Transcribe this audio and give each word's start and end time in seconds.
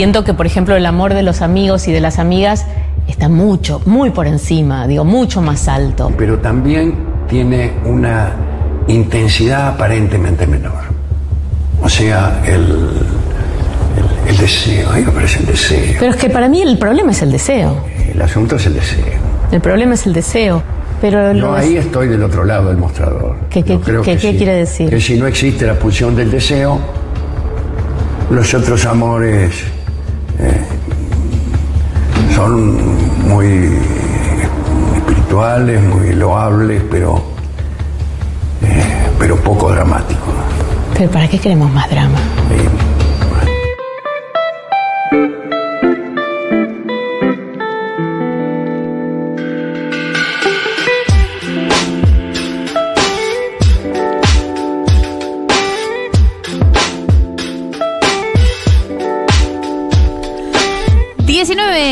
siento 0.00 0.24
que, 0.24 0.32
por 0.32 0.46
ejemplo, 0.46 0.74
el 0.76 0.86
amor 0.86 1.12
de 1.12 1.22
los 1.22 1.42
amigos 1.42 1.86
y 1.86 1.92
de 1.92 2.00
las 2.00 2.18
amigas 2.18 2.64
está 3.06 3.28
mucho, 3.28 3.82
muy 3.84 4.08
por 4.08 4.26
encima, 4.26 4.86
digo, 4.86 5.04
mucho 5.04 5.42
más 5.42 5.68
alto. 5.68 6.10
Pero 6.16 6.38
también 6.38 6.94
tiene 7.28 7.72
una 7.84 8.30
intensidad 8.88 9.68
aparentemente 9.68 10.46
menor. 10.46 10.84
O 11.82 11.88
sea, 11.90 12.40
el, 12.46 12.54
el, 12.54 14.30
el 14.30 14.36
deseo, 14.38 14.88
a 14.88 14.94
mí 14.94 15.02
me 15.02 15.12
parece 15.12 15.40
el 15.40 15.46
deseo. 15.48 15.96
Pero 16.00 16.12
es 16.12 16.16
que 16.16 16.30
para 16.30 16.48
mí 16.48 16.62
el 16.62 16.78
problema 16.78 17.10
es 17.10 17.20
el 17.20 17.30
deseo. 17.32 17.76
El 18.10 18.22
asunto 18.22 18.56
es 18.56 18.64
el 18.64 18.72
deseo. 18.76 19.04
El 19.52 19.60
problema 19.60 19.92
es 19.92 20.06
el 20.06 20.14
deseo. 20.14 20.62
Pero 21.02 21.34
No, 21.34 21.52
ahí 21.54 21.76
estoy 21.76 22.08
del 22.08 22.22
otro 22.22 22.42
lado 22.46 22.68
del 22.68 22.78
mostrador. 22.78 23.36
¿Qué- 23.50 23.62
qué- 23.62 23.78
creo 23.78 24.00
qué- 24.00 24.12
que 24.16 24.22
qué 24.22 24.30
sí. 24.32 24.36
quiere 24.38 24.54
decir? 24.54 24.88
Que 24.88 24.98
si 24.98 25.18
no 25.18 25.26
existe 25.26 25.66
la 25.66 25.74
pulsión 25.74 26.16
del 26.16 26.30
deseo, 26.30 26.78
los 28.30 28.54
otros 28.54 28.86
amores 28.86 29.52
eh, 30.42 30.60
son 32.34 33.28
muy 33.28 33.78
espirituales, 34.96 35.82
muy 35.82 36.12
loables, 36.14 36.82
pero, 36.90 37.22
eh, 38.62 39.08
pero 39.18 39.36
poco 39.36 39.70
dramáticos. 39.70 40.34
Pero 40.96 41.10
¿para 41.10 41.28
qué 41.28 41.38
queremos 41.38 41.70
más 41.72 41.88
drama? 41.90 42.18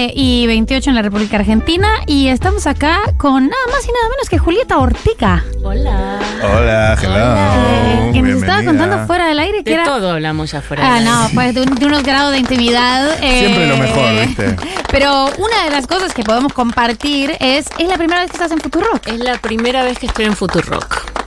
Eh, 0.01 0.13
y 0.15 0.47
28 0.47 0.91
en 0.91 0.95
la 0.95 1.03
República 1.03 1.39
Argentina 1.39 1.89
y 2.07 2.29
estamos 2.29 2.69
acá 2.69 3.01
con 3.17 3.49
nada 3.49 3.63
más 3.73 3.83
y 3.85 3.89
nada 3.91 4.09
menos 4.11 4.29
que 4.31 4.39
Julieta 4.39 4.79
Ortica, 4.79 5.43
Hola. 5.65 6.21
Hola, 6.41 6.97
hello. 7.03 8.09
eh, 8.09 8.11
que 8.13 8.23
nos 8.23 8.41
estaba 8.41 8.63
contando 8.63 9.05
fuera 9.09 9.27
del 9.27 9.41
aire 9.41 9.65
que 9.65 9.71
De 9.71 9.75
era... 9.75 9.85
todo 9.87 10.13
hablamos 10.13 10.53
ya 10.53 10.61
fuera. 10.63 10.85
Ah, 10.89 10.95
del 11.01 11.05
no, 11.05 11.29
pues 11.35 11.53
de, 11.53 11.63
un- 11.63 11.75
de 11.75 11.87
unos 11.87 12.05
grados 12.05 12.31
de 12.31 12.39
intimidad. 12.39 13.11
eh, 13.25 13.41
Siempre 13.41 13.67
lo 13.67 13.77
mejor, 13.77 14.25
¿viste? 14.25 14.57
Pero 14.93 15.31
una 15.37 15.65
de 15.65 15.71
las 15.73 15.89
cosas 15.89 16.15
que 16.15 16.23
podemos 16.23 16.53
compartir 16.53 17.33
es, 17.41 17.67
es 17.77 17.89
la 17.89 17.97
primera 17.97 18.21
vez 18.21 18.31
que 18.31 18.37
estás 18.37 18.53
en 18.53 18.61
Futurock. 18.61 19.05
Es 19.09 19.19
la 19.19 19.37
primera 19.39 19.83
vez 19.83 19.99
que 19.99 20.07
estoy 20.07 20.27
en 20.27 20.37
Futurock. 20.37 21.18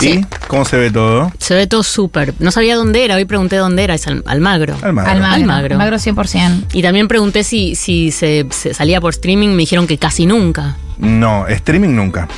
¿Y 0.00 0.24
cómo 0.46 0.64
se 0.64 0.76
ve 0.76 0.90
todo? 0.90 1.32
Se 1.38 1.54
ve 1.54 1.66
todo 1.66 1.82
súper. 1.82 2.34
No 2.38 2.50
sabía 2.50 2.76
dónde 2.76 3.04
era, 3.04 3.16
hoy 3.16 3.24
pregunté 3.24 3.56
dónde 3.56 3.84
era, 3.84 3.94
es 3.94 4.06
Al- 4.06 4.22
Almagro. 4.26 4.76
Almagro. 4.82 5.10
Almagro. 5.12 5.34
Almagro. 5.34 5.72
Almagro 5.74 5.96
100%. 5.96 6.64
Y 6.72 6.82
también 6.82 7.08
pregunté 7.08 7.42
si, 7.44 7.74
si 7.74 8.10
se, 8.10 8.46
se 8.50 8.74
salía 8.74 9.00
por 9.00 9.10
streaming, 9.10 9.48
me 9.50 9.58
dijeron 9.58 9.86
que 9.86 9.98
casi 9.98 10.26
nunca. 10.26 10.76
No, 10.98 11.46
streaming 11.48 11.90
nunca. 11.94 12.28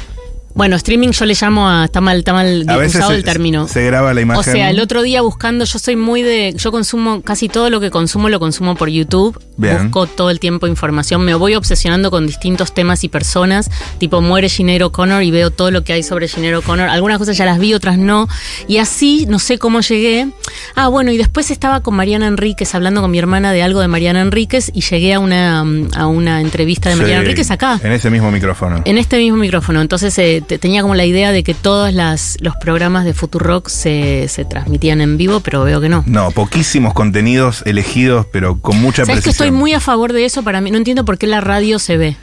Bueno, 0.55 0.77
streaming 0.77 1.11
yo 1.11 1.25
le 1.27 1.35
llamo 1.41 1.69
a. 1.69 1.85
Está 1.85 2.01
mal, 2.01 2.19
está 2.19 2.33
mal 2.33 2.65
A 2.69 2.77
veces 2.77 2.97
usado 2.97 3.11
se, 3.11 3.17
el 3.17 3.25
término. 3.25 3.69
se 3.69 3.85
graba 3.85 4.13
la 4.13 4.21
imagen. 4.21 4.41
O 4.41 4.43
sea, 4.43 4.71
el 4.71 4.81
otro 4.81 5.03
día 5.03 5.23
buscando, 5.23 5.65
yo 5.65 5.79
soy 5.79 5.97
muy 5.97 6.23
de. 6.23 6.55
Yo 6.57 6.73
consumo 6.73 7.23
casi 7.23 7.49
todo 7.49 7.71
lo 7.71 7.81
que 7.81 7.91
consumo, 7.91 8.29
lo 8.29 8.41
consumo 8.41 8.75
por 8.75 8.89
YouTube. 8.89 9.41
Bien. 9.57 9.85
Busco 9.85 10.07
todo 10.07 10.31
el 10.31 10.41
tiempo 10.41 10.67
información. 10.67 11.23
Me 11.23 11.35
voy 11.35 11.55
obsesionando 11.55 12.11
con 12.11 12.27
distintos 12.27 12.75
temas 12.75 13.05
y 13.05 13.09
personas. 13.09 13.71
Tipo, 13.99 14.21
muere 14.23 14.49
Ginero 14.49 14.87
O'Connor 14.87 15.23
y 15.23 15.31
veo 15.31 15.51
todo 15.51 15.71
lo 15.71 15.85
que 15.85 15.93
hay 15.93 16.03
sobre 16.03 16.29
Ginero 16.29 16.61
O'Connor. 16.61 16.89
Algunas 16.89 17.19
cosas 17.19 17.37
ya 17.37 17.45
las 17.45 17.59
vi, 17.59 17.75
otras 17.75 17.99
no. 17.99 18.29
Y 18.67 18.79
así, 18.79 19.27
no 19.29 19.39
sé 19.39 19.59
cómo 19.59 19.81
llegué. 19.81 20.29
Ah, 20.75 20.89
bueno, 20.89 21.13
y 21.13 21.17
después 21.17 21.51
estaba 21.51 21.83
con 21.83 21.95
Mariana 21.95 22.27
Enríquez, 22.27 22.75
hablando 22.75 23.01
con 23.03 23.11
mi 23.11 23.19
hermana 23.19 23.53
de 23.53 23.63
algo 23.63 23.81
de 23.81 23.89
Mariana 23.89 24.23
Enríquez. 24.23 24.71
Y 24.75 24.81
llegué 24.81 25.15
a 25.15 25.21
una, 25.21 25.61
a 25.95 26.07
una 26.07 26.41
entrevista 26.41 26.89
de 26.89 26.97
Mariana 26.97 27.21
Enríquez 27.21 27.51
acá. 27.51 27.79
En 27.83 27.93
ese 27.93 28.11
mismo 28.11 28.31
micrófono. 28.31 28.83
En 28.85 28.99
este 28.99 29.19
mismo 29.19 29.37
micrófono. 29.37 29.81
Entonces 29.81 30.19
eh, 30.19 30.40
te- 30.41 30.59
tenía 30.59 30.83
como 30.83 30.95
la 30.95 31.05
idea 31.05 31.33
de 31.33 31.43
que 31.43 31.55
todos 31.55 31.93
las, 31.93 32.37
los 32.41 32.55
programas 32.57 33.05
de 33.05 33.15
Futurock 33.15 33.69
se, 33.69 34.27
se 34.29 34.45
transmitían 34.45 35.01
en 35.01 35.17
vivo, 35.17 35.41
pero 35.41 35.65
veo 35.65 35.81
que 35.81 35.89
no. 35.89 36.03
No, 36.07 36.31
poquísimos 36.31 36.93
contenidos 36.95 37.63
elegidos, 37.67 38.27
pero 38.33 38.61
con 38.61 38.81
mucha 38.81 39.05
¿Sabes 39.05 39.21
que 39.21 39.23
precisión. 39.25 39.47
estoy 39.49 39.59
muy 39.59 39.73
a 39.75 39.81
favor 39.81 40.13
de 40.13 40.25
eso? 40.25 40.43
Para 40.43 40.61
mí, 40.61 40.71
no 40.71 40.77
entiendo 40.79 41.05
por 41.05 41.19
qué 41.19 41.27
la 41.27 41.41
radio 41.41 41.79
se 41.79 41.97
ve. 41.97 42.17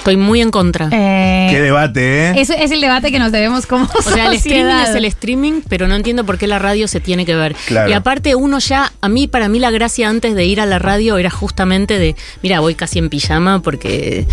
Estoy 0.00 0.16
muy 0.16 0.40
en 0.40 0.50
contra. 0.50 0.88
Eh, 0.90 1.48
Qué 1.50 1.60
debate, 1.60 2.30
¿eh? 2.30 2.40
eso 2.40 2.54
es 2.54 2.70
el 2.70 2.80
debate 2.80 3.12
que 3.12 3.18
nos 3.18 3.32
debemos 3.32 3.66
como 3.66 3.84
o 3.84 4.02
sea, 4.02 4.28
el 4.28 4.32
streaming 4.34 4.72
es 4.82 4.94
el 4.94 5.04
streaming, 5.04 5.60
pero 5.68 5.88
no 5.88 5.94
entiendo 5.94 6.24
por 6.24 6.38
qué 6.38 6.46
la 6.46 6.58
radio 6.58 6.88
se 6.88 7.00
tiene 7.00 7.26
que 7.26 7.34
ver. 7.36 7.54
Claro. 7.66 7.90
Y 7.90 7.92
aparte 7.92 8.34
uno 8.34 8.60
ya, 8.60 8.90
a 9.02 9.08
mí, 9.10 9.26
para 9.28 9.50
mí 9.50 9.58
la 9.58 9.70
gracia 9.70 10.08
antes 10.08 10.34
de 10.34 10.44
ir 10.46 10.58
a 10.62 10.64
la 10.64 10.78
radio 10.78 11.18
era 11.18 11.28
justamente 11.28 11.98
de, 11.98 12.16
mira, 12.42 12.60
voy 12.60 12.74
casi 12.74 12.98
en 12.98 13.10
pijama 13.10 13.60
porque 13.60 14.26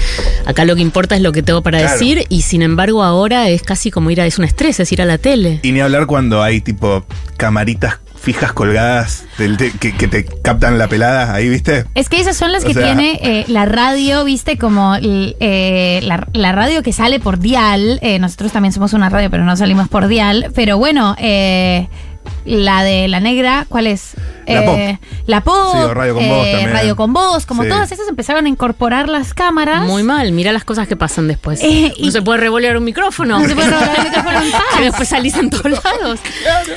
acá 0.46 0.64
lo 0.64 0.74
que 0.78 0.82
importa 0.82 1.18
es 1.18 1.22
lo 1.22 1.34
que 1.34 1.44
tengo 1.44 1.62
para 1.62 1.80
Claro. 1.80 1.94
decir 1.94 2.26
y 2.30 2.44
sin 2.44 2.62
embargo 2.62 3.04
ahora 3.04 3.50
es 3.50 3.62
casi 3.62 3.92
como 3.92 4.10
ir 4.10 4.22
a, 4.22 4.26
es 4.26 4.40
un 4.40 4.46
estrés, 4.46 4.80
es 4.80 4.90
ir 4.94 5.02
a 5.02 5.06
la 5.06 5.18
tele. 5.18 5.60
Y 5.64 5.74
ni 5.74 5.82
hablar 5.82 6.06
cuando 6.08 6.42
hay 6.42 6.62
tipo 6.62 7.06
camaritas 7.36 8.00
fijas 8.20 8.52
colgadas 8.54 9.26
del 9.38 9.58
que, 9.58 9.72
que 9.96 10.08
te 10.08 10.26
captan 10.26 10.78
la 10.78 10.88
pelada, 10.88 11.34
ahí, 11.34 11.48
¿viste? 11.50 11.86
Es 11.96 12.10
que 12.10 12.20
esas 12.20 12.36
son 12.36 12.52
las 12.52 12.64
O 12.64 12.68
que 12.68 12.74
sea- 12.74 12.86
tiene 12.86 13.20
eh, 13.22 13.46
la 13.48 13.66
radio, 13.66 14.24
viste, 14.26 14.58
como 14.58 14.96
eh, 15.02 16.00
la, 16.04 16.28
la 16.34 16.52
radio 16.52 16.84
que 16.84 16.92
sale 16.94 17.20
por 17.20 17.40
dial. 17.40 18.00
Eh, 18.02 18.20
nosotros 18.20 18.52
también 18.52 18.74
somos 18.74 18.94
una 18.94 19.10
radio, 19.10 19.30
pero 19.30 19.44
no 19.46 19.56
salimos 19.56 19.88
por 19.88 20.08
dial. 20.08 20.52
Pero 20.56 20.78
bueno, 20.78 21.16
eh, 21.20 21.88
la 22.48 22.84
de 22.84 23.08
la 23.08 23.20
negra, 23.20 23.66
¿cuál 23.70 23.88
es? 23.88 24.12
La 24.48 24.64
Eh, 24.64 25.00
La 25.26 25.42
pop. 25.42 25.72
Sí, 25.74 25.78
o 25.80 25.94
Radio 25.94 26.16
con 26.16 26.30
Voz 26.30 26.48
eh, 26.48 26.52
también. 26.52 26.72
Radio 26.72 26.96
con 26.96 27.14
voz, 27.14 27.46
como 27.46 27.64
Sí. 27.64 27.70
todas 27.70 27.92
esas 27.92 28.08
empezaron 28.08 28.46
a 28.46 28.50
incorporar 28.50 29.10
las 29.10 29.34
cámaras. 29.34 29.86
Muy 29.86 30.04
mal, 30.04 30.32
mira 30.32 30.54
las 30.54 30.64
cosas 30.64 30.88
que 30.88 30.96
pasan 30.96 31.28
después. 31.28 31.62
Eh, 31.62 31.94
y- 31.98 32.06
no 32.06 32.12
se 32.12 32.22
puede 32.22 32.40
revolear 32.40 32.78
un 32.78 32.86
micrófono. 32.86 33.40
No 33.40 33.46
se 33.48 33.54
puede 33.56 33.70
revolear 33.70 33.98
el 34.00 34.04
micrófono 34.06 34.42
en 34.42 34.52
paz. 34.52 34.62
Que 34.78 34.84
después 34.86 35.10
salís 35.10 35.36
en 35.36 35.50
todos 35.50 35.66
lados. 35.84 36.20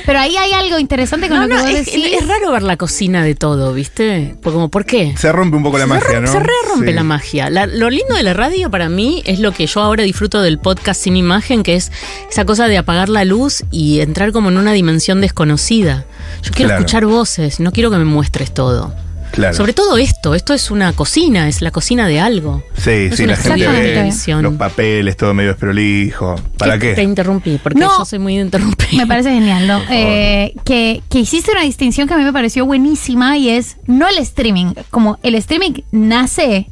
Pero 0.05 0.19
ahí 0.19 0.35
hay 0.35 0.51
algo 0.51 0.79
interesante 0.79 1.29
con 1.29 1.37
No, 1.37 1.43
lo 1.43 1.47
que 1.49 1.55
no, 1.55 1.61
vos 1.61 1.69
es, 1.71 1.85
decís. 1.85 2.05
es 2.19 2.27
raro 2.27 2.51
ver 2.51 2.63
la 2.63 2.75
cocina 2.75 3.23
de 3.23 3.35
todo, 3.35 3.73
¿viste? 3.73 4.35
Porque 4.41 4.53
como, 4.55 4.69
¿por 4.69 4.85
qué? 4.85 5.15
Se 5.17 5.31
rompe 5.31 5.55
un 5.55 5.63
poco 5.63 5.77
la 5.77 5.85
se 5.85 5.89
magia, 5.89 6.19
¿no? 6.19 6.27
se 6.31 6.39
re 6.39 6.51
rompe 6.67 6.87
Sí. 6.87 6.93
la 6.93 7.03
magia. 7.03 7.49
La- 7.49 7.67
lo 7.67 7.89
lindo 7.89 8.15
de 8.15 8.23
la 8.23 8.33
radio 8.33 8.69
para 8.69 8.89
mí 8.89 9.21
es 9.25 9.39
lo 9.39 9.53
que 9.53 9.65
yo 9.67 9.79
ahora 9.81 10.03
disfruto 10.03 10.41
del 10.41 10.59
podcast 10.59 11.01
sin 11.01 11.15
imagen, 11.15 11.63
que 11.63 11.75
es 11.75 11.89
esa 12.29 12.43
cosa 12.43 12.67
de 12.67 12.77
apagar 12.77 13.07
la 13.07 13.23
luz 13.23 13.63
y 13.71 14.01
entrar 14.01 14.33
como 14.33 14.49
en 14.49 14.57
una 14.57 14.73
dimensión 14.73 15.21
desconocida. 15.21 15.60
Yo 15.69 16.51
quiero 16.51 16.69
Claro. 16.69 16.79
escuchar 16.79 17.05
voces, 17.05 17.59
no 17.59 17.71
quiero 17.71 17.91
que 17.91 17.97
me 17.97 18.05
muestres 18.05 18.53
todo. 18.53 18.93
Claro. 19.31 19.55
Sobre 19.55 19.71
todo 19.71 19.95
esto, 19.97 20.35
esto 20.35 20.53
es 20.53 20.71
una 20.71 20.91
cocina, 20.91 21.47
es 21.47 21.61
la 21.61 21.71
cocina 21.71 22.05
de 22.05 22.19
algo. 22.19 22.63
Sí, 22.75 23.09
sí, 23.15 23.25
la 23.25 23.37
gente 23.37 23.65
ve 23.65 23.81
televisión. 23.93 24.43
los 24.43 24.55
papeles, 24.55 25.15
todo 25.15 25.33
medio 25.33 25.51
desprolijo. 25.51 26.35
¿Para 26.57 26.77
Te 26.77 26.95
qué? 26.95 27.01
interrumpí, 27.03 27.57
porque 27.63 27.79
No. 27.79 27.99
yo 27.99 28.03
soy 28.05 28.19
muy 28.19 28.35
de 28.35 28.41
interrumpir. 28.41 28.87
Me 28.97 29.07
parece 29.07 29.29
genial, 29.31 29.67
¿no? 29.67 29.81
Eh, 29.89 30.53
que, 30.65 31.01
que 31.09 31.19
hiciste 31.19 31.51
una 31.51 31.61
distinción 31.61 32.09
que 32.09 32.13
a 32.13 32.17
mí 32.17 32.25
me 32.25 32.33
pareció 32.33 32.65
buenísima 32.65 33.37
y 33.37 33.49
es 33.51 33.77
no 33.87 34.09
el 34.09 34.17
streaming, 34.17 34.73
como 34.89 35.17
el 35.23 35.35
streaming 35.35 35.81
nace 35.93 36.69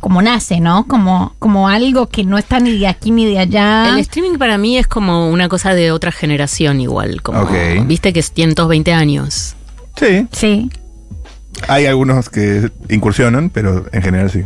como 0.00 0.22
nace, 0.22 0.60
¿no? 0.60 0.86
Como, 0.88 1.34
como 1.38 1.68
algo 1.68 2.08
que 2.08 2.24
no 2.24 2.38
está 2.38 2.58
ni 2.58 2.78
de 2.78 2.86
aquí 2.88 3.10
ni 3.10 3.26
de 3.26 3.38
allá. 3.38 3.90
El 3.90 3.98
streaming 4.00 4.38
para 4.38 4.58
mí 4.58 4.76
es 4.78 4.86
como 4.86 5.30
una 5.30 5.48
cosa 5.48 5.74
de 5.74 5.92
otra 5.92 6.10
generación 6.10 6.80
igual, 6.80 7.22
como 7.22 7.42
Ok. 7.42 7.52
viste 7.86 8.12
que 8.12 8.22
tienen 8.22 8.54
todos 8.54 8.68
20 8.70 8.92
años. 8.92 9.54
Sí, 9.96 10.26
Sí. 10.32 10.70
hay 11.68 11.86
algunos 11.86 12.30
que 12.30 12.70
incursionan, 12.88 13.50
pero 13.50 13.84
en 13.92 14.02
general 14.02 14.30
sí. 14.30 14.44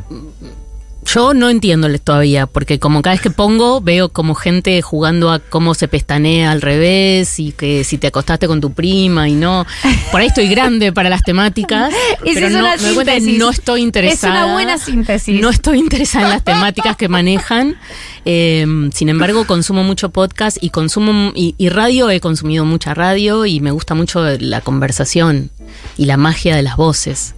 Yo 1.07 1.35
no 1.35 1.51
entiendo 1.51 1.89
todavía, 1.99 2.47
porque 2.47 2.79
como 2.79 3.03
cada 3.03 3.15
vez 3.15 3.21
que 3.21 3.31
pongo 3.31 3.81
veo 3.81 4.09
como 4.09 4.35
gente 4.35 4.81
jugando 4.83 5.31
a 5.31 5.39
cómo 5.39 5.75
se 5.75 5.87
pestanea 5.87 6.51
al 6.51 6.63
revés 6.63 7.39
y 7.39 7.53
que 7.53 7.85
si 7.85 7.99
te 7.99 8.07
acostaste 8.07 8.47
con 8.47 8.61
tu 8.61 8.73
prima 8.73 9.29
y 9.29 9.35
no. 9.35 9.67
Por 10.11 10.21
ahí 10.21 10.29
estoy 10.29 10.49
grande 10.49 10.93
para 10.93 11.11
las 11.11 11.23
temáticas, 11.23 11.93
pero 12.25 12.51
no, 12.51 12.63
me 12.63 12.77
doy 12.77 12.95
cuenta 12.95 13.15
que 13.15 13.21
no 13.21 13.51
estoy 13.51 13.83
interesada. 13.83 14.39
Es 14.39 14.45
una 14.45 14.53
buena 14.53 14.79
síntesis. 14.79 15.41
No 15.41 15.51
estoy 15.51 15.79
interesada 15.79 16.25
en 16.25 16.31
las 16.31 16.45
temáticas 16.45 16.97
que 16.97 17.09
manejan. 17.09 17.77
Eh, 18.25 18.67
sin 18.93 19.09
embargo, 19.09 19.47
consumo 19.47 19.85
mucho 19.85 20.09
podcast 20.09 20.57
y 20.61 20.71
consumo 20.71 21.33
y, 21.35 21.55
y 21.59 21.69
radio. 21.69 22.11
He 22.11 22.21
consumido 22.21 22.65
mucha 22.65 22.95
radio 22.95 23.47
y 23.47 23.61
me 23.61 23.71
gusta 23.71 23.95
mucho 23.95 24.25
la 24.39 24.61
conversación 24.63 25.51
y 25.97 26.07
la 26.07 26.17
magia 26.17 26.57
de 26.57 26.63
las 26.63 26.77
voces. 26.77 27.35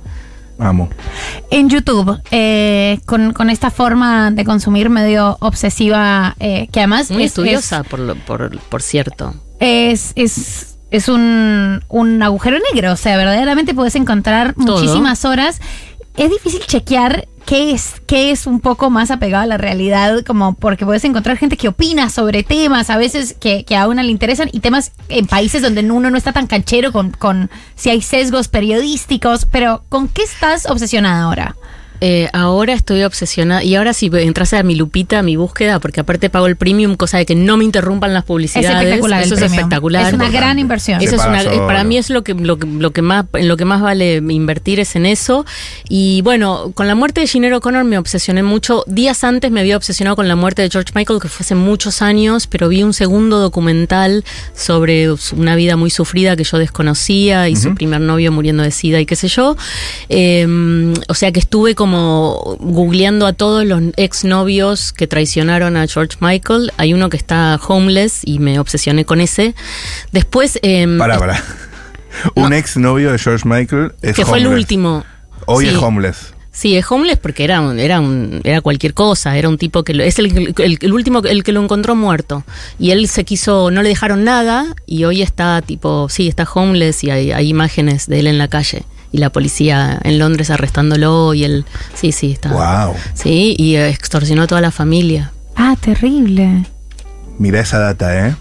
Amo. 0.58 0.88
En 1.50 1.68
YouTube, 1.68 2.20
eh, 2.30 2.98
con, 3.06 3.32
con 3.32 3.50
esta 3.50 3.70
forma 3.70 4.30
de 4.30 4.44
consumir 4.44 4.88
medio 4.90 5.36
obsesiva, 5.40 6.34
eh, 6.40 6.68
que 6.72 6.80
además 6.80 7.10
Muy 7.10 7.24
es, 7.24 7.28
estudiosa, 7.32 7.82
por, 7.82 7.98
lo- 8.00 8.14
por, 8.14 8.58
por 8.60 8.80
cierto. 8.82 9.34
es, 9.60 10.12
es, 10.16 10.78
es 10.90 11.08
un, 11.08 11.82
un 11.88 12.22
agujero 12.22 12.56
negro. 12.72 12.92
O 12.92 12.96
sea, 12.96 13.16
verdaderamente 13.16 13.74
puedes 13.74 13.96
encontrar 13.96 14.54
Todo. 14.54 14.76
muchísimas 14.78 15.24
horas. 15.24 15.60
Es 16.16 16.30
difícil 16.30 16.60
chequear 16.66 17.28
qué 17.46 17.70
es, 17.70 18.02
qué 18.06 18.32
es 18.32 18.46
un 18.46 18.60
poco 18.60 18.90
más 18.90 19.10
apegado 19.10 19.44
a 19.44 19.46
la 19.46 19.56
realidad, 19.56 20.24
como 20.24 20.54
porque 20.54 20.84
puedes 20.84 21.04
encontrar 21.04 21.38
gente 21.38 21.56
que 21.56 21.68
opina 21.68 22.10
sobre 22.10 22.42
temas 22.42 22.90
a 22.90 22.98
veces 22.98 23.36
que, 23.40 23.64
que 23.64 23.76
a 23.76 23.88
una 23.88 24.02
le 24.02 24.10
interesan 24.10 24.50
y 24.52 24.60
temas 24.60 24.92
en 25.08 25.26
países 25.26 25.62
donde 25.62 25.80
uno 25.90 26.10
no 26.10 26.18
está 26.18 26.32
tan 26.32 26.48
canchero 26.48 26.92
con, 26.92 27.12
con 27.12 27.50
si 27.76 27.88
hay 27.88 28.02
sesgos 28.02 28.48
periodísticos, 28.48 29.46
pero 29.46 29.84
¿con 29.88 30.08
qué 30.08 30.22
estás 30.22 30.66
obsesionada 30.66 31.22
ahora? 31.22 31.56
Eh, 32.00 32.28
ahora 32.32 32.72
estoy 32.74 33.02
obsesionada. 33.02 33.62
Y 33.64 33.74
ahora 33.74 33.92
si 33.92 34.10
entrase 34.12 34.56
a 34.56 34.62
mi 34.62 34.74
lupita, 34.74 35.18
a 35.20 35.22
mi 35.22 35.36
búsqueda, 35.36 35.80
porque 35.80 36.00
aparte 36.00 36.30
pago 36.30 36.46
el 36.46 36.56
premium, 36.56 36.96
cosa 36.96 37.18
de 37.18 37.26
que 37.26 37.34
no 37.34 37.56
me 37.56 37.64
interrumpan 37.64 38.12
las 38.14 38.24
publicidades. 38.24 38.68
Es 38.70 38.74
espectacular. 38.76 39.22
Eso 39.22 39.34
es 39.34 39.40
premium. 39.40 39.58
espectacular. 39.58 40.06
Es 40.08 40.12
una 40.14 40.28
gran 40.30 40.58
inversión. 40.58 41.00
Eso 41.00 41.16
es 41.16 41.24
una, 41.24 41.42
eh, 41.42 41.58
para 41.66 41.84
mí 41.84 41.96
es 41.98 42.10
lo 42.10 42.22
que, 42.24 42.34
lo, 42.34 42.58
que- 42.58 42.66
lo 42.66 42.90
que 42.92 43.02
más 43.02 43.24
en 43.34 43.48
lo 43.48 43.56
que 43.56 43.64
más 43.64 43.80
vale 43.82 44.16
invertir 44.16 44.80
es 44.80 44.96
en 44.96 45.06
eso 45.06 45.44
y 45.88 46.20
bueno 46.22 46.72
con 46.74 46.86
la 46.86 46.94
muerte 46.94 47.20
de 47.20 47.26
Gene 47.26 47.52
O'Connor 47.54 47.84
me 47.84 47.98
obsesioné 47.98 48.42
mucho 48.42 48.84
días 48.86 49.24
antes 49.24 49.50
me 49.50 49.60
había 49.60 49.76
obsesionado 49.76 50.16
con 50.16 50.28
la 50.28 50.36
muerte 50.36 50.62
de 50.62 50.70
George 50.70 50.92
Michael 50.94 51.20
que 51.20 51.28
fue 51.28 51.44
hace 51.44 51.54
muchos 51.54 52.02
años 52.02 52.46
pero 52.46 52.68
vi 52.68 52.82
un 52.82 52.92
segundo 52.92 53.38
documental 53.38 54.24
sobre 54.54 55.08
una 55.36 55.56
vida 55.56 55.76
muy 55.76 55.90
sufrida 55.90 56.36
que 56.36 56.44
yo 56.44 56.58
desconocía 56.58 57.48
y 57.48 57.56
su 57.56 57.74
primer 57.74 58.00
novio 58.00 58.32
muriendo 58.32 58.62
de 58.62 58.70
sida 58.70 59.00
y 59.00 59.06
qué 59.06 59.16
sé 59.16 59.28
yo 59.28 59.56
Eh, 60.08 60.94
o 61.08 61.14
sea 61.14 61.32
que 61.32 61.40
estuve 61.40 61.74
como 61.86 62.56
googleando 62.58 63.26
a 63.28 63.32
todos 63.32 63.64
los 63.64 63.80
exnovios 63.96 64.92
que 64.92 65.06
traicionaron 65.06 65.76
a 65.76 65.86
George 65.86 66.16
Michael 66.18 66.72
hay 66.78 66.92
uno 66.94 67.08
que 67.10 67.16
está 67.16 67.60
homeless 67.68 68.22
y 68.24 68.40
me 68.40 68.58
obsesioné 68.58 69.04
con 69.04 69.20
ese 69.20 69.54
después 70.10 70.58
Pará, 70.98 71.16
pará. 71.20 71.40
Un 72.34 72.52
ex 72.52 72.76
novio 72.76 73.12
de 73.12 73.18
George 73.20 73.46
Michael 73.48 73.92
es 74.02 74.16
que 74.16 74.24
fue 74.26 74.38
el 74.38 74.48
último. 74.48 75.04
Hoy 75.46 75.66
Sí. 75.66 75.76
es 75.76 75.80
homeless. 75.80 76.34
Sí, 76.50 76.76
es 76.76 76.90
homeless 76.90 77.18
porque 77.18 77.44
era 77.44 77.60
un- 77.60 77.78
era 77.78 78.00
un- 78.00 78.40
era 78.42 78.60
cualquier 78.62 78.92
cosa, 78.94 79.36
era 79.36 79.48
un 79.48 79.56
tipo 79.58 79.84
que 79.84 79.94
lo- 79.94 80.02
es 80.02 80.18
el, 80.18 80.54
el- 80.58 80.78
el 80.80 80.92
último 80.92 81.20
el 81.20 81.44
que 81.44 81.52
lo 81.52 81.62
encontró 81.62 81.94
muerto 81.94 82.42
y 82.80 82.90
él 82.90 83.06
se 83.06 83.24
quiso 83.24 83.70
no 83.70 83.82
le 83.82 83.90
dejaron 83.90 84.24
nada 84.24 84.74
y 84.86 85.04
hoy 85.04 85.22
está 85.22 85.62
tipo 85.62 86.08
sí 86.08 86.26
está 86.26 86.48
homeless 86.52 87.04
y 87.04 87.10
hay, 87.10 87.30
hay 87.30 87.48
imágenes 87.48 88.08
de 88.08 88.18
él 88.18 88.26
en 88.26 88.38
la 88.38 88.48
calle 88.48 88.82
y 89.16 89.18
la 89.18 89.30
policía 89.30 89.98
en 90.04 90.18
Londres 90.18 90.50
arrestándolo 90.50 91.32
y 91.32 91.44
él 91.44 91.64
sí 91.94 92.12
sí 92.12 92.32
está 92.32 92.50
Wow. 92.52 92.94
sí 93.14 93.56
y 93.58 93.76
extorsionó 93.76 94.42
a 94.42 94.46
toda 94.46 94.60
la 94.60 94.70
familia 94.70 95.32
Ah, 95.56 95.74
terrible. 95.80 96.66
Mira 97.38 97.60
esa 97.60 97.78
data, 97.78 98.28
¿eh? 98.28 98.36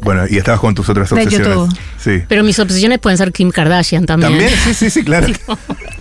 Bueno, 0.00 0.22
y 0.28 0.38
estabas 0.38 0.60
con 0.60 0.74
tus 0.74 0.88
otras 0.88 1.12
obsesiones. 1.12 1.68
Sí. 1.98 2.22
pero 2.28 2.42
mis 2.44 2.58
obsesiones 2.58 2.98
pueden 2.98 3.18
ser 3.18 3.30
Kim 3.32 3.50
Kardashian 3.50 4.06
también, 4.06 4.32
También, 4.32 4.50
sí, 4.64 4.72
sí, 4.72 4.88
sí, 4.90 5.04
claro. 5.04 5.26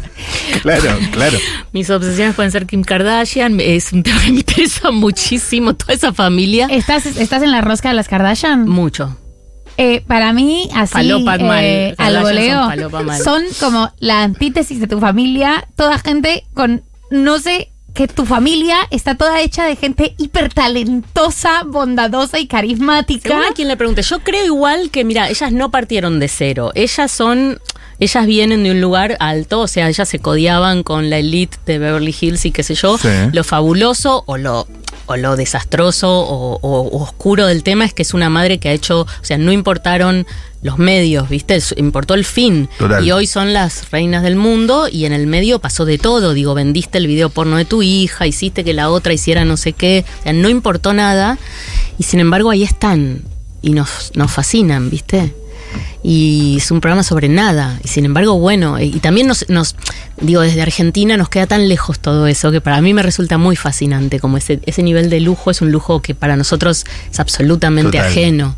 claro, 0.62 0.98
claro. 1.12 1.38
mis 1.74 1.90
obsesiones 1.90 2.36
pueden 2.36 2.52
ser 2.52 2.66
Kim 2.68 2.84
Kardashian 2.84 3.60
es 3.60 3.92
un 3.92 4.04
tema 4.04 4.22
que 4.22 4.32
me 4.32 4.38
interesa 4.40 4.92
muchísimo 4.92 5.76
toda 5.76 5.94
esa 5.94 6.14
familia 6.14 6.68
¿Estás, 6.72 7.06
¿Estás 7.06 7.44
en 7.44 7.52
la 7.52 7.60
rosca 7.62 7.90
de 7.90 7.96
las 7.96 8.08
Kardashian? 8.08 8.68
mucho 8.68 9.18
Eh, 9.78 10.02
para 10.08 10.32
mí, 10.32 10.70
así 10.74 11.10
eh, 11.10 11.96
al 11.98 12.22
voleo, 12.22 12.70
son 13.24 13.24
son 13.24 13.44
como 13.60 13.92
la 14.00 14.24
antítesis 14.24 14.80
de 14.80 14.88
tu 14.88 15.00
familia. 15.00 15.68
Toda 15.76 15.98
gente 16.00 16.46
con, 16.54 16.84
no 17.12 17.40
sé, 17.40 17.72
que 17.96 18.10
tu 18.10 18.26
familia 18.26 18.76
está 18.92 19.16
toda 19.16 19.40
hecha 19.40 19.66
de 19.66 19.78
gente 19.78 20.16
hiper 20.18 20.54
talentosa, 20.54 21.64
bondadosa 21.66 22.38
y 22.40 22.46
carismática. 22.46 23.30
Según 23.30 23.46
a 23.46 23.54
quien 23.54 23.70
le 23.70 23.78
pregunte, 23.78 24.02
yo 24.02 24.20
creo 24.20 24.46
igual 24.46 24.92
que, 24.92 25.06
mira, 25.06 25.30
ellas 25.30 25.54
no 25.54 25.72
partieron 25.72 26.20
de 26.20 26.28
cero. 26.28 26.72
Ellas 26.76 27.10
son, 27.10 27.60
ellas 28.00 28.26
vienen 28.26 28.66
de 28.66 28.72
un 28.72 28.82
lugar 28.82 29.16
alto, 29.22 29.62
o 29.62 29.68
sea, 29.68 29.88
ellas 29.88 30.10
se 30.10 30.20
codiaban 30.20 30.84
con 30.84 31.10
la 31.10 31.20
elite 31.20 31.58
de 31.66 31.80
Beverly 31.80 32.14
Hills 32.20 32.46
y 32.46 32.52
qué 32.52 32.64
sé 32.64 32.76
yo. 32.76 32.98
Sí. 32.98 33.08
Lo 33.32 33.46
fabuloso 33.46 34.24
o 34.28 34.38
lo 34.38 34.68
o 35.08 35.18
lo 35.18 35.36
desastroso 35.36 36.10
o, 36.10 36.60
o 36.62 37.02
oscuro 37.04 37.46
del 37.46 37.62
tema 37.62 37.86
es 37.86 37.94
que 37.94 38.02
es 38.02 38.16
una 38.16 38.30
madre 38.30 38.58
que 38.58 38.70
ha 38.70 38.74
hecho, 38.74 39.02
o 39.02 39.08
sea, 39.22 39.38
no 39.38 39.52
importaron 39.52 40.26
los 40.66 40.80
medios, 40.80 41.30
¿viste? 41.30 41.60
Importó 41.78 42.16
el 42.16 42.26
fin. 42.26 42.68
Total. 42.80 43.06
Y 43.06 43.12
hoy 43.12 43.28
son 43.28 43.54
las 43.54 43.92
reinas 43.92 44.24
del 44.24 44.36
mundo 44.36 44.88
y 44.92 45.06
en 45.06 45.14
el 45.14 45.28
medio 45.28 45.60
pasó 45.60 45.86
de 45.86 46.00
todo. 46.00 46.34
Digo, 46.34 46.56
vendiste 46.56 46.98
el 46.98 47.06
video 47.06 47.30
porno 47.30 47.58
de 47.58 47.66
tu 47.66 47.84
hija, 47.84 48.26
hiciste 48.26 48.64
que 48.64 48.74
la 48.74 48.90
otra 48.90 49.14
hiciera 49.14 49.46
no 49.46 49.58
sé 49.58 49.74
qué. 49.74 50.04
O 50.20 50.24
sea, 50.24 50.34
no 50.34 50.50
importó 50.50 50.94
nada. 50.94 51.38
Y 52.00 52.04
sin 52.04 52.20
embargo 52.20 52.50
ahí 52.50 52.64
están. 52.64 53.22
Y 53.62 53.74
nos, 53.74 54.12
nos 54.16 54.32
fascinan, 54.32 54.90
¿viste? 54.90 55.36
Y 56.02 56.56
es 56.58 56.72
un 56.72 56.82
programa 56.82 57.04
sobre 57.04 57.30
nada. 57.30 57.80
Y 57.84 57.88
sin 57.88 58.06
embargo, 58.06 58.40
bueno, 58.40 58.80
y, 58.80 58.86
y 58.86 59.00
también 59.00 59.28
nos, 59.28 59.48
nos, 59.50 59.76
digo, 60.20 60.42
desde 60.42 60.64
Argentina 60.64 61.16
nos 61.16 61.30
queda 61.30 61.46
tan 61.46 61.70
lejos 61.70 62.00
todo 62.00 62.26
eso 62.26 62.52
que 62.52 62.60
para 62.62 62.82
mí 62.82 62.94
me 62.96 63.04
resulta 63.04 63.38
muy 63.38 63.56
fascinante. 63.56 64.20
Como 64.20 64.38
ese, 64.38 64.60
ese 64.66 64.82
nivel 64.82 65.12
de 65.12 65.20
lujo 65.20 65.52
es 65.52 65.62
un 65.62 65.72
lujo 65.72 66.02
que 66.02 66.16
para 66.16 66.36
nosotros 66.36 66.86
es 67.12 67.20
absolutamente 67.20 67.98
Total. 67.98 68.08
ajeno. 68.08 68.56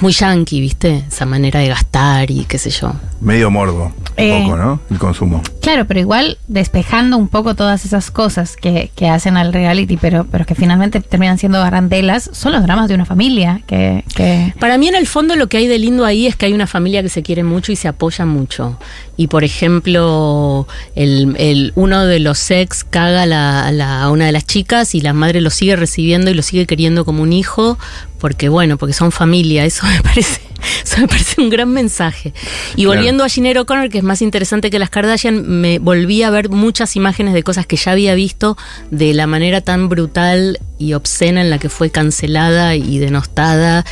Muy 0.00 0.12
yankee, 0.12 0.60
¿viste? 0.60 1.04
Esa 1.08 1.26
manera 1.26 1.58
de 1.60 1.68
gastar 1.68 2.30
y 2.30 2.44
qué 2.44 2.56
sé 2.58 2.70
yo. 2.70 2.92
Medio 3.20 3.50
morbo, 3.50 3.86
un 3.86 3.92
Eh. 4.16 4.42
poco, 4.44 4.56
¿no? 4.56 4.80
El 4.90 4.98
consumo. 4.98 5.42
Claro, 5.60 5.86
pero 5.86 5.98
igual 5.98 6.38
despejando 6.46 7.16
un 7.16 7.26
poco 7.26 7.56
todas 7.56 7.84
esas 7.84 8.12
cosas 8.12 8.56
que, 8.56 8.90
que 8.94 9.08
hacen 9.08 9.36
al 9.36 9.52
reality, 9.52 9.96
pero, 9.96 10.24
pero 10.30 10.46
que 10.46 10.54
finalmente 10.54 11.00
terminan 11.00 11.36
siendo 11.36 11.58
barandelas, 11.58 12.30
son 12.32 12.52
los 12.52 12.62
dramas 12.62 12.88
de 12.88 12.94
una 12.94 13.04
familia 13.06 13.60
que... 13.66 14.04
que 14.14 14.54
Para 14.60 14.78
mí 14.78 14.86
en 14.86 14.94
el 14.94 15.08
fondo 15.08 15.34
lo 15.34 15.48
que 15.48 15.56
hay 15.56 15.66
de 15.66 15.80
lindo 15.80 16.04
ahí 16.04 16.26
es 16.28 16.36
que 16.36 16.46
hay 16.46 16.52
una 16.52 16.68
familia 16.68 17.02
que 17.02 17.08
se 17.08 17.22
quiere 17.24 17.42
mucho 17.42 17.72
y 17.72 17.76
se 17.76 17.88
apoya 17.88 18.24
mucho. 18.24 18.78
Y 19.16 19.26
por 19.26 19.42
ejemplo, 19.42 20.68
el, 20.94 21.34
el- 21.38 21.72
uno 21.74 22.06
de 22.06 22.20
los 22.20 22.50
ex 22.52 22.84
caga 22.84 23.22
a 23.22 23.26
la- 23.26 23.66
a, 23.66 23.72
la- 23.72 24.02
a 24.04 24.10
una 24.10 24.26
de 24.26 24.32
las 24.32 24.46
chicas 24.46 24.94
y 24.94 25.00
la 25.00 25.12
madre 25.12 25.40
lo 25.40 25.50
sigue 25.50 25.74
recibiendo 25.74 26.30
y 26.30 26.34
lo 26.34 26.42
sigue 26.42 26.66
queriendo 26.66 27.04
como 27.04 27.24
un 27.24 27.32
hijo 27.32 27.78
porque 28.18 28.48
bueno, 28.48 28.76
porque 28.76 28.92
son 28.92 29.12
familia. 29.12 29.64
Eso 29.64 29.86
me 29.96 30.02
parece, 30.02 30.40
eso 30.84 31.00
me 31.00 31.08
parece 31.08 31.40
un 31.40 31.50
gran 31.50 31.70
mensaje. 31.72 32.32
Y 32.76 32.82
Claro. 32.84 32.96
volviendo 32.98 33.24
a 33.24 33.28
Ginero 33.28 33.62
O'Connor, 33.62 33.88
que 33.90 33.98
es 33.98 34.04
más 34.04 34.22
interesante 34.22 34.70
que 34.70 34.78
las 34.78 34.90
Kardashian, 34.90 35.46
me 35.60 35.78
volví 35.78 36.22
a 36.22 36.30
ver 36.30 36.48
muchas 36.50 36.96
imágenes 36.96 37.34
de 37.34 37.42
cosas 37.42 37.66
que 37.66 37.76
ya 37.76 37.92
había 37.92 38.14
visto 38.14 38.56
de 38.90 39.14
la 39.14 39.26
manera 39.26 39.60
tan 39.60 39.88
brutal 39.88 40.58
y 40.78 40.92
obscena 40.92 41.40
en 41.40 41.50
la 41.50 41.58
que 41.58 41.68
fue 41.68 41.90
cancelada 41.90 42.76
y 42.76 42.98
denostada 42.98 43.84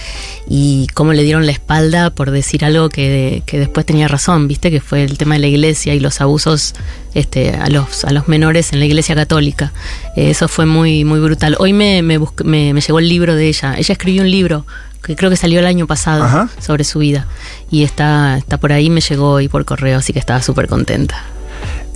y 0.49 0.87
cómo 0.95 1.13
le 1.13 1.23
dieron 1.25 1.45
la 1.47 1.53
espalda 1.53 2.11
por 2.11 2.31
decir 2.31 2.65
algo 2.65 2.89
que, 2.89 3.43
que 3.47 3.59
después 3.59 3.85
tenía 3.85 4.07
razón, 4.09 4.47
viste, 4.47 4.71
que 4.71 4.81
fue 4.81 5.03
el 5.03 5.19
tema 5.19 5.35
de 5.35 5.41
la 5.41 5.49
iglesia 5.49 5.95
y 5.95 6.01
los 6.01 6.21
abusos 6.21 6.75
este, 7.15 7.51
a, 7.51 7.69
los, 7.71 8.05
a 8.05 8.13
los 8.13 8.29
menores 8.29 8.73
en 8.73 8.79
la 8.79 8.87
iglesia 8.87 9.15
católica. 9.17 9.73
Eh, 10.17 10.31
eso 10.31 10.47
fue 10.49 10.67
muy, 10.67 11.05
muy 11.05 11.19
brutal. 11.19 11.57
Hoy 11.59 11.73
me, 11.73 12.03
me, 12.03 12.19
me- 12.45 12.73
me 12.75 12.81
llegó 12.81 12.99
el 13.01 13.09
libro 13.09 13.35
de 13.35 13.49
ella. 13.49 13.75
Ella 13.77 13.93
escribió 13.93 14.23
un 14.23 14.31
libro 14.31 14.65
que 15.07 15.17
creo 15.17 15.31
que 15.31 15.37
salió 15.37 15.61
el 15.61 15.67
año 15.67 15.87
pasado 15.87 16.25
Ajá. 16.25 16.49
sobre 16.59 16.85
su 16.85 16.99
vida 16.99 17.27
y 17.71 17.85
está, 17.85 18.37
está 18.37 18.59
por 18.59 18.73
ahí, 18.73 18.91
me 18.91 19.01
llegó 19.01 19.31
hoy 19.31 19.49
por 19.49 19.65
correo, 19.65 19.99
así 19.99 20.13
que 20.13 20.19
estaba 20.19 20.43
súper 20.43 20.69
contenta. 20.69 21.25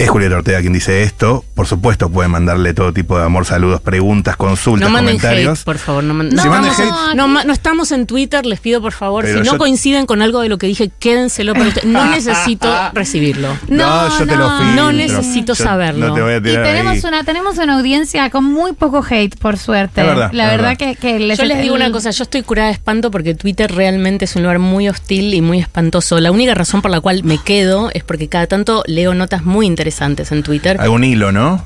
Es 0.01 0.09
Julieta 0.09 0.37
Ortega 0.37 0.61
quien 0.61 0.73
dice 0.73 1.03
esto. 1.03 1.45
Por 1.55 1.67
supuesto, 1.67 2.09
pueden 2.09 2.31
mandarle 2.31 2.73
todo 2.73 2.91
tipo 2.91 3.19
de 3.19 3.25
amor, 3.27 3.45
saludos, 3.45 3.83
preguntas, 3.83 4.35
consultas, 4.37 4.89
No 4.89 4.93
manden 4.95 5.17
comentarios. 5.19 5.59
hate, 5.59 5.65
por 5.67 5.77
favor. 5.77 6.03
No, 6.05 6.15
man- 6.15 6.31
No, 6.31 6.41
Si 6.43 6.49
estamos, 6.49 6.79
hate- 6.79 7.45
no, 7.45 7.53
estamos 7.53 7.93
en 7.93 8.07
Twitter, 8.07 8.47
les 8.47 8.61
pido 8.61 8.81
por 8.81 8.93
favor. 8.93 9.25
Pero 9.27 9.41
si 9.41 9.45
no 9.45 9.53
yo- 9.53 9.59
coinciden 9.59 10.07
con 10.07 10.23
algo 10.23 10.41
de 10.41 10.49
lo 10.49 10.57
que 10.57 10.67
dije, 10.67 10.91
quédenselo 10.99 11.53
para 11.53 11.69
ustedes. 11.69 11.87
No 11.87 12.07
necesito 12.07 12.67
recibirlo. 12.95 13.49
No, 13.69 14.09
yo 14.19 14.27
te 14.27 14.37
lo 14.37 14.49
filtro. 14.57 14.75
no 14.75 14.93
necesito 14.93 15.53
Yo 15.53 15.65
saberlo. 15.65 16.09
No 16.09 16.15
te 16.15 16.23
voy 16.23 16.33
a 16.33 16.37
y 16.39 16.41
tenemos 16.41 16.95
ahí. 16.95 17.03
una, 17.07 17.25
tenemos 17.25 17.59
una 17.59 17.77
audiencia 17.77 18.31
con 18.31 18.45
muy 18.45 18.73
poco 18.73 19.05
hate, 19.07 19.37
por 19.39 19.59
suerte. 19.59 20.03
Verdad, 20.03 20.31
La 20.33 20.45
es 20.45 20.51
verdad, 20.53 20.69
verdad. 20.71 20.77
que, 20.79 20.97
que 20.97 21.19
les, 21.19 21.37
Yo 21.39 21.45
les 21.45 21.61
digo 21.61 21.77
el- 21.77 21.83
una 21.83 21.93
cosa, 21.93 22.11
yo 22.11 22.23
estoy 22.23 22.41
curada 22.43 22.69
de 22.69 22.73
espanto 22.75 23.11
porque 23.11 23.35
Twitter 23.35 23.71
realmente 23.71 24.25
es 24.25 24.35
un 24.35 24.43
lugar 24.45 24.61
muy 24.61 24.89
hostil 24.89 25.35
y 25.35 25.43
muy 25.43 25.59
espantoso. 25.61 26.19
La 26.21 26.31
única 26.33 26.55
razón 26.55 26.81
por 26.81 26.91
la 26.91 27.03
cual 27.03 27.23
me 27.23 27.37
quedo 27.37 27.91
es 27.93 28.03
porque 28.03 28.29
cada 28.31 28.47
tanto 28.47 28.83
leo 28.87 29.13
notas 29.13 29.45
muy 29.45 29.67
interesantes 29.67 29.90
en 30.31 30.43
Twitter. 30.43 30.81
Algún 30.81 31.05
hilo, 31.05 31.33
¿no? 31.33 31.63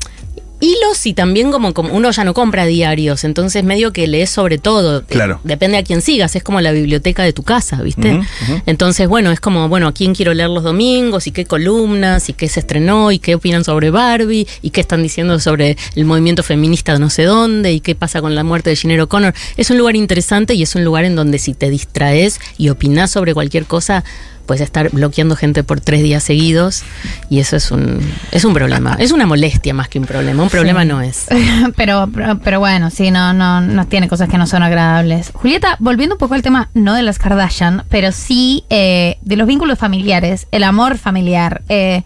Hilos 0.60 1.04
y 1.04 1.12
también 1.12 1.50
como, 1.50 1.74
como 1.74 1.92
uno 1.92 2.10
ya 2.10 2.24
no 2.24 2.32
compra 2.32 2.64
diarios, 2.64 3.24
entonces 3.24 3.64
medio 3.64 3.92
que 3.92 4.06
lees 4.06 4.30
sobre 4.30 4.56
todo. 4.56 5.04
Claro. 5.04 5.40
Depende 5.44 5.76
a 5.76 5.82
quién 5.82 6.00
sigas, 6.00 6.36
es 6.36 6.42
como 6.42 6.60
la 6.60 6.72
biblioteca 6.72 7.22
de 7.22 7.32
tu 7.34 7.42
casa, 7.42 7.82
¿viste? 7.82 8.20
Entonces, 8.64 9.06
bueno, 9.08 9.30
es 9.30 9.40
como, 9.40 9.68
bueno, 9.68 9.88
a 9.88 9.92
quién 9.92 10.14
quiero 10.14 10.32
leer 10.32 10.48
los 10.48 10.62
domingos 10.62 11.26
y 11.26 11.32
qué 11.32 11.44
columnas 11.44 12.28
y 12.30 12.32
qué 12.32 12.48
se 12.48 12.60
estrenó 12.60 13.10
y 13.12 13.18
qué 13.18 13.34
opinan 13.34 13.64
sobre 13.64 13.90
Barbie 13.90 14.46
y 14.62 14.70
qué 14.70 14.80
están 14.80 15.02
diciendo 15.02 15.38
sobre 15.38 15.76
el 15.96 16.04
movimiento 16.06 16.42
feminista 16.42 16.94
de 16.94 17.00
no 17.00 17.10
sé 17.10 17.24
dónde 17.24 17.72
y 17.72 17.80
qué 17.80 17.94
pasa 17.94 18.22
con 18.22 18.34
la 18.34 18.44
muerte 18.44 18.70
de 18.70 18.76
Ginero 18.76 19.04
O'Connor. 19.04 19.34
Es 19.58 19.70
un 19.70 19.76
lugar 19.76 19.96
interesante 19.96 20.54
y 20.54 20.62
es 20.62 20.74
un 20.74 20.84
lugar 20.84 21.04
en 21.04 21.14
donde 21.14 21.38
si 21.38 21.52
te 21.52 21.68
distraes 21.68 22.40
y 22.56 22.70
opinás 22.70 23.10
sobre 23.10 23.34
cualquier 23.34 23.66
cosa, 23.66 24.02
puedes 24.46 24.60
estar 24.60 24.90
bloqueando 24.90 25.36
gente 25.36 25.64
por 25.64 25.80
tres 25.80 26.02
días 26.02 26.22
seguidos 26.22 26.82
y 27.30 27.40
eso 27.40 27.56
es 27.56 27.70
un, 27.70 28.00
es 28.32 28.44
un 28.44 28.54
problema. 28.54 28.96
Es 28.98 29.12
una 29.12 29.26
molestia 29.26 29.74
más 29.74 29.88
que 29.88 29.98
un 29.98 30.06
problema. 30.06 30.42
Un 30.42 30.50
problema 30.50 30.84
no 30.84 31.00
es. 31.00 31.26
pero, 31.76 32.08
pero, 32.12 32.38
pero 32.38 32.60
bueno, 32.60 32.90
sí, 32.90 33.10
no, 33.10 33.32
no, 33.32 33.60
no 33.60 33.86
tiene 33.86 34.08
cosas 34.08 34.28
que 34.28 34.38
no 34.38 34.46
son 34.46 34.62
agradables. 34.62 35.30
Julieta, 35.34 35.76
volviendo 35.80 36.14
un 36.16 36.18
poco 36.18 36.34
al 36.34 36.42
tema, 36.42 36.70
no 36.74 36.94
de 36.94 37.02
las 37.02 37.18
Kardashian, 37.18 37.84
pero 37.88 38.12
sí 38.12 38.64
eh, 38.70 39.18
de 39.22 39.36
los 39.36 39.46
vínculos 39.46 39.78
familiares, 39.78 40.46
el 40.52 40.64
amor 40.64 40.98
familiar. 40.98 41.62
eh, 41.68 42.02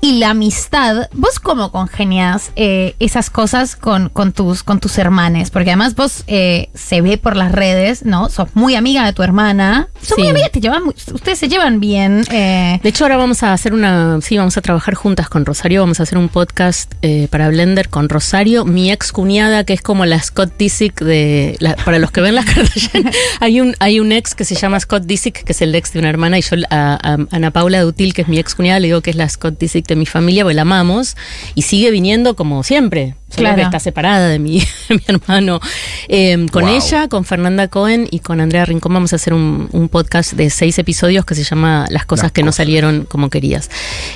y 0.00 0.18
la 0.18 0.30
amistad, 0.30 1.08
¿vos 1.12 1.38
cómo 1.40 1.72
congenias 1.72 2.52
eh, 2.56 2.94
esas 3.00 3.30
cosas 3.30 3.76
con, 3.76 4.08
con, 4.08 4.32
tus, 4.32 4.62
con 4.62 4.78
tus 4.80 4.98
hermanes? 4.98 5.50
Porque 5.50 5.70
además 5.70 5.94
vos 5.94 6.22
eh, 6.26 6.68
se 6.74 7.00
ve 7.02 7.18
por 7.18 7.36
las 7.36 7.50
redes, 7.52 8.04
¿no? 8.04 8.28
Sos 8.28 8.48
muy 8.54 8.74
amiga 8.76 9.04
de 9.04 9.12
tu 9.12 9.22
hermana. 9.22 9.88
Son 10.02 10.16
Sí. 10.16 10.22
muy 10.22 10.30
amigas, 10.30 10.50
te 10.52 10.60
llevan 10.60 10.84
muy- 10.84 10.94
ustedes 11.12 11.38
se 11.38 11.48
llevan 11.48 11.80
bien. 11.80 12.24
eh, 12.30 12.78
De 12.82 12.88
hecho, 12.88 13.04
ahora 13.04 13.16
vamos 13.16 13.42
a 13.42 13.52
hacer 13.52 13.74
una. 13.74 14.20
Sí, 14.20 14.36
vamos 14.36 14.56
a 14.56 14.60
trabajar 14.62 14.94
juntas 14.94 15.28
con 15.28 15.44
Rosario. 15.44 15.80
Vamos 15.80 15.98
a 16.00 16.04
hacer 16.04 16.18
un 16.18 16.28
podcast 16.28 16.92
para 17.30 17.48
Blender 17.48 17.88
con 17.88 18.08
Rosario, 18.08 18.64
mi 18.64 18.90
ex 18.90 19.12
cuñada, 19.12 19.64
que 19.64 19.72
es 19.72 19.82
como 19.82 20.04
la 20.06 20.20
Scott 20.22 20.52
Disick 20.58 21.00
de. 21.00 21.56
la- 21.60 21.76
para 21.76 21.98
los 21.98 22.10
que 22.10 22.20
ven 22.20 22.34
las 22.34 22.44
Kardashian, 22.54 23.10
hay 23.40 23.60
un, 23.60 23.74
hay 23.80 23.98
un 24.00 24.12
ex 24.12 24.34
que 24.34 24.44
se 24.44 24.54
llama 24.54 24.78
Scott 24.80 25.04
Disick, 25.04 25.42
que 25.44 25.52
es 25.52 25.62
el 25.62 25.74
ex 25.74 25.92
de 25.92 25.98
una 26.00 26.10
hermana, 26.10 26.38
y 26.38 26.42
yo 26.42 26.56
a, 26.70 26.94
a 26.94 27.16
Ana 27.30 27.50
Paula 27.50 27.80
Dutil, 27.82 28.14
que 28.14 28.22
es 28.22 28.28
mi 28.28 28.38
ex 28.38 28.54
cuñada, 28.54 28.78
le 28.80 28.88
digo 28.88 29.00
que 29.00 29.10
es 29.10 29.16
la 29.16 29.28
Scott 29.28 29.58
Disick 29.58 29.85
de 29.86 29.96
mi 29.96 30.06
familia, 30.06 30.44
porque 30.44 30.54
la 30.54 30.62
amamos, 30.62 31.16
y 31.54 31.62
sigue 31.62 31.90
viniendo 31.90 32.36
como 32.36 32.62
siempre. 32.62 33.14
Solo 33.28 33.40
Claro. 33.48 33.56
que 33.56 33.62
está 33.62 33.80
separada 33.80 34.28
de 34.28 34.38
mi, 34.38 34.60
de 34.88 34.94
mi 34.94 35.00
hermano. 35.08 35.60
Eh, 36.08 36.46
con 36.52 36.64
Wow. 36.64 36.74
ella, 36.76 37.08
con 37.08 37.24
Fernanda 37.24 37.66
Cohen 37.68 38.06
y 38.10 38.20
con 38.20 38.40
Andrea 38.40 38.64
Rincón 38.64 38.94
vamos 38.94 39.12
a 39.12 39.16
hacer 39.16 39.34
un, 39.34 39.68
un 39.72 39.88
podcast 39.88 40.34
de 40.34 40.48
seis 40.48 40.78
episodios 40.78 41.24
que 41.24 41.34
se 41.34 41.42
llama 41.42 41.86
Las 41.90 42.06
cosas 42.06 42.24
Las 42.26 42.32
que 42.32 42.44
no 42.44 42.52
salieron 42.52 43.04
como 43.04 43.28
querías. 43.28 43.68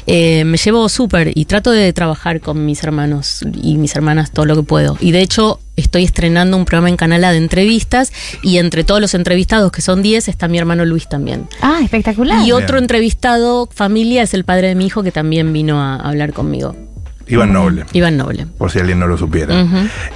Eh, 0.06 0.44
me 0.44 0.56
llevo 0.58 0.88
súper 0.88 1.32
y 1.34 1.44
trato 1.46 1.72
de 1.72 1.92
trabajar 1.92 2.40
con 2.40 2.64
mis 2.64 2.82
hermanos 2.84 3.40
y 3.60 3.76
mis 3.78 3.96
hermanas 3.96 4.30
todo 4.30 4.46
lo 4.46 4.54
que 4.56 4.62
puedo. 4.62 4.96
Y 5.00 5.10
de 5.10 5.22
hecho 5.22 5.58
estoy 5.76 6.04
estrenando 6.04 6.56
un 6.56 6.64
programa 6.64 6.88
en 6.88 6.96
Canal 6.96 7.24
A 7.24 7.32
de 7.32 7.38
entrevistas 7.38 8.12
y 8.42 8.58
entre 8.58 8.84
todos 8.84 9.00
los 9.00 9.14
entrevistados, 9.14 9.72
que 9.72 9.80
son 9.82 10.02
10, 10.02 10.28
está 10.28 10.46
mi 10.46 10.56
hermano 10.58 10.84
Luis 10.84 11.08
también. 11.08 11.48
ah, 11.62 11.80
espectacular. 11.82 12.46
Y 12.46 12.52
otro 12.52 12.74
Bien. 12.74 12.84
entrevistado, 12.84 13.68
familia, 13.74 14.22
es 14.22 14.34
el 14.34 14.44
padre 14.44 14.68
de 14.68 14.74
mi 14.76 14.86
hijo 14.86 15.02
que 15.02 15.10
también 15.10 15.52
vino 15.52 15.80
a 15.82 15.96
hablar 15.96 16.32
conmigo. 16.32 16.76
Iván 17.30 17.52
Noble, 17.52 17.84
Iván 17.92 18.16
Noble. 18.16 18.46
por 18.58 18.70
si 18.70 18.78
alguien 18.78 18.98
no 18.98 19.06
lo 19.06 19.16
supiera. 19.16 19.54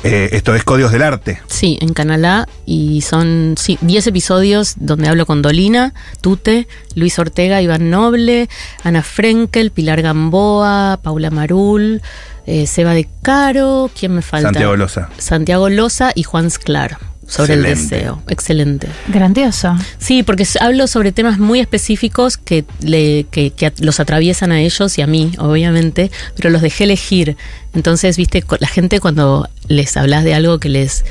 Eh, 0.02 0.30
esto 0.33 0.54
es 0.54 0.64
Códigos 0.64 0.92
del 0.92 1.02
Arte. 1.02 1.40
Sí, 1.47 1.78
en 1.80 1.92
Canal 1.92 2.25
A 2.25 2.49
y 2.66 3.02
son 3.02 3.54
sí, 3.59 3.78
10 3.80 4.09
episodios 4.09 4.75
donde 4.76 5.09
hablo 5.09 5.26
con 5.26 5.42
Dolina, 5.42 5.94
Tute, 6.21 6.68
Luis 6.94 7.18
Ortega, 7.18 7.62
Iván 7.62 7.90
Noble, 7.90 8.49
Ana 8.83 9.02
Frenkel, 9.02 9.71
Pilar 9.71 10.02
Gamboa, 10.02 11.00
Paula 11.02 11.30
Marul, 11.30 12.02
eh, 12.47 12.66
Seba 12.66 12.92
de 12.94 13.09
Caro, 13.23 13.90
¿quién 13.99 14.14
me 14.14 14.23
falta? 14.23 14.49
Santiago 14.49 14.76
Loza. 14.76 15.09
Santiago 15.18 15.68
Loza 15.68 16.12
y 16.14 16.25
Juan 16.25 16.50
Sclar 16.50 16.99
sobre 17.26 17.54
el 17.54 17.62
deseo. 17.62 18.23
Excelente. 18.28 18.88
Grandioso. 19.09 19.76
Sí, 19.99 20.23
porque 20.23 20.47
hablo 20.61 20.87
sobre 20.87 21.12
temas 21.12 21.38
muy 21.38 21.61
específicos 21.61 22.37
que, 22.37 22.64
le, 22.81 23.25
que, 23.31 23.50
que 23.50 23.73
los 23.78 24.00
atraviesan 24.00 24.52
a 24.52 24.61
ellos 24.61 24.99
y 24.99 25.02
a 25.02 25.07
mí, 25.07 25.33
obviamente, 25.38 26.11
pero 26.37 26.50
los 26.50 26.62
dejé 26.62 26.85
elegir. 26.85 27.37
Entonces, 27.75 28.16
viste, 28.16 28.45
la 28.61 28.69
gente 28.69 29.00
cuando 29.00 29.49
les 29.69 29.97
hablas 29.97 30.25
de 30.25 30.35
algo 30.35 30.59
que 30.59 30.69
les 30.69 31.04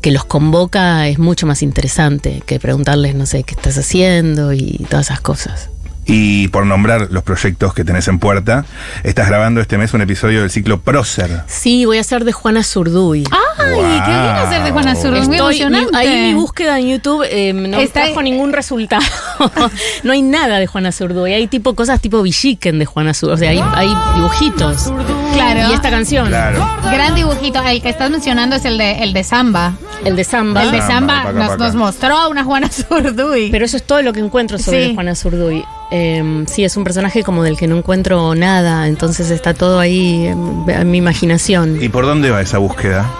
que 0.00 0.10
los 0.10 0.24
convoca 0.24 1.08
es 1.08 1.18
mucho 1.18 1.46
más 1.46 1.62
interesante 1.62 2.42
que 2.46 2.58
preguntarles, 2.58 3.14
no 3.14 3.26
sé, 3.26 3.42
qué 3.42 3.54
estás 3.54 3.76
haciendo 3.76 4.52
y 4.54 4.86
todas 4.88 5.06
esas 5.06 5.20
cosas. 5.20 5.68
Y 6.06 6.48
por 6.48 6.66
nombrar 6.66 7.08
los 7.10 7.22
proyectos 7.22 7.72
que 7.74 7.84
tenés 7.84 8.08
en 8.08 8.18
puerta, 8.18 8.64
estás 9.04 9.28
grabando 9.28 9.60
este 9.60 9.78
mes 9.78 9.94
un 9.94 10.00
episodio 10.00 10.40
del 10.40 10.50
ciclo 10.50 10.80
Prócer. 10.80 11.42
Sí, 11.46 11.84
voy 11.84 11.98
a 11.98 12.00
hacer 12.00 12.24
de 12.24 12.32
Juana 12.32 12.64
Zurduy. 12.64 13.24
Ay, 13.30 13.74
Wow. 13.74 13.82
qué 13.84 14.10
lindo 14.10 14.30
hacer 14.30 14.64
de 14.64 14.70
Juana 14.72 14.96
Sur, 14.96 15.10
muy 15.12 15.20
Estoy- 15.20 15.36
emocionante. 15.38 15.92
mi- 15.92 15.98
ahí 15.98 16.26
mi 16.28 16.34
búsqueda 16.34 16.78
en 16.80 16.88
YouTube 16.88 17.24
eh, 17.30 17.52
no 17.52 17.78
Está- 17.78 18.04
trajo 18.06 18.22
ningún 18.22 18.52
resultado. 18.52 19.02
no 20.02 20.12
hay 20.12 20.22
nada 20.22 20.58
de 20.58 20.66
Juana 20.66 20.90
Zurduy. 20.90 21.32
Hay 21.34 21.46
tipo 21.46 21.74
cosas 21.74 22.00
tipo 22.00 22.22
Villiquen 22.22 22.78
de 22.78 22.86
Juana 22.86 23.14
Zurduy. 23.14 23.34
O 23.34 23.38
sea, 23.38 23.50
hay, 23.50 23.62
hay 23.74 23.94
dibujitos. 24.16 24.92
Claro. 25.34 25.70
Y 25.70 25.74
esta 25.74 25.90
canción. 25.90 26.26
Claro. 26.28 26.66
Gran 26.84 27.14
dibujito. 27.14 27.62
El 27.62 27.82
que 27.82 27.90
estás 27.90 28.10
mencionando 28.10 28.56
es 28.56 28.64
el 28.64 28.78
de, 28.78 29.02
el 29.04 29.12
de 29.12 29.22
Samba. 29.22 29.74
El 30.04 30.16
de 30.16 30.24
Samba. 30.24 30.62
el 30.64 30.72
de 30.72 30.80
Samba 30.80 31.30
nos, 31.32 31.58
nos 31.58 31.74
mostró 31.76 32.16
a 32.16 32.28
una 32.28 32.42
Juana 32.42 32.68
Zurduy. 32.72 33.50
Pero 33.50 33.64
eso 33.64 33.76
es 33.76 33.84
todo 33.84 34.02
lo 34.02 34.12
que 34.12 34.20
encuentro 34.20 34.58
sobre 34.58 34.88
Sí. 34.88 34.94
Juana 34.94 35.14
Zurduy. 35.14 35.64
Eh, 35.90 36.44
sí, 36.46 36.64
es 36.64 36.76
un 36.76 36.84
personaje 36.84 37.22
como 37.24 37.42
del 37.42 37.56
que 37.56 37.66
no 37.66 37.76
encuentro 37.76 38.34
nada, 38.34 38.86
entonces 38.86 39.30
está 39.30 39.54
todo 39.54 39.78
ahí 39.78 40.26
en, 40.26 40.64
en 40.68 40.90
mi 40.90 40.98
imaginación. 40.98 41.82
¿Y 41.82 41.88
por 41.88 42.06
dónde 42.06 42.30
va 42.30 42.40
esa 42.40 42.58
búsqueda? 42.58 43.10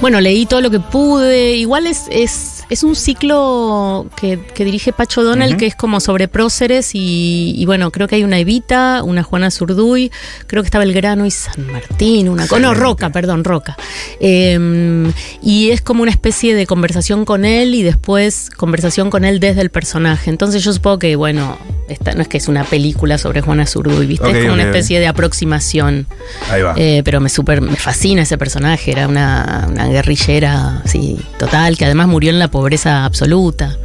Bueno, 0.00 0.20
leí 0.20 0.46
todo 0.46 0.60
lo 0.60 0.70
que 0.70 0.80
pude. 0.80 1.54
Igual 1.54 1.86
es, 1.86 2.06
es, 2.10 2.61
es 2.72 2.82
un 2.82 2.96
ciclo 2.96 4.06
que, 4.16 4.38
que 4.54 4.64
dirige 4.64 4.92
Pacho 4.92 5.22
Donel, 5.22 5.50
Ujú. 5.50 5.58
que 5.58 5.66
es 5.66 5.74
como 5.76 6.00
sobre 6.00 6.26
próceres. 6.28 6.94
Y, 6.94 7.54
y 7.56 7.66
bueno, 7.66 7.90
creo 7.90 8.08
que 8.08 8.16
hay 8.16 8.24
una 8.24 8.38
Evita, 8.38 9.02
una 9.04 9.22
Juana 9.22 9.50
Zurduy, 9.50 10.10
creo 10.46 10.62
que 10.62 10.66
está 10.68 10.78
Belgrano 10.78 11.26
y 11.26 11.30
San 11.30 11.70
Martín, 11.70 12.28
una 12.28 12.46
No. 12.46 12.74
Roca, 12.74 13.10
perdón, 13.10 13.44
Roca. 13.44 13.76
Eh, 14.20 15.12
y 15.42 15.70
es 15.70 15.80
como 15.82 16.02
una 16.02 16.10
especie 16.10 16.54
de 16.54 16.66
conversación 16.66 17.24
con 17.24 17.44
él 17.44 17.74
y 17.74 17.82
después 17.82 18.50
conversación 18.56 19.10
con 19.10 19.24
él 19.24 19.38
desde 19.40 19.60
el 19.60 19.70
personaje. 19.70 20.30
Entonces 20.30 20.64
yo 20.64 20.72
supongo 20.72 20.98
que, 20.98 21.16
bueno, 21.16 21.58
esta, 21.88 22.12
no 22.12 22.22
es 22.22 22.28
que 22.28 22.38
es 22.38 22.48
una 22.48 22.64
película 22.64 23.18
sobre 23.18 23.42
Juana 23.42 23.66
Zurduy, 23.66 24.06
¿viste? 24.06 24.30
Es 24.30 24.38
como 24.42 24.54
una 24.54 24.62
especie 24.64 24.98
de 24.98 25.06
aproximación. 25.08 26.06
Ahí 26.50 26.62
va. 26.62 26.74
Eh, 26.76 27.02
pero 27.04 27.20
me 27.20 27.28
super, 27.28 27.60
me 27.60 27.76
fascina 27.76 28.22
ese 28.22 28.38
personaje, 28.38 28.90
era 28.92 29.08
una, 29.08 29.66
una 29.70 29.86
guerrillera 29.88 30.82
sí, 30.86 31.18
total, 31.38 31.76
que 31.76 31.84
además 31.84 32.08
murió 32.08 32.30
en 32.30 32.38
la 32.38 32.48
pobreza 32.48 32.61
absoluta. 32.66 33.76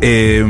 Eh, 0.00 0.44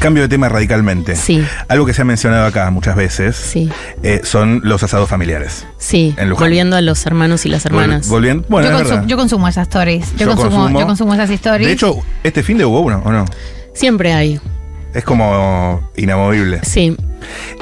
cambio 0.00 0.22
de 0.24 0.28
tema 0.28 0.48
radicalmente. 0.48 1.14
Sí. 1.16 1.42
Algo 1.68 1.86
que 1.86 1.94
se 1.94 2.02
ha 2.02 2.04
mencionado 2.04 2.46
acá 2.46 2.68
muchas 2.70 2.96
veces 2.96 3.36
Sí, 3.36 3.70
eh, 4.02 4.20
son 4.24 4.60
los 4.64 4.82
asados 4.82 5.08
familiares. 5.08 5.66
sí, 5.78 6.14
volviendo 6.36 6.76
a 6.76 6.80
los 6.80 7.06
hermanos 7.06 7.46
y 7.46 7.48
las 7.48 7.64
hermanas. 7.64 8.06
Vol- 8.08 8.10
volviendo, 8.10 8.44
bueno, 8.48 8.68
yo, 8.68 8.76
es 8.76 8.82
consu- 8.82 8.90
verdad. 8.90 9.06
yo 9.06 9.16
consumo 9.16 9.48
esas 9.48 9.68
stories. 9.68 10.10
Yo, 10.16 10.26
Yo 10.26 10.26
consumo, 10.34 10.56
consumo. 10.62 10.80
yo 10.80 10.86
consumo 10.86 11.14
esas 11.14 11.30
stories. 11.30 11.66
De 11.68 11.72
hecho, 11.72 11.96
este 12.24 12.42
fin 12.42 12.58
de 12.58 12.64
hubo 12.64 12.80
uno, 12.80 13.00
¿o 13.04 13.12
no? 13.12 13.24
Siempre 13.72 14.12
hay, 14.12 14.40
Es 14.94 15.04
como 15.04 15.88
inamovible. 15.96 16.60
sí, 16.64 16.96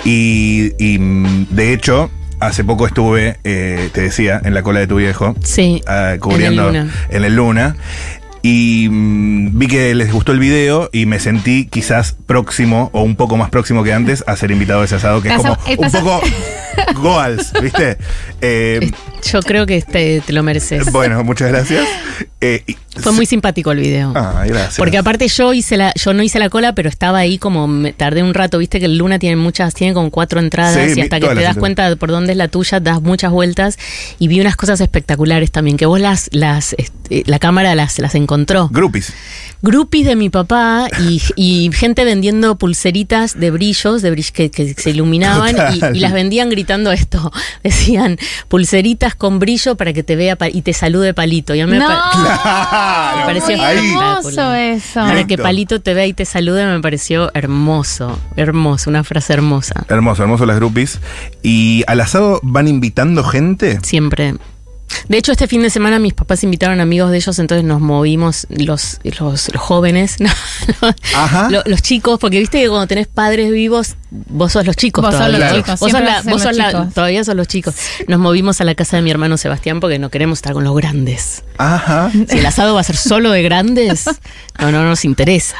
Y, 0.05 0.73
y, 0.79 0.99
mm, 0.99 1.49
de 1.51 1.73
hecho, 1.75 2.11
hace 2.41 2.65
poco 2.65 2.87
estuve, 2.87 3.39
eh, 3.45 3.91
te 3.93 4.03
decía, 4.03 4.41
en 4.45 4.55
la 4.55 4.63
cola 4.63 4.81
de 4.81 4.87
tu 4.87 4.97
viejo, 4.97 5.35
sí. 5.43 5.83
ah, 5.87 6.15
cubriendo 6.21 6.69
En 6.71 6.77
el 6.77 6.83
Luna. 6.83 6.95
en 7.11 7.25
el 7.25 7.37
Luna. 7.37 7.77
Y 8.49 8.89
mm, 8.89 9.59
vi 9.59 9.67
que 9.67 9.93
les 9.97 10.13
gustó 10.13 10.31
el 10.31 10.39
video 10.39 10.89
y 10.93 11.07
me 11.07 11.19
sentí 11.19 11.67
quizás 11.67 12.17
próximo 12.27 12.91
o 12.93 13.03
un 13.03 13.17
poco 13.17 13.37
más 13.37 13.51
próximo 13.51 13.83
que 13.83 13.93
antes 13.93 14.23
a 14.29 14.37
ser 14.37 14.53
invitado 14.53 14.83
a 14.83 14.85
ese 14.85 14.95
asado, 14.95 15.21
que 15.21 15.31
es 15.31 15.35
como 15.35 15.59
un 15.79 15.91
poco 15.91 16.21
Goals, 16.95 17.53
¿viste? 17.61 17.99
Eh, 18.41 18.93
Yo 19.33 19.41
creo 19.41 19.67
que 19.67 19.77
este 19.77 20.23
te 20.25 20.33
lo 20.33 20.43
mereces. 20.43 20.91
bueno, 20.93 21.23
muchas 21.25 21.49
gracias. 21.49 21.87
Eh, 22.41 22.63
y- 22.67 22.77
Fue 23.01 23.13
muy 23.13 23.27
simpático 23.27 23.73
el 23.73 23.79
video. 23.81 24.13
Ah, 24.15 24.45
gracias. 24.47 24.77
Porque 24.77 24.99
aparte 24.99 25.29
yo 25.29 25.53
hice 25.53 25.77
la, 25.77 25.93
yo 25.95 26.13
no 26.15 26.23
hice 26.23 26.39
la 26.39 26.49
cola, 26.49 26.75
pero 26.75 26.89
estaba 26.89 27.19
ahí 27.19 27.39
como 27.39 27.67
me 27.67 27.93
tardé 27.93 28.23
un 28.23 28.35
rato, 28.35 28.59
viste 28.59 28.79
que 28.79 28.87
el 28.87 28.97
Luna 28.99 29.19
tiene 29.19 29.37
muchas, 29.37 29.75
tiene 29.75 29.93
como 29.95 30.11
cuatro 30.11 30.41
entradas 30.41 30.75
Sí, 30.75 30.93
y 30.93 30.95
mi- 30.95 31.01
hasta 31.03 31.21
que 31.21 31.29
te 31.29 31.43
das 31.43 31.57
cuenta 31.57 31.89
de 31.89 31.97
por 31.97 32.11
dónde 32.11 32.33
es 32.33 32.39
la 32.39 32.49
tuya, 32.49 32.81
das 32.81 33.03
muchas 33.03 33.33
vueltas 33.33 33.79
y 34.19 34.29
vi 34.29 34.41
unas 34.41 34.57
cosas 34.57 34.81
espectaculares 34.81 35.51
también, 35.51 35.77
que 35.77 35.87
vos 35.87 36.01
las, 36.01 36.29
las, 36.33 36.75
este, 36.79 37.23
la 37.27 37.39
cámara 37.39 37.75
las, 37.75 37.99
las 37.99 38.15
encontró. 38.15 38.69
Groupies. 38.69 39.13
Grupis 39.63 40.07
de 40.07 40.17
mi 40.17 40.31
papá 40.31 40.87
y, 41.01 41.21
y 41.35 41.71
gente 41.73 42.05
vendiendo 42.05 42.57
pulseritas 42.57 43.39
de 43.41 43.51
brillos, 43.51 44.03
de 44.03 44.13
brill- 44.13 44.31
que, 44.31 44.51
que 44.51 44.75
se 44.75 44.91
iluminaban 44.91 45.57
y 45.95 45.99
las 45.99 46.13
vendían 46.13 46.51
gritando 46.51 46.93
esto. 46.93 47.33
Decían 47.65 48.19
pulseritas 48.49 49.15
con 49.19 49.39
brillo 49.39 49.77
para 49.77 49.93
que 49.93 50.03
te 50.03 50.17
vea 50.17 50.37
y 50.53 50.63
te 50.63 50.73
salude 50.73 51.15
palito. 51.15 51.55
Y 51.55 51.61
a 51.61 51.67
mí 51.67 51.73
me 51.73 51.81
pa- 51.81 52.11
Claro, 52.13 53.17
Me 53.19 53.25
pareció 53.25 53.63
ahí. 53.65 53.89
hermoso 53.89 54.53
eso. 54.55 55.01
para 55.01 55.27
que 55.27 55.39
palito 55.39 55.81
te 55.81 55.95
vea 55.95 56.07
y 56.07 56.13
te 56.13 56.25
salude 56.25 56.67
me 56.67 56.81
pareció 56.81 57.31
hermoso, 57.35 58.19
hermoso, 58.37 58.91
una 58.91 59.05
frase 59.05 59.33
hermosa. 59.33 59.85
Hermoso, 59.89 60.23
hermoso 60.23 60.47
las 60.47 60.57
groupies. 60.57 61.01
Y 61.43 61.85
al 61.87 62.01
asado 62.01 62.41
van 62.43 62.69
invitando 62.69 63.25
gente. 63.25 63.79
Siempre. 63.83 64.35
De 65.09 65.19
hecho, 65.19 65.33
este 65.33 65.47
fin 65.49 65.63
de 65.63 65.71
semana 65.71 65.99
mis 65.99 66.15
papás 66.15 66.43
invitaron 66.45 66.81
amigos 66.81 67.11
de 67.11 67.17
ellos, 67.19 67.39
entonces 67.39 67.65
nos 67.65 67.81
movimos 67.81 68.47
los, 68.51 68.99
los, 69.05 69.53
los 69.53 69.63
jóvenes, 69.63 70.17
no, 70.21 70.29
Ajá. 71.15 71.49
lo- 71.51 71.63
los 71.67 71.83
chicos, 71.83 72.19
porque 72.21 72.39
viste 72.39 72.61
que 72.61 72.69
cuando 72.69 72.87
tenés 72.87 73.07
padres 73.07 73.51
vivos, 73.53 73.97
vos 74.11 74.53
sos 74.53 74.65
los 74.67 74.77
chicos 74.77 75.03
Vos 75.05 75.13
sos 75.15 75.27
todavía. 75.27 75.47
los 75.49 75.57
chicos, 75.57 75.81
Vos, 75.81 75.91
sos 75.91 76.01
la- 76.01 76.17
vos 76.23 76.27
los 76.27 76.43
sos 76.43 76.57
la- 76.57 76.71
chicos. 76.71 76.95
todavía 76.95 77.25
sos 77.25 77.35
los 77.37 77.49
chicos. 77.49 77.75
Nos 78.09 78.19
movimos 78.21 78.61
a 78.61 78.65
la 78.65 78.75
casa 78.75 78.97
de 78.97 79.03
mi 79.03 79.11
hermano 79.11 79.37
Sebastián 79.37 79.81
porque 79.81 79.99
no 79.99 80.11
queremos 80.11 80.39
estar 80.39 80.53
con 80.55 80.65
los 80.65 80.75
grandes. 80.77 81.43
Ajá. 81.59 82.11
Si 82.13 82.39
el 82.39 82.47
asado 82.47 82.75
va 82.75 82.81
a 82.81 82.85
ser 82.85 82.97
solo 82.97 83.31
de 83.31 83.43
grandes, 83.43 84.07
no, 84.61 84.71
no 84.73 84.85
nos 84.85 85.05
interesa. 85.05 85.57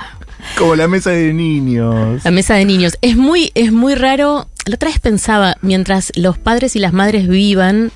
Como 0.59 0.75
la 0.77 0.89
mesa 0.89 1.11
de 1.11 1.33
niños. 1.33 2.25
La 2.25 2.31
mesa 2.31 2.55
de 2.55 2.65
niños. 2.65 2.97
Es 3.03 3.17
muy, 3.17 3.53
es 3.55 3.73
muy 3.73 3.95
raro. 3.95 4.49
La 4.65 4.75
otra 4.77 4.89
vez 4.89 4.99
pensaba, 4.99 5.57
mientras 5.63 6.13
los 6.17 6.39
padres 6.39 6.77
y 6.77 6.79
las 6.79 6.93
madres 6.93 7.29
vivan, 7.29 7.93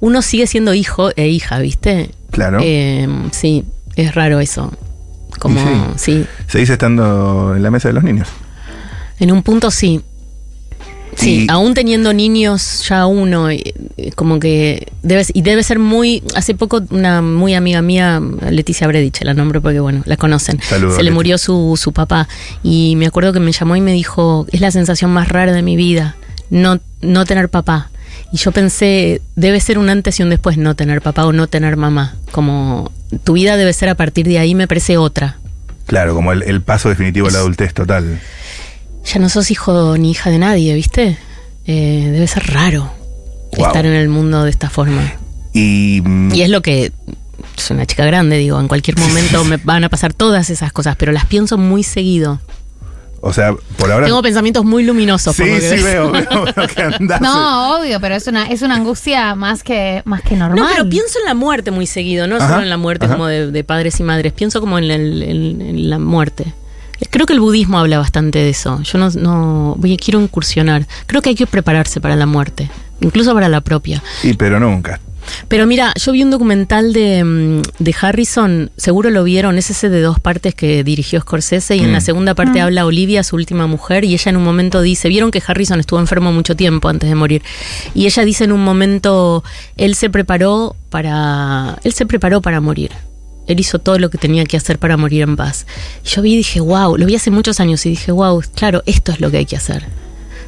uno 0.00 0.22
sigue 0.22 0.46
siendo 0.46 0.74
hijo 0.74 1.10
e 1.16 1.28
hija, 1.28 1.58
¿viste? 1.58 2.10
Claro. 2.30 2.58
Eh, 2.62 3.08
sí, 3.32 3.64
es 3.96 4.14
raro 4.14 4.40
eso. 4.40 4.72
Como, 5.38 5.60
Y 5.60 5.98
sí. 5.98 6.26
Se 6.46 6.58
dice 6.58 6.74
estando 6.74 7.54
en 7.56 7.62
la 7.62 7.70
mesa 7.70 7.88
de 7.88 7.94
los 7.94 8.04
niños. 8.04 8.28
En 9.18 9.32
un 9.32 9.42
punto 9.42 9.70
sí. 9.70 10.02
Sí, 11.16 11.44
Y- 11.44 11.46
aún 11.50 11.74
teniendo 11.74 12.12
niños 12.12 12.84
ya 12.88 13.06
uno, 13.06 13.50
eh, 13.50 13.74
como 14.16 14.40
que 14.40 14.88
debe, 15.02 15.24
y 15.32 15.42
debe 15.42 15.62
ser 15.62 15.78
muy, 15.78 16.22
hace 16.34 16.54
poco 16.54 16.82
una 16.90 17.22
muy 17.22 17.54
amiga 17.54 17.82
mía, 17.82 18.20
Leticia 18.50 18.86
Brediche, 18.86 19.24
la 19.24 19.34
nombro 19.34 19.60
porque 19.62 19.80
bueno, 19.80 20.02
la 20.06 20.16
conocen, 20.16 20.60
Saludos, 20.62 20.94
se 20.96 21.02
le 21.02 21.10
Leti. 21.10 21.14
murió 21.14 21.38
su, 21.38 21.78
su 21.80 21.92
papá 21.92 22.28
y 22.62 22.94
me 22.96 23.06
acuerdo 23.06 23.32
que 23.32 23.40
me 23.40 23.52
llamó 23.52 23.76
y 23.76 23.80
me 23.80 23.92
dijo, 23.92 24.46
es 24.52 24.60
la 24.60 24.70
sensación 24.70 25.10
más 25.12 25.28
rara 25.28 25.52
de 25.52 25.62
mi 25.62 25.76
vida, 25.76 26.16
no, 26.50 26.80
no 27.00 27.24
tener 27.24 27.48
papá. 27.48 27.90
Y 28.32 28.36
yo 28.38 28.50
pensé, 28.50 29.20
debe 29.36 29.60
ser 29.60 29.78
un 29.78 29.88
antes 29.90 30.18
y 30.18 30.22
un 30.24 30.30
después 30.30 30.56
no 30.56 30.74
tener 30.74 31.00
papá 31.02 31.24
o 31.26 31.32
no 31.32 31.46
tener 31.46 31.76
mamá, 31.76 32.16
como 32.32 32.90
tu 33.22 33.34
vida 33.34 33.56
debe 33.56 33.72
ser 33.72 33.88
a 33.88 33.94
partir 33.94 34.26
de 34.26 34.38
ahí, 34.40 34.54
me 34.56 34.66
parece 34.66 34.96
otra. 34.96 35.38
Claro, 35.86 36.14
como 36.14 36.32
el, 36.32 36.42
el 36.42 36.60
paso 36.62 36.88
definitivo 36.88 37.28
a 37.28 37.30
la 37.30 37.38
adultez 37.38 37.72
total. 37.74 38.20
Ya 39.04 39.18
no 39.20 39.28
sos 39.28 39.50
hijo 39.50 39.96
ni 39.98 40.10
hija 40.12 40.30
de 40.30 40.38
nadie, 40.38 40.74
¿viste? 40.74 41.18
Eh, 41.66 42.08
debe 42.12 42.26
ser 42.26 42.46
raro 42.52 42.90
Wow. 43.56 43.66
estar 43.68 43.86
en 43.86 43.92
el 43.92 44.08
mundo 44.08 44.42
de 44.44 44.50
esta 44.50 44.68
forma. 44.70 45.12
Y, 45.52 46.00
mm, 46.04 46.34
Y 46.34 46.42
es 46.42 46.50
lo 46.50 46.60
que. 46.62 46.92
Soy 47.56 47.76
una 47.76 47.86
chica 47.86 48.04
grande, 48.04 48.36
digo, 48.38 48.58
en 48.58 48.66
cualquier 48.66 48.98
momento 48.98 49.44
me 49.44 49.58
van 49.58 49.84
a 49.84 49.88
pasar 49.88 50.12
todas 50.12 50.50
esas 50.50 50.72
cosas, 50.72 50.96
pero 50.96 51.12
las 51.12 51.24
pienso 51.26 51.56
muy 51.56 51.82
seguido. 51.84 52.40
o 53.20 53.32
sea, 53.32 53.54
por 53.78 53.90
ahora. 53.92 54.04
Tengo 54.06 54.20
pensamientos 54.22 54.64
muy 54.64 54.82
luminosos. 54.82 55.34
por 55.36 55.46
sí, 55.46 55.52
lo 55.52 55.58
que 55.60 55.76
sí, 55.78 55.82
veo, 55.82 56.10
veo, 56.10 56.24
veo 56.56 56.66
que 56.68 56.82
andás. 56.82 57.20
No, 57.22 57.78
obvio, 57.78 57.98
pero 58.00 58.16
es 58.16 58.26
una, 58.26 58.46
es 58.48 58.60
una 58.62 58.74
angustia 58.74 59.34
más 59.36 59.62
que, 59.62 60.02
más 60.04 60.20
que 60.22 60.36
normal. 60.36 60.58
No, 60.58 60.66
pero 60.68 60.88
pienso 60.90 61.18
en 61.20 61.24
la 61.26 61.34
muerte 61.34 61.70
muy 61.70 61.86
seguido, 61.86 62.26
no 62.26 62.36
Ajá, 62.36 62.48
solo 62.48 62.62
en 62.62 62.68
la 62.70 62.76
muerte 62.76 63.06
ajá. 63.06 63.14
como 63.14 63.26
de, 63.26 63.50
de 63.52 63.64
padres 63.64 63.98
y 64.00 64.02
madres, 64.02 64.32
pienso 64.34 64.60
como 64.60 64.76
en, 64.78 64.90
el- 64.90 65.22
en- 65.22 65.60
en 65.62 65.88
la 65.90 65.98
muerte. 65.98 66.52
Creo 67.10 67.26
que 67.26 67.32
el 67.32 67.40
budismo 67.40 67.78
habla 67.78 67.98
bastante 67.98 68.38
de 68.38 68.50
eso. 68.50 68.80
Yo 68.82 68.98
no, 68.98 69.10
no 69.10 69.74
voy, 69.78 69.96
quiero 69.96 70.20
incursionar. 70.20 70.86
Creo 71.06 71.22
que 71.22 71.30
hay 71.30 71.34
que 71.36 71.46
prepararse 71.46 72.00
para 72.00 72.16
la 72.16 72.26
muerte, 72.26 72.70
incluso 73.00 73.34
para 73.34 73.48
la 73.48 73.60
propia. 73.60 74.02
Sí, 74.22 74.34
pero 74.34 74.58
nunca. 74.60 75.00
Pero 75.48 75.66
mira, 75.66 75.94
yo 75.96 76.12
vi 76.12 76.22
un 76.22 76.30
documental 76.30 76.92
de, 76.92 77.24
mm, 77.24 77.62
de 77.78 77.94
Harrison, 77.98 78.70
seguro 78.76 79.08
lo 79.08 79.24
vieron, 79.24 79.56
es 79.56 79.70
ese 79.70 79.88
de 79.88 80.02
dos 80.02 80.20
partes 80.20 80.54
que 80.54 80.84
dirigió 80.84 81.18
Scorsese 81.22 81.76
y 81.76 81.80
en 81.80 81.90
Mm. 81.90 81.92
la 81.94 82.00
segunda 82.02 82.34
parte 82.34 82.60
habla 82.60 82.84
Olivia, 82.84 83.22
su 83.24 83.36
última 83.36 83.66
mujer, 83.66 84.04
y 84.04 84.12
ella 84.12 84.28
en 84.30 84.36
un 84.36 84.44
momento 84.44 84.82
dice, 84.82 85.08
vieron 85.08 85.30
que 85.30 85.42
Harrison 85.46 85.80
estuvo 85.80 85.98
enfermo 85.98 86.30
mucho 86.30 86.56
tiempo 86.56 86.90
antes 86.90 87.08
de 87.08 87.14
morir, 87.14 87.42
y 87.94 88.04
ella 88.04 88.22
dice 88.26 88.44
en 88.44 88.52
un 88.52 88.62
momento, 88.62 89.42
él 89.78 89.94
se 89.94 90.10
preparó 90.10 90.76
para, 90.90 91.78
él 91.84 91.94
se 91.94 92.04
preparó 92.04 92.42
para 92.42 92.60
morir. 92.60 92.90
Él 93.46 93.60
hizo 93.60 93.78
todo 93.78 93.98
lo 93.98 94.10
que 94.10 94.18
tenía 94.18 94.44
que 94.44 94.56
hacer 94.56 94.78
para 94.78 94.96
morir 94.96 95.22
en 95.22 95.36
paz. 95.36 95.66
Yo 96.04 96.22
vi 96.22 96.34
y 96.34 96.36
dije, 96.38 96.60
wow, 96.60 96.96
lo 96.96 97.06
vi 97.06 97.14
hace 97.16 97.30
muchos 97.30 97.60
años 97.60 97.84
y 97.86 97.90
dije, 97.90 98.12
wow, 98.12 98.42
claro, 98.54 98.82
esto 98.86 99.12
es 99.12 99.20
lo 99.20 99.30
que 99.30 99.38
hay 99.38 99.46
que 99.46 99.56
hacer. 99.56 99.84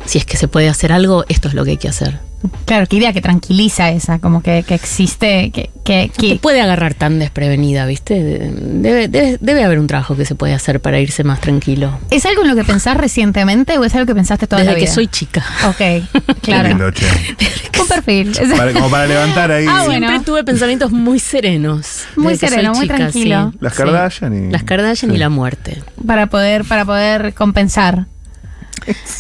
Si 0.07 0.19
es 0.19 0.25
que 0.25 0.37
se 0.37 0.49
puede 0.49 0.69
hacer 0.69 0.93
algo, 0.93 1.25
esto 1.29 1.49
es 1.49 1.55
lo 1.55 1.65
que 1.65 1.73
hay 1.73 1.77
que 1.77 1.89
hacer. 1.89 2.21
Claro, 2.65 2.87
qué 2.87 2.97
idea 2.97 3.13
que 3.13 3.21
tranquiliza 3.21 3.91
esa, 3.91 4.19
como 4.19 4.43
que, 4.43 4.65
que 4.67 4.75
existe, 4.75 5.51
que, 5.51 5.71
que, 5.85 6.07
No 6.09 6.13
que- 6.21 6.29
te 6.35 6.37
puede 6.37 6.61
agarrar 6.61 6.95
tan 6.95 7.19
desprevenida, 7.19 7.87
¿viste? 7.87 8.15
Debe, 8.23 9.09
debe, 9.09 9.39
debe 9.41 9.65
haber 9.65 9.79
un 9.79 9.87
trabajo 9.87 10.17
que 10.17 10.25
se 10.25 10.35
puede 10.35 10.55
hacer 10.55 10.81
para 10.81 10.99
irse 11.01 11.25
más 11.25 11.41
tranquilo. 11.41 11.99
¿Es 12.11 12.27
algo 12.27 12.43
en 12.43 12.49
lo 12.49 12.57
que 12.57 12.65
pensás 12.65 12.97
recientemente 12.97 13.79
o 13.79 13.85
es 13.85 13.95
algo 13.95 14.07
que 14.07 14.15
pensaste 14.15 14.47
toda 14.47 14.63
Desde 14.63 14.75
la 14.75 14.79
que 14.79 14.87
soy 14.87 15.07
chica. 15.09 15.45
Ok, 15.69 16.05
claro. 16.43 16.69
lindo, 16.69 16.91
che. 16.91 17.07
Un 17.81 17.87
perfil. 17.89 18.33
Para- 18.57 18.73
como 18.73 18.91
para 18.91 19.07
levantar 19.07 19.51
ahí 19.53 19.67
Ah, 19.69 19.83
bueno. 19.85 20.09
Siempre 20.09 20.25
tuve 20.27 20.45
pensamientos 20.45 20.91
muy 20.93 21.19
serenos. 21.19 22.05
Muy 22.17 22.37
sereno, 22.37 22.73
muy 22.73 22.83
chica, 22.83 22.97
tranquilo. 22.97 23.51
sí. 23.53 23.59
Las. 23.61 23.75
Kardashian 23.75 24.49
y- 24.49 24.51
Las 24.51 24.63
Kardashian 24.65 25.11
sí. 25.11 25.17
y 25.17 25.19
la 25.19 25.29
muerte. 25.29 25.83
para 26.07 26.27
poder, 26.29 26.65
para 26.65 26.85
poder 26.85 27.35
compensar. 27.35 28.07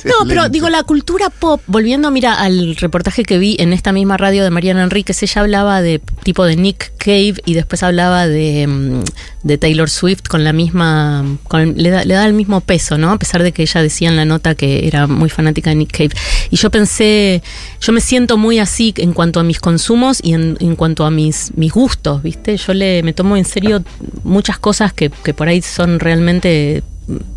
No, 0.04 0.26
pero 0.28 0.48
digo, 0.48 0.68
la 0.68 0.82
cultura 0.82 1.30
pop, 1.30 1.60
volviendo, 1.66 2.10
mira, 2.10 2.34
al 2.34 2.76
reportaje 2.76 3.24
que 3.24 3.38
vi 3.38 3.56
en 3.58 3.72
esta 3.72 3.92
misma 3.92 4.16
radio 4.16 4.44
de 4.44 4.50
Mariana 4.50 4.82
Enríquez, 4.82 5.22
ella 5.22 5.42
hablaba 5.42 5.82
de 5.82 6.00
tipo 6.22 6.44
de 6.44 6.56
Nick 6.56 6.92
Cave 6.98 7.34
y 7.44 7.54
después 7.54 7.82
hablaba 7.82 8.26
de, 8.26 8.66
mm, 8.66 9.02
de 9.42 9.58
Taylor 9.58 9.90
Swift 9.90 10.22
con 10.28 10.44
la 10.44 10.52
misma, 10.52 11.24
con, 11.48 11.76
le, 11.76 11.90
da, 11.90 12.04
le 12.04 12.14
da 12.14 12.26
el 12.26 12.34
mismo 12.34 12.60
peso, 12.60 12.98
¿no? 12.98 13.10
A 13.10 13.18
pesar 13.18 13.42
de 13.42 13.52
que 13.52 13.62
ella 13.62 13.82
decía 13.82 14.08
en 14.08 14.16
la 14.16 14.24
nota 14.24 14.54
que 14.54 14.86
era 14.86 15.06
muy 15.06 15.28
fanática 15.28 15.70
de 15.70 15.76
Nick 15.76 15.92
Cave. 15.92 16.10
Y 16.50 16.56
yo 16.56 16.70
pensé, 16.70 17.42
yo 17.80 17.92
me 17.92 18.00
siento 18.00 18.36
muy 18.36 18.58
así 18.58 18.94
en 18.96 19.12
cuanto 19.12 19.40
a 19.40 19.42
mis 19.42 19.60
consumos 19.60 20.20
y 20.22 20.34
en, 20.34 20.56
en 20.60 20.76
cuanto 20.76 21.04
a 21.04 21.10
mis, 21.10 21.52
mis 21.56 21.72
gustos, 21.72 22.22
¿viste? 22.22 22.56
Yo 22.56 22.74
le, 22.74 23.02
me 23.02 23.12
tomo 23.12 23.36
en 23.36 23.44
serio 23.44 23.82
muchas 24.24 24.58
cosas 24.58 24.92
que, 24.92 25.10
que 25.10 25.34
por 25.34 25.48
ahí 25.48 25.62
son 25.62 26.00
realmente 26.00 26.82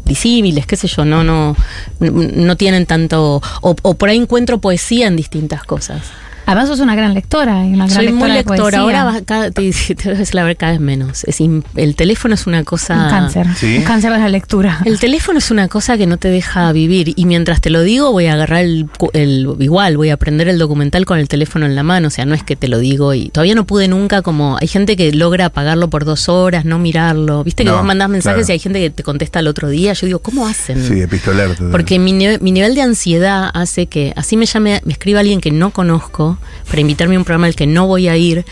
disímiles, 0.05 0.65
qué 0.65 0.75
sé 0.75 0.87
yo, 0.87 1.05
no, 1.05 1.23
no, 1.23 1.55
no 1.99 2.57
tienen 2.57 2.85
tanto, 2.85 3.41
o, 3.61 3.75
o 3.81 3.93
por 3.93 4.09
ahí 4.09 4.17
encuentro 4.17 4.59
poesía 4.59 5.07
en 5.07 5.15
distintas 5.15 5.63
cosas. 5.63 6.01
Además 6.49 6.67
sos 6.69 6.79
una 6.79 6.95
gran 6.95 7.13
lectora 7.13 7.63
y 7.65 7.69
una 7.73 7.85
gran 7.85 7.89
Soy 7.95 8.05
lectora 8.07 8.27
muy 8.27 8.37
lectora, 8.37 8.79
ahora 8.79 9.03
vas 9.03 9.21
cada, 9.25 9.51
te, 9.51 9.71
te 9.71 10.09
debes 10.09 10.33
la 10.33 10.43
ver 10.43 10.57
cada 10.57 10.71
vez 10.71 10.81
menos. 10.81 11.23
Es 11.25 11.39
im- 11.41 11.63
el 11.75 11.95
teléfono 11.95 12.33
es 12.33 12.47
una 12.47 12.63
cosa... 12.63 13.03
un 13.03 13.09
cáncer, 13.09 13.47
Sí. 13.55 13.77
un 13.77 13.83
cáncer 13.83 14.11
de 14.13 14.17
la 14.19 14.29
lectura. 14.29 14.79
El 14.85 14.99
teléfono 14.99 15.37
es 15.37 15.51
una 15.51 15.67
cosa 15.67 15.95
que 15.97 16.07
no 16.07 16.17
te 16.17 16.29
deja 16.29 16.71
vivir 16.71 17.13
y 17.15 17.25
mientras 17.25 17.61
te 17.61 17.69
lo 17.69 17.81
digo 17.83 18.11
voy 18.11 18.25
a 18.25 18.33
agarrar 18.33 18.63
el, 18.63 18.87
cu- 18.97 19.11
el- 19.13 19.47
igual, 19.59 19.95
voy 19.97 20.09
a 20.09 20.15
aprender 20.15 20.47
el 20.47 20.57
documental 20.57 21.05
con 21.05 21.19
el 21.19 21.27
teléfono 21.27 21.67
en 21.67 21.75
la 21.75 21.83
mano, 21.83 22.07
o 22.07 22.11
sea, 22.11 22.25
no 22.25 22.33
es 22.33 22.41
que 22.43 22.55
te 22.55 22.67
lo 22.67 22.79
digo 22.79 23.13
y 23.13 23.29
todavía 23.29 23.53
no 23.53 23.65
pude 23.67 23.87
nunca 23.87 24.23
como, 24.23 24.57
hay 24.59 24.67
gente 24.67 24.97
que 24.97 25.13
logra 25.13 25.45
apagarlo 25.45 25.91
por 25.91 26.03
dos 26.03 26.29
horas, 26.29 26.65
no 26.65 26.79
mirarlo, 26.79 27.43
viste 27.43 27.63
que 27.63 27.69
No, 27.69 27.75
vos 27.77 27.85
mandás 27.85 28.09
mensajes 28.09 28.45
claro. 28.47 28.51
y 28.51 28.53
hay 28.53 28.59
gente 28.59 28.79
que 28.79 28.89
te 28.89 29.03
contesta 29.03 29.37
al 29.37 29.45
otro 29.47 29.69
día, 29.69 29.93
yo 29.93 30.07
digo, 30.07 30.19
¿cómo 30.19 30.47
hacen? 30.47 30.83
Sí, 30.83 30.99
epistolar. 30.99 31.49
total. 31.49 31.69
Porque 31.69 31.99
mi, 31.99 32.11
mi 32.13 32.51
nivel 32.51 32.73
de 32.73 32.81
ansiedad 32.81 33.51
hace 33.53 33.85
que 33.85 34.13
así 34.15 34.35
me 34.35 34.47
llame, 34.47 34.81
me 34.83 34.93
escriba 34.93 35.19
alguien 35.19 35.41
que 35.41 35.51
no 35.51 35.69
conozco 35.69 36.38
para 36.67 36.81
invitarme 36.81 37.15
a 37.15 37.19
un 37.19 37.25
programa 37.25 37.47
al 37.47 37.55
que 37.55 37.67
no 37.67 37.87
voy 37.87 38.07
a 38.07 38.17
ir. 38.17 38.45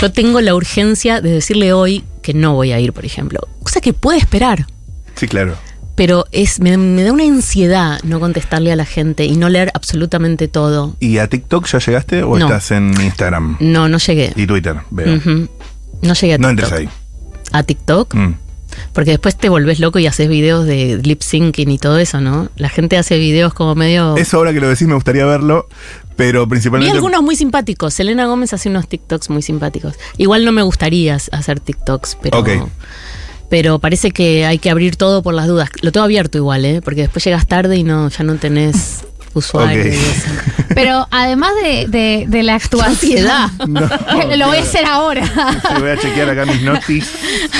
Yo 0.00 0.10
tengo 0.12 0.40
la 0.40 0.54
urgencia 0.54 1.20
de 1.20 1.30
decirle 1.30 1.72
hoy 1.72 2.04
que 2.22 2.34
no 2.34 2.54
voy 2.54 2.72
a 2.72 2.80
ir, 2.80 2.92
por 2.92 3.04
ejemplo. 3.04 3.40
Cosa 3.62 3.80
que 3.80 3.92
puede 3.92 4.18
esperar. 4.18 4.66
Sí, 5.16 5.26
claro. 5.28 5.56
Pero 5.96 6.24
es, 6.32 6.60
me, 6.60 6.76
me 6.78 7.02
da 7.02 7.12
una 7.12 7.24
ansiedad 7.24 8.00
no 8.04 8.20
contestarle 8.20 8.72
a 8.72 8.76
la 8.76 8.86
gente 8.86 9.26
y 9.26 9.36
no 9.36 9.48
leer 9.50 9.70
absolutamente 9.74 10.48
todo. 10.48 10.96
¿Y 10.98 11.18
a 11.18 11.28
TikTok 11.28 11.66
ya 11.66 11.78
llegaste 11.78 12.22
o 12.22 12.38
No. 12.38 12.46
estás 12.46 12.70
en 12.70 12.98
Instagram? 13.00 13.56
No, 13.60 13.88
no 13.88 13.98
llegué. 13.98 14.32
Y 14.34 14.46
Twitter, 14.46 14.76
veo. 14.90 15.20
No 16.02 16.14
llegué 16.14 16.34
a 16.34 16.38
No 16.38 16.48
TikTok. 16.48 16.48
entres 16.48 16.72
ahí. 16.72 16.88
A 17.52 17.62
TikTok. 17.62 18.14
Mm. 18.14 18.34
Porque 18.94 19.10
después 19.10 19.36
te 19.36 19.48
volvés 19.48 19.78
loco 19.80 19.98
y 19.98 20.06
haces 20.06 20.28
videos 20.28 20.64
de 20.64 21.00
lip 21.02 21.20
syncing 21.22 21.70
y 21.70 21.78
todo 21.78 21.98
eso, 21.98 22.20
¿no? 22.20 22.48
La 22.56 22.68
gente 22.70 22.96
hace 22.96 23.18
videos 23.18 23.52
como 23.52 23.74
medio. 23.74 24.16
Eso 24.16 24.38
ahora 24.38 24.52
que 24.54 24.60
lo 24.60 24.68
decís 24.68 24.86
me 24.88 24.94
gustaría 24.94 25.26
verlo, 25.26 25.68
pero 26.16 26.44
Vi 26.46 26.50
principalmente... 26.50 26.94
algunos 26.94 27.22
muy 27.22 27.36
simpáticos. 27.36 27.94
Selena 27.94 28.26
Gómez 28.26 28.52
hace 28.52 28.68
unos 28.68 28.88
TikToks 28.88 29.30
muy 29.30 29.42
simpáticos. 29.42 29.94
Igual 30.16 30.44
no 30.44 30.52
me 30.52 30.62
gustaría 30.62 31.14
hacer 31.14 31.60
TikToks, 31.60 32.18
pero. 32.20 32.38
Ok. 32.38 32.48
Pero 33.48 33.80
parece 33.80 34.12
que 34.12 34.46
hay 34.46 34.58
que 34.58 34.70
abrir 34.70 34.94
todo 34.94 35.22
por 35.22 35.34
las 35.34 35.48
dudas. 35.48 35.70
Lo 35.82 35.90
tengo 35.90 36.04
abierto 36.04 36.38
igual, 36.38 36.64
¿eh? 36.64 36.80
Porque 36.82 37.02
después 37.02 37.24
llegas 37.24 37.48
tarde 37.48 37.76
y 37.76 37.82
no, 37.82 38.08
ya 38.08 38.22
no 38.22 38.36
tenés 38.36 39.04
usuario. 39.34 39.80
Ok. 39.82 39.86
y 39.86 39.90
eso. 39.90 40.28
Pero 40.74 41.06
además 41.10 41.50
de, 41.62 41.86
de, 41.88 42.24
de 42.28 42.42
la 42.42 42.54
actuación. 42.56 43.26
No, 43.68 43.80
lo 44.36 44.46
voy 44.48 44.58
a 44.58 44.60
hacer 44.62 44.84
ahora. 44.86 45.24
Sí, 45.26 45.80
voy 45.80 45.90
a 45.90 45.96
chequear 45.98 46.30
acá 46.30 46.46
mis 46.46 46.62
notis. 46.62 47.10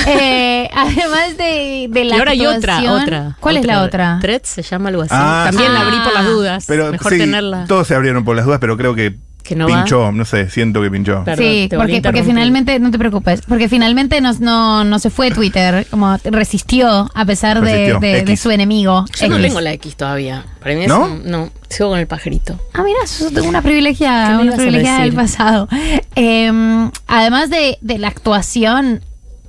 Eh, 0.07 0.69
además 0.73 1.37
de, 1.37 1.87
de 1.89 2.03
la 2.05 2.15
y 2.15 2.19
ahora 2.19 2.31
hay 2.31 2.45
otra, 2.45 2.81
otra. 2.93 3.37
¿Cuál 3.39 3.57
es 3.57 3.65
la 3.65 3.83
otra? 3.83 4.17
Threads 4.21 4.49
se 4.49 4.61
llama 4.63 4.89
algo 4.89 5.01
así. 5.03 5.11
Ah, 5.13 5.43
También 5.49 5.73
la 5.73 5.79
sí. 5.81 5.85
abrí 5.85 5.97
por 6.03 6.13
las 6.13 6.25
dudas. 6.25 6.65
Pero 6.67 6.91
Mejor 6.91 7.11
sí, 7.11 7.17
tenerla. 7.19 7.65
todos 7.67 7.87
se 7.87 7.95
abrieron 7.95 8.23
por 8.23 8.35
las 8.35 8.45
dudas, 8.45 8.59
pero 8.59 8.77
creo 8.77 8.95
que, 8.95 9.15
Que 9.43 9.55
no 9.55 9.67
va. 9.67 9.75
pinchó, 9.77 10.11
no 10.11 10.23
sé, 10.23 10.49
siento 10.49 10.81
que 10.81 10.89
pinchó. 10.91 11.23
Perdón, 11.23 11.45
sí, 11.45 11.69
porque, 11.75 12.23
finalmente, 12.23 12.79
no 12.79 12.91
te 12.91 12.97
preocupes, 12.99 13.41
porque 13.47 13.67
finalmente 13.67 14.21
no, 14.21 14.31
no, 14.39 14.83
no 14.83 14.99
se 14.99 15.09
fue 15.09 15.31
Twitter, 15.31 15.85
como 15.89 16.15
resistió 16.25 17.09
a 17.13 17.25
pesar 17.25 17.59
de, 17.61 17.93
Resistió, 17.93 18.25
de- 18.25 18.37
su 18.37 18.51
enemigo. 18.51 19.05
Yo 19.19 19.27
no 19.29 19.37
tengo 19.39 19.59
la 19.61 19.73
X 19.73 19.95
todavía. 19.95 20.45
Para 20.59 20.75
mí 20.75 20.81
es 20.83 20.87
¿No? 20.87 21.05
un- 21.05 21.29
no, 21.29 21.49
sigo 21.69 21.89
con 21.89 21.99
el 21.99 22.07
pajarito. 22.07 22.59
Ah, 22.73 22.83
mira, 22.83 22.99
sos 23.05 23.31
una 23.31 23.61
¿Qué 23.61 23.67
privilegiada, 23.67 24.39
una 24.39 24.53
privilegiada 24.55 25.01
del 25.01 25.13
pasado. 25.13 25.67
Eh, 26.15 26.89
además 27.07 27.49
de, 27.49 27.77
de 27.81 27.97
la 27.97 28.07
actuación, 28.09 29.01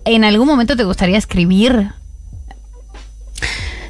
¿en 0.04 0.24
algún 0.24 0.46
momento 0.48 0.76
te 0.76 0.84
gustaría 0.84 1.18
escribir? 1.18 1.88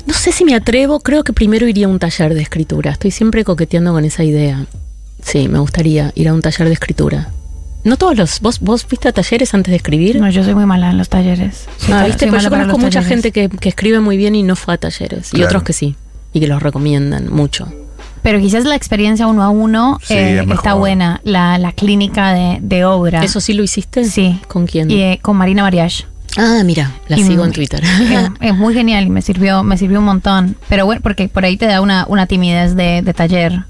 No 0.06 0.14
sé 0.14 0.32
si 0.32 0.44
me 0.44 0.54
atrevo, 0.54 0.98
creo 1.00 1.22
que 1.22 1.32
primero 1.32 1.66
iría 1.68 1.86
a 1.86 1.88
un 1.88 1.98
taller 2.00 2.34
de 2.34 2.42
escritura. 2.42 2.90
Estoy 2.90 3.12
siempre 3.12 3.44
coqueteando 3.44 3.92
con 3.92 4.04
esa 4.04 4.24
idea. 4.24 4.66
Sí, 5.22 5.48
me 5.48 5.58
gustaría 5.58 6.12
ir 6.14 6.28
a 6.28 6.35
un 6.35 6.42
taller 6.42 6.66
de 6.68 6.74
escritura. 6.74 7.30
No 7.85 7.96
todos 7.96 8.16
los. 8.16 8.40
¿Vos, 8.40 8.61
vos 8.61 8.85
fuiste 8.85 9.08
a 9.08 9.12
talleres 9.12 9.54
antes 9.54 9.70
de 9.72 9.76
escribir? 9.76 10.20
No, 10.20 10.30
yo 10.30 10.44
soy 10.44 10.54
muy 10.54 10.66
mala 10.66 10.90
en 10.90 10.98
los 10.98 11.08
talleres. 11.08 11.66
Soy 11.78 11.94
ah, 11.94 12.04
viste, 12.04 12.20
soy 12.26 12.30
pues 12.30 12.42
mala 12.44 12.44
yo 12.44 12.50
conozco 12.50 12.78
mucha 12.78 13.00
talleres. 13.00 13.08
gente 13.08 13.32
que, 13.32 13.48
que 13.48 13.68
escribe 13.68 13.98
muy 14.00 14.16
bien 14.16 14.35
y 14.37 14.42
no 14.44 14.54
fue 14.56 14.74
a 14.74 14.78
talleres. 14.78 15.30
Y 15.35 15.42
otros 15.42 15.62
que 15.64 15.72
sí. 15.72 15.96
Y 16.32 16.40
que 16.40 16.46
los 16.46 16.62
recomiendan 16.62 17.28
mucho. 17.32 17.72
Pero 18.22 18.38
quizás 18.38 18.64
la 18.64 18.76
experiencia 18.76 19.26
uno 19.26 19.42
a 19.42 19.48
uno 19.48 19.98
Sí, 20.04 20.14
eh, 20.14 20.42
es 20.44 20.48
está 20.50 20.74
buena. 20.74 21.20
La, 21.24 21.58
la 21.58 21.72
clínica 21.72 22.32
de, 22.32 22.58
de 22.62 22.85
obra. 22.85 23.24
¿Eso 23.24 23.40
sí 23.40 23.52
lo 23.52 23.64
hiciste? 23.64 24.04
Sí. 24.04 24.38
¿Con 24.46 24.66
quién? 24.68 24.88
Y, 24.90 25.00
eh, 25.02 25.18
con 25.20 25.37
Marina 25.37 25.62
Mariage. 25.62 26.04
Ah, 26.37 26.62
mira, 26.64 26.92
la 27.08 27.18
Y- 27.18 27.24
sigo 27.24 27.44
en 27.44 27.50
Twitter. 27.50 27.82
es, 27.82 28.30
es 28.40 28.54
muy 28.54 28.74
genial 28.74 29.04
y 29.06 29.11
me 29.11 29.22
sirvió, 29.22 29.64
me 29.64 29.76
sirvió 29.76 29.98
un 29.98 30.04
montón. 30.04 30.56
Pero 30.68 30.87
bueno, 30.87 31.00
porque 31.02 31.26
por 31.28 31.44
ahí 31.44 31.56
te 31.56 31.66
da 31.66 31.80
una, 31.80 32.06
una 32.08 32.26
timidez 32.26 32.76
de, 32.76 33.02
de 33.02 33.12
taller. 33.12 33.64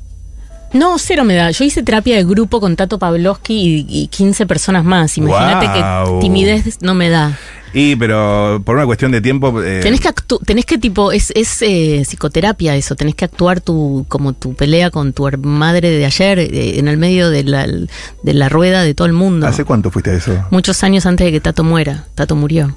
No, 0.72 0.98
cero 0.98 1.24
me 1.24 1.34
da. 1.34 1.50
Yo 1.50 1.64
hice 1.64 1.82
terapia 1.82 2.16
de 2.16 2.24
grupo 2.24 2.60
con 2.60 2.76
Tato 2.76 2.98
Pavlovsky 2.98 3.54
y, 3.54 3.86
y 3.88 4.06
15 4.08 4.46
personas 4.46 4.84
más. 4.84 5.18
Imagínate 5.18 5.66
Guau. 5.66 6.18
que 6.18 6.24
timidez 6.24 6.78
no 6.80 6.94
me 6.94 7.10
da. 7.10 7.38
Y, 7.74 7.96
pero 7.96 8.60
por 8.64 8.76
una 8.76 8.84
cuestión 8.84 9.12
de 9.12 9.20
tiempo. 9.22 9.62
eh, 9.62 9.80
Tenés 9.82 10.00
que 10.00 10.10
tenés 10.44 10.66
que 10.66 10.76
tipo, 10.78 11.10
es, 11.10 11.32
es 11.34 11.62
eh, 11.62 12.02
psicoterapia 12.06 12.76
eso, 12.76 12.96
tenés 12.96 13.14
que 13.14 13.24
actuar 13.24 13.60
tu, 13.62 14.04
como 14.08 14.34
tu 14.34 14.54
pelea 14.54 14.90
con 14.90 15.14
tu 15.14 15.26
madre 15.42 15.88
de 15.90 16.04
ayer 16.04 16.38
eh, 16.38 16.78
en 16.78 16.88
el 16.88 16.98
medio 16.98 17.30
de 17.30 17.44
la, 17.44 17.66
de 17.66 18.34
la 18.34 18.48
rueda 18.50 18.82
de 18.82 18.92
todo 18.94 19.06
el 19.06 19.14
mundo. 19.14 19.46
¿Hace 19.46 19.64
cuánto 19.64 19.90
fuiste 19.90 20.10
a 20.10 20.14
eso? 20.14 20.44
Muchos 20.50 20.82
años 20.84 21.06
antes 21.06 21.24
de 21.24 21.32
que 21.32 21.40
Tato 21.40 21.64
muera. 21.64 22.04
Tato 22.14 22.36
murió. 22.36 22.74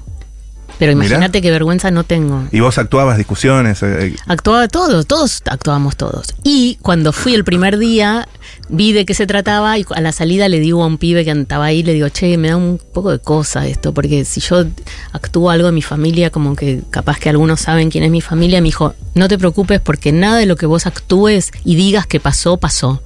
Pero 0.78 0.92
imagínate 0.92 1.40
qué 1.40 1.50
vergüenza 1.50 1.90
no 1.90 2.04
tengo. 2.04 2.44
¿Y 2.52 2.60
vos 2.60 2.78
actuabas 2.78 3.16
discusiones? 3.16 3.82
eh, 3.82 4.08
eh, 4.08 4.16
Actuaba 4.26 4.68
todos, 4.68 5.06
todos 5.06 5.42
actuábamos 5.46 5.96
todos. 5.96 6.34
Y 6.42 6.78
cuando 6.82 7.12
fui 7.12 7.34
el 7.34 7.44
primer 7.44 7.78
día, 7.78 8.28
vi 8.68 8.92
de 8.92 9.06
qué 9.06 9.14
se 9.14 9.26
trataba 9.26 9.78
y 9.78 9.86
a 9.94 10.00
la 10.00 10.12
salida 10.12 10.48
le 10.48 10.60
digo 10.60 10.82
a 10.82 10.86
un 10.86 10.98
pibe 10.98 11.24
que 11.24 11.30
estaba 11.30 11.66
ahí, 11.66 11.82
le 11.82 11.94
digo, 11.94 12.08
che, 12.08 12.36
me 12.36 12.48
da 12.48 12.56
un 12.56 12.80
poco 12.92 13.10
de 13.10 13.18
cosa 13.18 13.66
esto, 13.66 13.94
porque 13.94 14.24
si 14.24 14.40
yo 14.40 14.64
actúo 15.12 15.50
algo 15.50 15.66
de 15.66 15.72
mi 15.72 15.82
familia, 15.82 16.30
como 16.30 16.56
que 16.56 16.82
capaz 16.90 17.18
que 17.18 17.30
algunos 17.30 17.60
saben 17.60 17.90
quién 17.90 18.04
es 18.04 18.10
mi 18.10 18.20
familia, 18.20 18.60
me 18.60 18.66
dijo, 18.66 18.94
no 19.14 19.28
te 19.28 19.38
preocupes 19.38 19.80
porque 19.80 20.12
nada 20.12 20.36
de 20.36 20.46
lo 20.46 20.56
que 20.56 20.66
vos 20.66 20.86
actúes 20.86 21.52
y 21.64 21.76
digas 21.76 22.06
que 22.06 22.20
pasó, 22.20 22.58
pasó. 22.58 23.02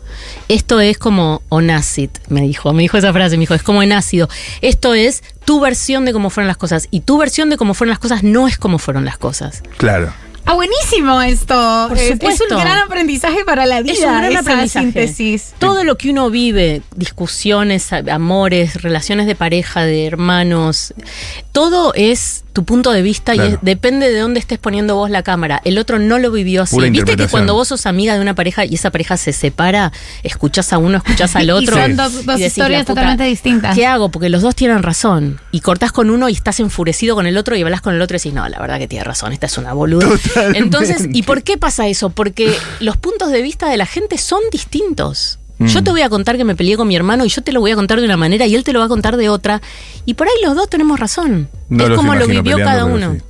Esto 0.48 0.80
es 0.80 0.98
como 0.98 1.42
on 1.48 1.70
acid, 1.70 2.10
me 2.28 2.40
dijo, 2.42 2.72
me 2.72 2.82
dijo 2.82 2.96
esa 2.98 3.12
frase, 3.12 3.36
me 3.36 3.42
dijo, 3.42 3.54
es 3.54 3.62
como 3.62 3.82
en 3.82 3.92
ácido. 3.92 4.28
Esto 4.60 4.94
es 4.94 5.22
tu 5.44 5.60
versión 5.60 6.04
de 6.04 6.12
cómo 6.12 6.30
fueron 6.30 6.48
las 6.48 6.56
cosas 6.56 6.88
y 6.90 7.00
tu 7.00 7.18
versión 7.18 7.50
de 7.50 7.56
cómo 7.56 7.74
fueron 7.74 7.90
las 7.90 7.98
cosas 7.98 8.22
no 8.22 8.46
es 8.48 8.58
como 8.58 8.78
fueron 8.78 9.04
las 9.04 9.18
cosas. 9.18 9.62
claro. 9.76 10.12
Ah, 10.46 10.54
buenísimo 10.54 11.20
esto. 11.22 11.54
Por 11.88 11.98
Es- 11.98 12.18
un 12.40 12.58
gran 12.58 12.78
aprendizaje 12.78 13.44
para 13.44 13.66
la 13.66 13.82
vida. 13.82 13.92
Es 13.92 13.98
un 14.00 14.06
gran 14.06 14.24
esa 14.32 14.40
aprendizaje. 14.40 14.84
síntesis. 14.86 15.52
Todo 15.60 15.84
lo 15.84 15.96
que 15.96 16.10
uno 16.10 16.28
vive, 16.30 16.82
discusiones, 16.96 17.92
amores, 17.92 18.82
relaciones 18.82 19.26
de 19.26 19.36
pareja, 19.36 19.82
de 19.84 20.06
hermanos, 20.06 20.92
todo 21.60 21.92
es 21.94 22.44
tu 22.52 22.64
punto 22.64 22.90
de 22.90 23.02
vista 23.02 23.32
Claro. 23.34 23.50
y 23.50 23.52
es- 23.54 23.58
depende 23.62 24.10
de 24.10 24.18
dónde 24.18 24.40
estés 24.40 24.58
poniendo 24.58 24.96
vos 24.96 25.08
la 25.10 25.22
cámara. 25.22 25.60
El 25.64 25.78
otro 25.78 25.98
no 25.98 26.18
lo 26.18 26.30
vivió 26.32 26.62
así. 26.62 26.74
Pura 26.74 26.88
Viste 26.88 27.16
que 27.16 27.28
cuando 27.28 27.54
vos 27.54 27.68
sos 27.68 27.86
amiga 27.86 28.14
de 28.14 28.20
una 28.20 28.34
pareja 28.34 28.64
y 28.64 28.74
esa 28.74 28.90
pareja 28.90 29.16
se 29.16 29.32
separa, 29.32 29.92
escuchás 30.22 30.72
a 30.72 30.78
uno, 30.78 30.96
escuchás 30.98 31.36
al 31.36 31.44
Y 31.48 31.50
otro. 31.50 31.76
son 31.76 31.96
dos- 31.96 32.12
dos 32.24 32.38
decís, 32.38 32.46
historias 32.48 32.80
"La 32.80 32.84
puta, 32.86 32.94
totalmente 32.94 33.24
distintas". 33.24 33.76
¿Qué 33.76 33.86
hago? 33.86 34.10
Porque 34.10 34.28
los 34.30 34.42
dos 34.42 34.54
tienen 34.56 34.82
razón. 34.82 35.40
Y 35.52 35.60
cortás 35.60 35.92
con 35.92 36.10
uno 36.10 36.28
y 36.28 36.32
estás 36.32 36.58
enfurecido 36.60 37.14
con 37.14 37.26
el 37.26 37.36
otro 37.36 37.54
y 37.56 37.62
hablas 37.62 37.80
con 37.82 37.94
el 37.94 38.02
otro 38.02 38.16
y 38.16 38.18
decís, 38.18 38.32
no, 38.34 38.48
la 38.48 38.58
verdad 38.58 38.78
que 38.78 38.88
tiene 38.88 39.04
razón, 39.04 39.32
esta 39.32 39.46
es 39.46 39.56
una 39.58 39.72
boluda. 39.72 40.08
Totalmente. 40.08 40.58
Entonces, 40.58 41.08
¿y 41.12 41.22
por 41.22 41.42
qué 41.42 41.56
pasa 41.58 41.86
eso? 41.88 42.10
Porque 42.10 42.52
los 42.80 42.96
puntos 42.96 43.30
de 43.30 43.42
vista 43.42 43.68
de 43.68 43.76
la 43.76 43.86
gente 43.86 44.18
son 44.18 44.40
distintos. 44.50 45.38
Yo 45.60 45.80
Mm. 45.80 45.84
te 45.84 45.90
voy 45.90 46.00
a 46.00 46.08
contar 46.08 46.36
que 46.38 46.44
me 46.44 46.56
peleé 46.56 46.76
con 46.76 46.88
mi 46.88 46.96
hermano 46.96 47.24
y 47.24 47.28
yo 47.28 47.42
te 47.42 47.52
lo 47.52 47.60
voy 47.60 47.70
a 47.70 47.76
contar 47.76 47.98
de 48.00 48.06
una 48.06 48.16
manera 48.16 48.46
y 48.46 48.54
él 48.54 48.64
te 48.64 48.72
lo 48.72 48.78
va 48.78 48.86
a 48.86 48.88
contar 48.88 49.16
de 49.18 49.28
otra. 49.28 49.60
Y 50.06 50.14
por 50.14 50.26
ahí 50.26 50.32
los 50.42 50.56
dos 50.56 50.68
tenemos 50.70 50.98
razón. 50.98 51.48
No 51.68 51.84
es 51.84 51.90
como 51.90 52.14
lo 52.14 52.26
vivió 52.26 52.56
cada 52.58 52.84
uno. 52.86 53.14
sí. 53.14 53.20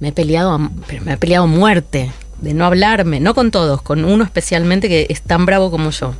Me 0.00 0.08
he 0.08 0.12
peleado, 0.12 0.70
pero 0.86 1.04
me 1.04 1.12
he 1.14 1.16
peleado 1.16 1.44
a 1.44 1.48
muerte 1.48 2.10
de 2.40 2.54
no 2.54 2.64
hablarme, 2.66 3.20
no 3.20 3.34
con 3.34 3.50
todos, 3.50 3.80
con 3.82 4.04
uno 4.04 4.24
especialmente 4.24 4.88
que 4.88 5.06
es 5.08 5.22
tan 5.22 5.46
bravo 5.46 5.70
como 5.70 5.90
yo. 5.90 6.14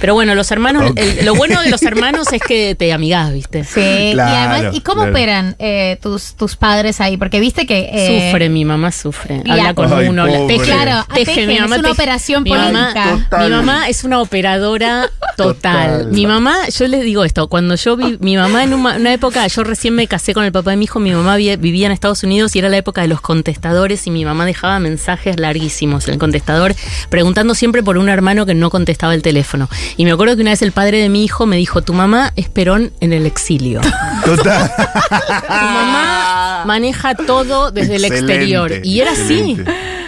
Pero 0.00 0.12
bueno, 0.14 0.34
los 0.34 0.50
hermanos, 0.50 0.92
el- 0.96 1.24
lo 1.24 1.34
bueno 1.34 1.62
de 1.62 1.70
los 1.70 1.82
hermanos 1.82 2.32
es 2.32 2.42
que 2.42 2.74
te 2.74 2.92
amigás, 2.92 3.32
¿viste? 3.32 3.64
Sí, 3.64 4.10
Claro, 4.12 4.30
y 4.32 4.34
además, 4.36 4.74
¿y 4.76 4.80
cómo 4.82 4.96
claro. 5.02 5.12
operan 5.12 5.56
eh, 5.58 5.98
tus, 6.02 6.34
tus 6.34 6.56
padres 6.56 7.00
ahí? 7.00 7.16
Porque 7.16 7.40
viste 7.40 7.64
que... 7.66 7.88
eh, 7.92 8.28
Sufre, 8.30 8.48
mi 8.50 8.64
mamá 8.64 8.92
sufre. 8.92 9.42
Habla 9.48 9.72
con 9.74 9.90
Ay, 9.92 10.08
uno, 10.08 10.26
pobre. 10.26 10.46
teje, 10.58 10.64
Claro, 10.64 11.06
teje, 11.14 11.46
mi 11.46 11.56
es 11.56 11.62
una 11.62 11.76
teje. 11.78 11.90
operación 11.90 12.42
mi 12.42 12.50
política. 12.50 13.18
Total. 13.30 13.44
mi 13.50 13.56
mamá 13.56 13.88
es 13.88 14.04
una 14.04 14.20
operadora 14.20 15.08
total. 15.36 15.54
Total. 15.54 16.06
Mi 16.12 16.26
mamá, 16.26 16.54
yo 16.68 16.86
les 16.86 17.02
digo 17.02 17.24
esto, 17.24 17.48
cuando 17.48 17.74
yo 17.76 17.96
vi, 17.96 18.18
mi 18.20 18.36
mamá 18.36 18.64
en 18.64 18.74
una, 18.74 18.96
una 18.96 19.12
época, 19.12 19.46
yo 19.46 19.64
recién 19.64 19.94
me 19.94 20.06
casé 20.06 20.34
con 20.34 20.44
el 20.44 20.52
papá 20.52 20.72
de 20.72 20.76
mi 20.76 20.84
hijo, 20.84 21.00
mi 21.00 21.12
mamá 21.12 21.36
vi- 21.36 21.56
vivía 21.56 21.86
en 21.86 21.92
Estados 21.92 22.22
Unidos 22.24 22.54
y 22.54 22.58
era 22.58 22.68
la 22.68 22.76
época 22.76 23.00
de 23.00 23.08
los 23.08 23.20
contestadores 23.22 24.06
y 24.06 24.10
mi 24.10 24.24
mamá 24.24 24.44
dejaba 24.44 24.78
mensajes 24.80 25.38
larguísimos 25.44 26.08
en 26.08 26.14
el 26.14 26.20
contestador 26.20 26.74
preguntando 27.08 27.54
siempre 27.54 27.82
por 27.82 27.96
un 27.98 28.08
hermano 28.08 28.44
que 28.46 28.54
no 28.54 28.70
contestaba 28.70 29.14
el 29.14 29.22
teléfono. 29.22 29.68
Y 29.96 30.04
me 30.04 30.12
acuerdo 30.12 30.34
que 30.36 30.42
una 30.42 30.50
vez 30.50 30.62
el 30.62 30.72
padre 30.72 30.98
de 30.98 31.08
mi 31.08 31.24
hijo 31.24 31.46
me 31.46 31.56
dijo, 31.56 31.82
tu 31.82 31.92
mamá 31.94 32.32
es 32.36 32.48
Perón 32.48 32.92
en 33.00 33.12
el 33.12 33.26
exilio. 33.26 33.80
Total. 34.24 34.70
Tu 34.76 35.52
mamá 35.52 36.64
maneja 36.66 37.14
todo 37.14 37.70
desde 37.70 37.96
el 37.96 38.04
exterior. 38.04 38.72
Y 38.82 39.00
era 39.00 39.12
así. 39.12 39.56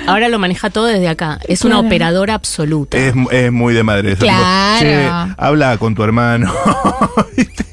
Ahora 0.07 0.29
lo 0.29 0.39
maneja 0.39 0.71
todo 0.71 0.87
desde 0.87 1.09
acá. 1.09 1.39
Es 1.49 1.63
una 1.65 1.75
Claro. 1.77 1.89
operadora 1.89 2.35
absoluta. 2.35 2.97
Es, 2.97 3.13
es 3.33 3.53
muy 3.53 3.75
de 3.75 3.83
madre 3.83 4.13
eso. 4.13 4.21
Claro. 4.21 4.81
Che, 4.81 5.35
habla 5.37 5.77
con 5.79 5.95
tu 5.95 6.03
hermano. 6.05 6.53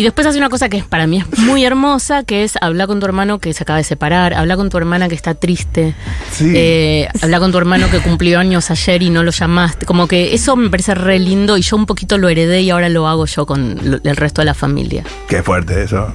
Y 0.00 0.02
después 0.02 0.26
hace 0.26 0.38
una 0.38 0.48
cosa 0.48 0.70
que 0.70 0.82
para 0.82 1.06
mí 1.06 1.18
es 1.30 1.38
muy 1.40 1.62
hermosa, 1.62 2.22
que 2.24 2.42
es 2.42 2.54
hablar 2.62 2.86
con 2.86 3.00
tu 3.00 3.04
hermano 3.04 3.38
que 3.38 3.52
se 3.52 3.64
acaba 3.64 3.76
de 3.76 3.84
separar, 3.84 4.32
hablar 4.32 4.56
con 4.56 4.70
tu 4.70 4.78
hermana 4.78 5.10
que 5.10 5.14
está 5.14 5.34
triste, 5.34 5.94
Sí. 6.32 6.54
eh, 6.56 7.06
hablar 7.20 7.40
con 7.40 7.52
tu 7.52 7.58
hermano 7.58 7.90
que 7.90 7.98
cumplió 7.98 8.38
años 8.38 8.70
ayer 8.70 9.02
y 9.02 9.10
no 9.10 9.22
lo 9.22 9.30
llamaste. 9.30 9.84
Como 9.84 10.08
que 10.08 10.32
eso 10.32 10.56
me 10.56 10.70
parece 10.70 10.94
re 10.94 11.18
lindo 11.18 11.58
y 11.58 11.60
yo 11.60 11.76
un 11.76 11.84
poquito 11.84 12.16
lo 12.16 12.30
heredé 12.30 12.62
y 12.62 12.70
ahora 12.70 12.88
lo 12.88 13.08
hago 13.08 13.26
yo 13.26 13.44
con 13.44 14.00
el 14.02 14.16
resto 14.16 14.40
de 14.40 14.46
la 14.46 14.54
familia. 14.54 15.04
Qué 15.28 15.42
fuerte 15.42 15.82
eso. 15.82 16.10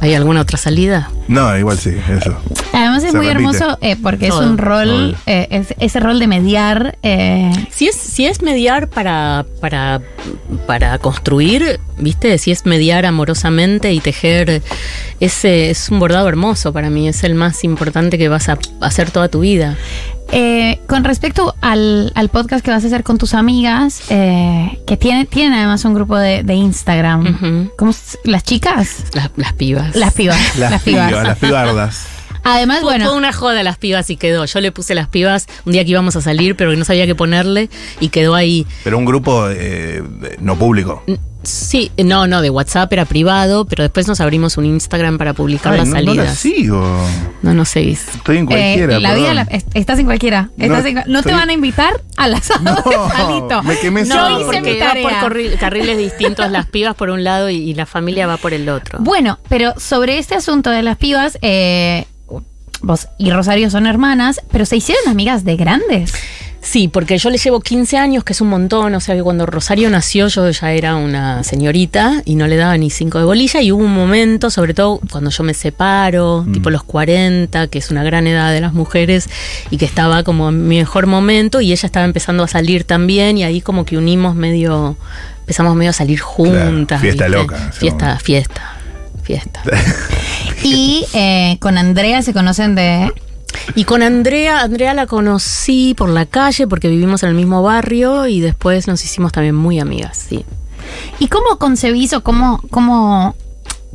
¿Hay 0.00 0.14
alguna 0.14 0.40
otra 0.40 0.56
salida? 0.56 1.10
No, 1.28 1.56
igual 1.58 1.78
sí, 1.78 1.90
eso. 2.08 2.34
Además 2.72 3.04
es 3.04 3.10
Se 3.10 3.16
muy 3.18 3.26
repite. 3.26 3.30
hermoso 3.44 3.78
eh, 3.82 3.96
porque 4.02 4.28
es 4.28 4.34
un 4.34 4.56
rol, 4.56 5.14
eh, 5.26 5.46
es- 5.50 5.74
ese 5.78 6.00
rol 6.00 6.18
de 6.18 6.26
mediar. 6.26 6.96
eh, 7.02 7.50
Si 7.70 7.86
es, 7.88 7.96
si 7.96 8.26
es 8.26 8.40
mediar 8.42 8.88
para, 8.88 9.44
para, 9.60 10.00
para 10.66 10.98
construir, 10.98 11.80
¿viste? 11.98 12.38
Si 12.38 12.50
es 12.50 12.64
mediar 12.64 13.04
amorosamente 13.04 13.92
y 13.92 14.00
tejer, 14.00 14.62
ese 15.20 15.70
es 15.70 15.90
un 15.90 15.98
bordado 15.98 16.28
hermoso 16.28 16.72
para 16.72 16.88
mí, 16.88 17.06
es 17.08 17.22
el 17.22 17.34
más 17.34 17.62
importante 17.64 18.16
que 18.16 18.28
vas 18.30 18.48
a 18.48 18.58
hacer 18.80 19.10
toda 19.10 19.28
tu 19.28 19.40
vida. 19.40 19.76
Eh, 20.32 20.78
con 20.86 21.02
respecto 21.04 21.54
al, 21.60 22.12
al 22.14 22.28
podcast 22.28 22.64
que 22.64 22.70
vas 22.70 22.84
a 22.84 22.86
hacer 22.86 23.02
con 23.02 23.18
tus 23.18 23.34
amigas, 23.34 24.02
eh, 24.10 24.78
que 24.86 24.96
tiene, 24.96 25.24
tienen 25.24 25.54
además 25.54 25.84
un 25.84 25.94
grupo 25.94 26.16
de, 26.16 26.42
de 26.44 26.54
Instagram. 26.54 27.70
¿Cómo 27.76 27.92
¿Las 28.24 28.44
chicas? 28.44 29.04
Las, 29.14 29.30
las 29.36 29.52
pibas. 29.54 29.96
Las 29.96 30.14
pibas. 30.14 30.38
Las, 30.56 30.70
Las, 30.70 30.82
pibas. 30.82 31.08
pibas, 31.08 31.24
las 31.26 31.38
pibardas. 31.38 32.06
Además, 32.42 32.78
Fue, 32.80 32.92
bueno, 32.92 33.06
fue 33.06 33.16
una 33.16 33.32
joda 33.34 33.62
las 33.62 33.76
pibas 33.76 34.08
y 34.08 34.16
quedó. 34.16 34.44
Yo 34.46 34.60
le 34.60 34.72
puse 34.72 34.94
las 34.94 35.08
pibas 35.08 35.46
un 35.66 35.72
día 35.72 35.84
que 35.84 35.90
íbamos 35.90 36.16
a 36.16 36.22
salir, 36.22 36.56
pero 36.56 36.70
que 36.70 36.76
no 36.78 36.84
sabía 36.86 37.04
qué 37.06 37.14
ponerle 37.14 37.68
y 38.00 38.08
quedó 38.08 38.34
ahí. 38.34 38.66
Pero 38.82 38.96
un 38.96 39.04
grupo 39.04 39.48
eh, 39.50 40.02
no 40.40 40.56
público. 40.56 41.02
Sí, 41.42 41.90
no, 42.04 42.26
no, 42.26 42.42
de 42.42 42.50
WhatsApp 42.50 42.92
era 42.92 43.06
privado, 43.06 43.64
pero 43.64 43.82
después 43.82 44.06
nos 44.06 44.20
abrimos 44.20 44.58
un 44.58 44.66
Instagram 44.66 45.16
para 45.16 45.32
publicar 45.32 45.72
Ay, 45.72 45.78
las 45.80 45.88
no, 45.88 45.94
no 45.94 46.00
la 46.00 46.06
salidas. 46.06 46.38
sigo. 46.38 47.06
No, 47.42 47.54
no 47.54 47.64
seguís. 47.64 48.06
Estoy 48.14 48.36
en 48.38 48.44
eh, 48.44 48.46
cualquiera. 48.46 49.00
la 49.00 49.14
vida, 49.14 49.32
la- 49.34 49.42
est- 49.42 49.68
estás 49.74 49.98
en 49.98 50.04
cualquiera. 50.04 50.50
Estás 50.58 50.82
No, 50.84 50.88
en 50.88 51.02
no 51.06 51.22
te 51.22 51.32
van 51.32 51.48
a 51.48 51.52
invitar 51.54 51.94
al 52.18 52.34
asado 52.34 52.60
de 52.62 52.70
No, 52.70 53.08
Palito. 53.12 53.62
me 53.62 53.78
quemé 53.78 54.04
Yo 54.04 54.12
solo. 54.14 54.36
hice 54.36 54.44
porque 54.44 54.60
mi 54.60 54.78
va 54.80 54.92
por 55.02 55.12
corri- 55.32 55.56
carriles 55.58 55.96
distintos, 55.96 56.50
las 56.50 56.66
pibas 56.66 56.94
por 56.94 57.08
un 57.08 57.24
lado 57.24 57.48
y, 57.48 57.56
y 57.56 57.74
la 57.74 57.86
familia 57.86 58.26
va 58.26 58.36
por 58.36 58.52
el 58.52 58.68
otro. 58.68 58.98
Bueno, 59.00 59.38
pero 59.48 59.72
sobre 59.78 60.18
este 60.18 60.34
asunto 60.34 60.68
de 60.70 60.82
las 60.82 60.98
pibas, 60.98 61.38
eh, 61.40 62.04
vos 62.82 63.08
y 63.18 63.30
Rosario 63.30 63.70
son 63.70 63.86
hermanas, 63.86 64.42
pero 64.52 64.66
se 64.66 64.76
hicieron 64.76 65.08
amigas 65.08 65.44
de 65.44 65.56
grandes. 65.56 66.12
Sí, 66.70 66.86
porque 66.86 67.18
yo 67.18 67.30
le 67.30 67.38
llevo 67.38 67.58
15 67.58 67.96
años, 67.96 68.22
que 68.22 68.32
es 68.32 68.40
un 68.40 68.48
montón, 68.48 68.94
o 68.94 69.00
sea 69.00 69.16
que 69.16 69.24
cuando 69.24 69.44
Rosario 69.44 69.90
nació 69.90 70.28
yo 70.28 70.48
ya 70.48 70.70
era 70.70 70.94
una 70.94 71.42
señorita 71.42 72.22
y 72.24 72.36
no 72.36 72.46
le 72.46 72.54
daba 72.54 72.78
ni 72.78 72.90
cinco 72.90 73.18
de 73.18 73.24
bolilla 73.24 73.60
y 73.60 73.72
hubo 73.72 73.82
un 73.82 73.92
momento, 73.92 74.50
sobre 74.50 74.72
todo 74.72 75.00
cuando 75.10 75.30
yo 75.30 75.42
me 75.42 75.52
separo, 75.52 76.46
tipo 76.52 76.70
los 76.70 76.84
40, 76.84 77.66
que 77.66 77.78
es 77.78 77.90
una 77.90 78.04
gran 78.04 78.28
edad 78.28 78.52
de 78.52 78.60
las 78.60 78.72
mujeres 78.72 79.28
y 79.70 79.78
que 79.78 79.84
estaba 79.84 80.22
como 80.22 80.50
en 80.50 80.68
mi 80.68 80.78
mejor 80.78 81.08
momento 81.08 81.60
y 81.60 81.72
ella 81.72 81.86
estaba 81.86 82.06
empezando 82.06 82.44
a 82.44 82.46
salir 82.46 82.84
también 82.84 83.36
y 83.36 83.42
ahí 83.42 83.60
como 83.60 83.84
que 83.84 83.98
unimos 83.98 84.36
medio, 84.36 84.96
empezamos 85.40 85.74
medio 85.74 85.90
a 85.90 85.94
salir 85.94 86.20
juntas. 86.20 87.00
fiesta 87.00 87.24
¿viste? 87.24 87.36
loca, 87.36 87.72
Fiesta, 87.72 88.04
momento. 88.04 88.24
fiesta, 88.24 88.76
fiesta. 89.24 89.62
Y 90.62 91.04
eh, 91.14 91.56
con 91.58 91.78
Andrea 91.78 92.22
se 92.22 92.32
conocen 92.32 92.76
de... 92.76 93.10
Y 93.74 93.84
con 93.84 94.02
Andrea, 94.02 94.60
Andrea 94.60 94.94
la 94.94 95.06
conocí 95.06 95.94
por 95.96 96.08
la 96.08 96.26
calle 96.26 96.66
porque 96.66 96.88
vivimos 96.88 97.22
en 97.22 97.30
el 97.30 97.34
mismo 97.34 97.62
barrio 97.62 98.26
y 98.26 98.40
después 98.40 98.86
nos 98.86 99.04
hicimos 99.04 99.32
también 99.32 99.54
muy 99.54 99.78
amigas, 99.78 100.26
sí. 100.28 100.44
¿Y 101.18 101.28
cómo 101.28 101.58
concebís 101.58 102.12
o 102.12 102.22
cómo, 102.22 102.60
cómo, 102.70 103.34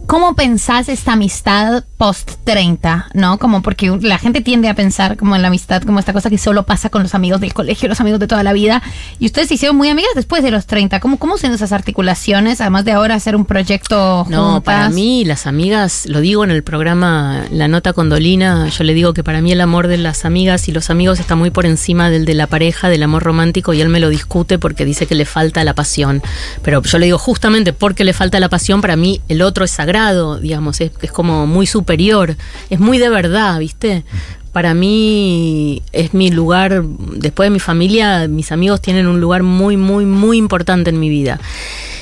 ¿Cómo 0.07 0.35
pensás 0.35 0.87
esta 0.87 1.13
amistad 1.13 1.83
post 1.97 2.33
30? 2.43 3.07
¿No? 3.15 3.39
Como 3.39 3.63
porque 3.63 3.89
la 4.01 4.19
gente 4.19 4.41
tiende 4.41 4.69
a 4.69 4.75
pensar 4.75 5.17
como 5.17 5.35
en 5.35 5.41
la 5.41 5.47
amistad, 5.47 5.81
como 5.81 5.97
esta 5.97 6.13
cosa 6.13 6.29
que 6.29 6.37
solo 6.37 6.63
pasa 6.63 6.89
con 6.89 7.01
los 7.01 7.15
amigos 7.15 7.41
del 7.41 7.53
colegio, 7.55 7.89
los 7.89 7.99
amigos 8.01 8.19
de 8.19 8.27
toda 8.27 8.43
la 8.43 8.53
vida. 8.53 8.83
Y 9.17 9.25
ustedes 9.25 9.47
se 9.47 9.55
hicieron 9.55 9.75
muy 9.75 9.89
amigas 9.89 10.11
después 10.15 10.43
de 10.43 10.51
los 10.51 10.67
30. 10.67 10.99
¿Cómo, 10.99 11.17
cómo 11.17 11.37
son 11.39 11.53
esas 11.53 11.71
articulaciones? 11.71 12.61
Además 12.61 12.85
de 12.85 12.91
ahora 12.91 13.15
hacer 13.15 13.35
un 13.35 13.45
proyecto 13.45 14.27
No, 14.29 14.53
juntas? 14.53 14.63
para 14.63 14.89
mí 14.89 15.25
las 15.25 15.47
amigas, 15.47 16.05
lo 16.05 16.21
digo 16.21 16.43
en 16.43 16.51
el 16.51 16.61
programa 16.63 17.43
La 17.49 17.67
Nota 17.67 17.93
con 17.93 18.07
Dolina, 18.07 18.69
yo 18.69 18.83
le 18.83 18.93
digo 18.93 19.13
que 19.13 19.23
para 19.23 19.41
mí 19.41 19.51
el 19.53 19.61
amor 19.61 19.87
de 19.87 19.97
las 19.97 20.23
amigas 20.23 20.69
y 20.69 20.71
los 20.71 20.91
amigos 20.91 21.19
está 21.19 21.35
muy 21.35 21.49
por 21.49 21.65
encima 21.65 22.11
del 22.11 22.25
de 22.25 22.35
la 22.35 22.45
pareja, 22.45 22.89
del 22.89 23.01
amor 23.01 23.23
romántico, 23.23 23.73
y 23.73 23.81
él 23.81 23.89
me 23.89 23.99
lo 23.99 24.09
discute 24.09 24.59
porque 24.59 24.85
dice 24.85 25.07
que 25.07 25.15
le 25.15 25.25
falta 25.25 25.63
la 25.63 25.73
pasión. 25.73 26.21
Pero 26.61 26.83
yo 26.83 26.99
le 26.99 27.05
digo 27.07 27.17
justamente 27.17 27.73
porque 27.73 28.03
le 28.03 28.13
falta 28.13 28.39
la 28.39 28.49
pasión, 28.49 28.81
para 28.81 28.95
mí 28.95 29.21
el 29.29 29.41
otro 29.41 29.65
es 29.65 29.71
sagrado, 29.71 29.94
digamos, 30.39 30.81
es, 30.81 30.91
es 31.01 31.11
como 31.11 31.47
muy 31.47 31.65
superior, 31.65 32.35
es 32.69 32.79
muy 32.79 32.97
de 32.97 33.09
verdad, 33.09 33.59
¿viste? 33.59 34.03
Para 34.51 34.73
mí 34.73 35.81
es 35.91 36.13
mi 36.13 36.31
lugar, 36.31 36.83
después 36.83 37.47
de 37.47 37.51
mi 37.51 37.59
familia, 37.59 38.27
mis 38.27 38.51
amigos 38.51 38.81
tienen 38.81 39.07
un 39.07 39.19
lugar 39.19 39.43
muy, 39.43 39.75
muy, 39.75 40.05
muy 40.05 40.37
importante 40.37 40.89
en 40.89 40.99
mi 40.99 41.09
vida. 41.09 41.39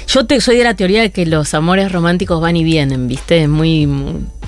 Yo 0.08 0.26
te, 0.26 0.40
soy 0.42 0.58
de 0.58 0.64
la 0.64 0.76
teoría 0.76 1.02
de 1.02 1.12
que 1.12 1.26
los 1.26 1.54
amores 1.54 1.92
románticos 1.92 2.42
van 2.42 2.56
y 2.56 2.64
vienen, 2.64 3.08
¿viste? 3.08 3.48
Muy, 3.48 3.88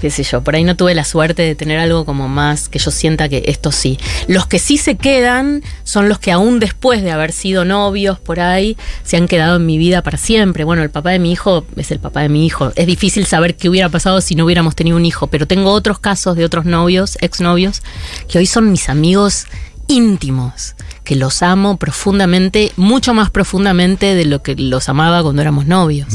qué 0.01 0.11
sé 0.11 0.23
yo, 0.23 0.43
por 0.43 0.55
ahí 0.55 0.63
no 0.63 0.75
tuve 0.75 0.93
la 0.93 1.03
suerte 1.03 1.41
de 1.41 1.55
tener 1.55 1.79
algo 1.79 2.05
como 2.05 2.27
más 2.27 2.69
que 2.69 2.79
yo 2.79 2.91
sienta 2.91 3.29
que 3.29 3.43
esto 3.47 3.71
sí. 3.71 3.97
Los 4.27 4.45
que 4.47 4.59
sí 4.59 4.77
se 4.77 4.95
quedan 4.95 5.63
son 5.83 6.09
los 6.09 6.19
que 6.19 6.31
aún 6.31 6.59
después 6.59 7.01
de 7.01 7.11
haber 7.11 7.31
sido 7.31 7.65
novios 7.65 8.19
por 8.19 8.39
ahí, 8.39 8.77
se 9.03 9.17
han 9.17 9.27
quedado 9.27 9.57
en 9.57 9.65
mi 9.65 9.77
vida 9.77 10.03
para 10.03 10.17
siempre. 10.17 10.63
Bueno, 10.63 10.83
el 10.83 10.89
papá 10.89 11.11
de 11.11 11.19
mi 11.19 11.31
hijo 11.31 11.65
es 11.75 11.91
el 11.91 11.99
papá 11.99 12.21
de 12.21 12.29
mi 12.29 12.45
hijo. 12.45 12.71
Es 12.75 12.85
difícil 12.85 13.25
saber 13.25 13.55
qué 13.55 13.69
hubiera 13.69 13.89
pasado 13.89 14.21
si 14.21 14.35
no 14.35 14.45
hubiéramos 14.45 14.75
tenido 14.75 14.97
un 14.97 15.05
hijo, 15.05 15.27
pero 15.27 15.47
tengo 15.47 15.71
otros 15.71 15.99
casos 15.99 16.35
de 16.35 16.45
otros 16.45 16.65
novios, 16.65 17.17
exnovios, 17.21 17.81
que 18.27 18.37
hoy 18.37 18.45
son 18.45 18.71
mis 18.71 18.89
amigos 18.89 19.47
íntimos, 19.87 20.75
que 21.05 21.15
los 21.15 21.41
amo 21.41 21.77
profundamente, 21.77 22.73
mucho 22.75 23.13
más 23.13 23.29
profundamente 23.29 24.13
de 24.15 24.25
lo 24.25 24.41
que 24.43 24.55
los 24.55 24.89
amaba 24.89 25.23
cuando 25.23 25.41
éramos 25.41 25.65
novios. 25.67 26.09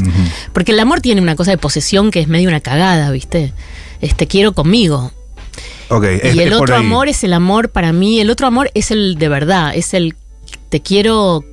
Porque 0.52 0.72
el 0.72 0.80
amor 0.80 1.00
tiene 1.00 1.22
una 1.22 1.36
cosa 1.36 1.52
de 1.52 1.56
posesión 1.58 2.10
que 2.10 2.20
es 2.20 2.28
medio 2.28 2.48
una 2.50 2.60
cagada, 2.60 3.10
¿viste? 3.10 3.54
Este 4.02 4.26
quiero 4.26 4.52
conmigo. 4.52 5.12
Ok, 5.88 6.04
es- 6.04 6.34
y 6.34 6.40
el 6.40 6.52
es 6.52 6.60
otro 6.60 6.76
amor 6.76 7.08
es 7.08 7.24
el 7.24 7.32
amor 7.32 7.70
para 7.70 7.92
mí, 7.92 8.20
el 8.20 8.30
otro 8.30 8.46
amor 8.46 8.70
es 8.74 8.90
el 8.90 9.16
de 9.16 9.28
verdad, 9.28 9.72
es 9.74 9.94
el 9.94 10.14
te 10.68 10.80
quiero 10.82 11.44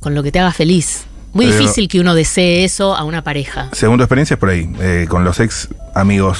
con 0.00 0.14
lo 0.14 0.22
que 0.22 0.30
te 0.32 0.38
haga 0.40 0.52
feliz. 0.52 1.04
Muy 1.32 1.46
Pero- 1.46 1.58
difícil 1.58 1.88
que 1.88 2.00
uno 2.00 2.14
desee 2.14 2.64
eso 2.64 2.94
a 2.96 3.04
una 3.04 3.22
pareja. 3.22 3.68
Según 3.72 3.96
tu 3.98 4.02
experiencia, 4.02 4.34
es 4.34 4.40
por 4.40 4.48
ahí. 4.50 4.68
eh, 4.80 5.06
con 5.08 5.24
los 5.24 5.38
ex 5.40 5.68
amigos 5.94 6.38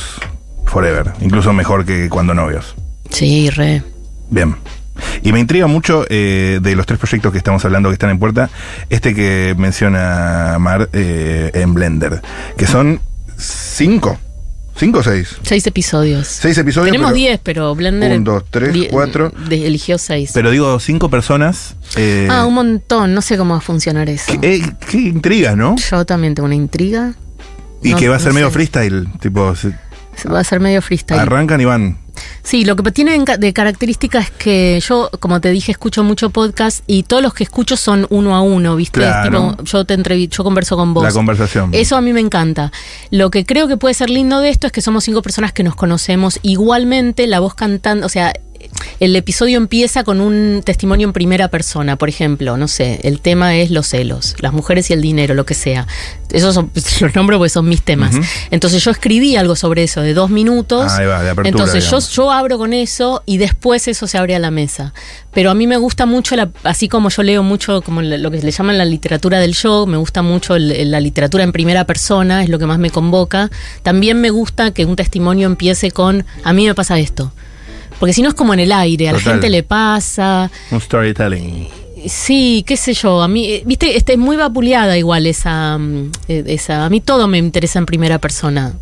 forever. 0.67 1.13
Incluso 1.21 1.53
mejor 1.53 1.85
que 1.87 2.09
cuando 2.09 2.35
novios. 2.35 2.75
Sí, 3.11 3.51
re. 3.51 3.83
Bien. 4.31 4.57
Y 5.23 5.33
me 5.33 5.41
intriga 5.41 5.67
mucho 5.67 6.05
eh, 6.09 6.61
de 6.63 6.77
los 6.77 6.87
tres 6.87 6.99
proyectos 6.99 7.33
que 7.33 7.39
estamos 7.39 7.65
hablando 7.65 7.89
que 7.89 7.95
están 7.95 8.11
en 8.11 8.19
puerta, 8.19 8.51
este 8.91 9.15
que 9.15 9.55
menciona 9.59 10.57
Mar 10.59 10.89
eh, 10.93 11.51
en 11.55 11.75
Blender, 11.75 12.21
que 12.57 12.67
son 12.67 13.01
cinco, 13.39 14.19
cinco 14.77 14.99
o 15.01 15.03
seis. 15.03 15.37
Seis 15.43 15.67
episodios. 15.67 16.27
Seis 16.27 16.57
episodios. 16.59 16.91
Tenemos 16.93 17.11
pero- 17.13 17.17
diez, 17.17 17.41
pero 17.43 17.75
Blender. 17.75 18.13
Un, 18.17 18.25
dos, 18.25 18.45
tres, 18.51 18.89
cuatro. 18.91 19.33
de- 19.49 19.67
eligió 19.67 19.99
seis. 19.99 20.31
Pero 20.35 20.51
digo, 20.51 20.79
cinco 20.81 21.09
personas. 21.11 21.77
eh, 21.97 22.29
ah, 22.31 22.45
un 22.47 22.55
montón. 22.55 23.15
No 23.15 23.23
sé 23.23 23.37
cómo 23.37 23.53
va 23.55 23.59
a 23.59 23.63
funcionar 23.63 24.09
eso. 24.09 24.39
qué, 24.41 24.57
eh, 24.57 24.63
qué 24.91 24.99
intriga, 24.99 25.57
¿no? 25.57 25.77
Yo 25.77 26.05
también 26.05 26.35
tengo 26.35 26.47
una 26.47 26.55
intriga. 26.55 27.15
Y 27.83 27.93
No- 27.93 27.97
que 27.99 28.09
va 28.09 28.17
a 28.17 28.19
no 28.19 28.25
ser 28.25 28.33
medio 28.35 28.49
sé. 28.49 28.53
freestyle, 28.55 29.09
tipo, 29.21 29.55
Va 30.31 30.41
a 30.41 30.45
ser 30.45 30.61
medio 30.61 30.83
freestyle. 30.83 31.19
arrancan 31.21 31.61
y 31.61 31.65
van. 31.65 31.97
Sí, 32.43 32.65
lo 32.65 32.77
que 32.77 32.91
tiene 32.91 33.23
de 33.39 33.53
característica 33.53 34.19
es 34.19 34.31
que 34.31 34.81
yo, 34.87 35.11
como 35.21 35.41
te 35.41 35.51
dije, 35.51 35.73
escucho 35.73 36.03
mucho 36.03 36.31
podcast 36.31 36.83
y 36.87 37.03
todos 37.05 37.23
los 37.23 37.35
que 37.35 37.45
escucho 37.45 37.77
son 37.77 38.07
uno 38.11 38.35
a 38.35 38.43
uno, 38.43 38.77
¿viste? 38.77 39.01
Claro. 39.01 39.51
Tipo, 39.51 39.65
yo 39.65 39.85
te 39.85 39.99
entrevi- 39.99 40.29
yo 40.29 40.43
converso 40.45 40.77
con 40.77 40.95
vos. 40.95 41.05
La 41.05 41.13
conversación. 41.13 41.71
Eso 41.73 41.97
a 41.97 42.01
mí 42.01 42.13
me 42.13 42.21
encanta. 42.21 42.73
Lo 43.11 43.31
que 43.31 43.45
creo 43.45 43.69
que 43.69 43.77
puede 43.77 43.95
ser 43.95 44.11
lindo 44.11 44.41
de 44.41 44.51
esto 44.51 44.67
es 44.67 44.73
que 44.73 44.81
somos 44.81 45.05
cinco 45.05 45.23
personas 45.23 45.53
que 45.53 45.63
nos 45.63 45.75
conocemos. 45.77 46.39
Igualmente, 46.43 47.27
la 47.27 47.41
voz 47.41 47.55
cantando, 47.55 48.07
o 48.07 48.09
sea, 48.09 48.33
el 49.01 49.17
episodio 49.17 49.57
empieza 49.57 50.05
con 50.05 50.21
un 50.21 50.63
testimonio 50.65 51.07
en 51.07 51.13
primera 51.13 51.49
persona, 51.49 51.97
por 51.97 52.09
ejemplo, 52.09 52.57
no 52.57 52.69
sé, 52.69 53.01
el 53.05 53.21
tema 53.21 53.57
es 53.57 53.71
los 53.71 53.87
celos, 53.87 54.37
las 54.41 54.53
mujeres 54.53 54.91
y 54.91 54.93
el 54.93 55.01
dinero, 55.03 55.35
lo 55.35 55.47
que 55.47 55.55
sea. 55.55 55.87
Esos 56.31 56.55
son, 56.55 56.71
los 57.01 57.15
nombro 57.15 57.39
porque 57.39 57.49
son 57.51 57.69
mis 57.69 57.83
temas. 57.83 58.15
Entonces 58.51 58.85
yo 58.85 58.91
escribí 58.91 59.37
algo 59.37 59.57
sobre 59.57 59.85
eso 59.85 60.01
de 60.03 60.15
dos 60.15 60.31
minutos. 60.31 60.93
Ahí 60.93 61.07
va, 61.07 61.23
de 61.23 61.31
apertura, 61.31 61.49
Entonces 61.49 61.85
yo, 61.85 61.97
digamos. 61.99 62.11
yo 62.13 62.31
abro 62.33 62.59
con 62.59 62.73
eso 62.73 63.23
y 63.27 63.39
después 63.39 63.89
eso 63.89 64.07
se 64.07 64.19
abre 64.19 64.35
a 64.37 64.39
la 64.39 64.51
mesa. 64.51 64.93
Pero 65.33 65.51
a 65.51 65.55
mí 65.55 65.67
me 65.67 65.77
gusta 65.77 66.07
mucho, 66.07 66.37
la- 66.37 66.51
así 66.65 66.89
como 66.89 67.09
yo 67.09 67.23
leo 67.23 67.43
mucho 67.43 67.83
como 67.83 68.03
lo 68.03 68.31
que 68.31 68.43
le 68.43 68.51
llaman 68.51 68.79
la 68.79 68.85
literatura 68.85 69.39
del 69.41 69.55
show, 69.55 69.87
me 69.87 69.97
gusta 69.97 70.23
mucho 70.23 70.57
el- 70.57 70.91
la 70.91 71.01
literatura 71.01 71.43
en 71.45 71.53
primera 71.53 71.85
persona, 71.85 72.43
es 72.43 72.49
lo 72.49 72.59
que 72.59 72.67
más 72.67 72.79
me 72.79 72.91
convoca. 72.91 73.51
También 73.83 74.21
me 74.21 74.31
gusta 74.31 74.73
que 74.73 74.85
un 74.85 74.97
testimonio 74.97 75.47
empiece 75.47 75.91
con, 75.91 76.25
a 76.45 76.53
mí 76.53 76.67
me 76.67 76.75
pasa 76.75 76.99
esto. 76.99 77.33
Porque 78.01 78.15
si 78.15 78.23
no 78.23 78.31
es 78.31 78.35
como 78.35 78.55
en 78.55 78.61
el 78.61 78.73
aire, 78.73 79.11
a 79.11 79.13
la 79.13 79.21
gente 79.21 79.51
le 79.51 79.63
pasa. 79.63 80.51
Un 80.71 80.81
storytelling. 80.81 81.69
Sí, 82.07 82.65
qué 82.67 82.79
sé 82.79 82.95
yo, 82.95 83.21
a 83.23 83.29
mí, 83.29 83.45
eh, 83.45 83.63
viste, 83.67 83.95
este, 83.95 84.15
es 84.15 84.19
muy 84.19 84.37
vapuleada 84.37 84.97
igual 84.97 85.27
esa, 85.27 85.77
mm, 85.77 86.11
eh, 86.29 86.45
esa, 86.47 86.87
a 86.87 86.91
mí 86.91 87.03
todo 87.03 87.29
me 87.29 87.37
interesa 87.37 87.79
en 87.79 87.85
primera 87.85 88.19
persona. 88.19 88.73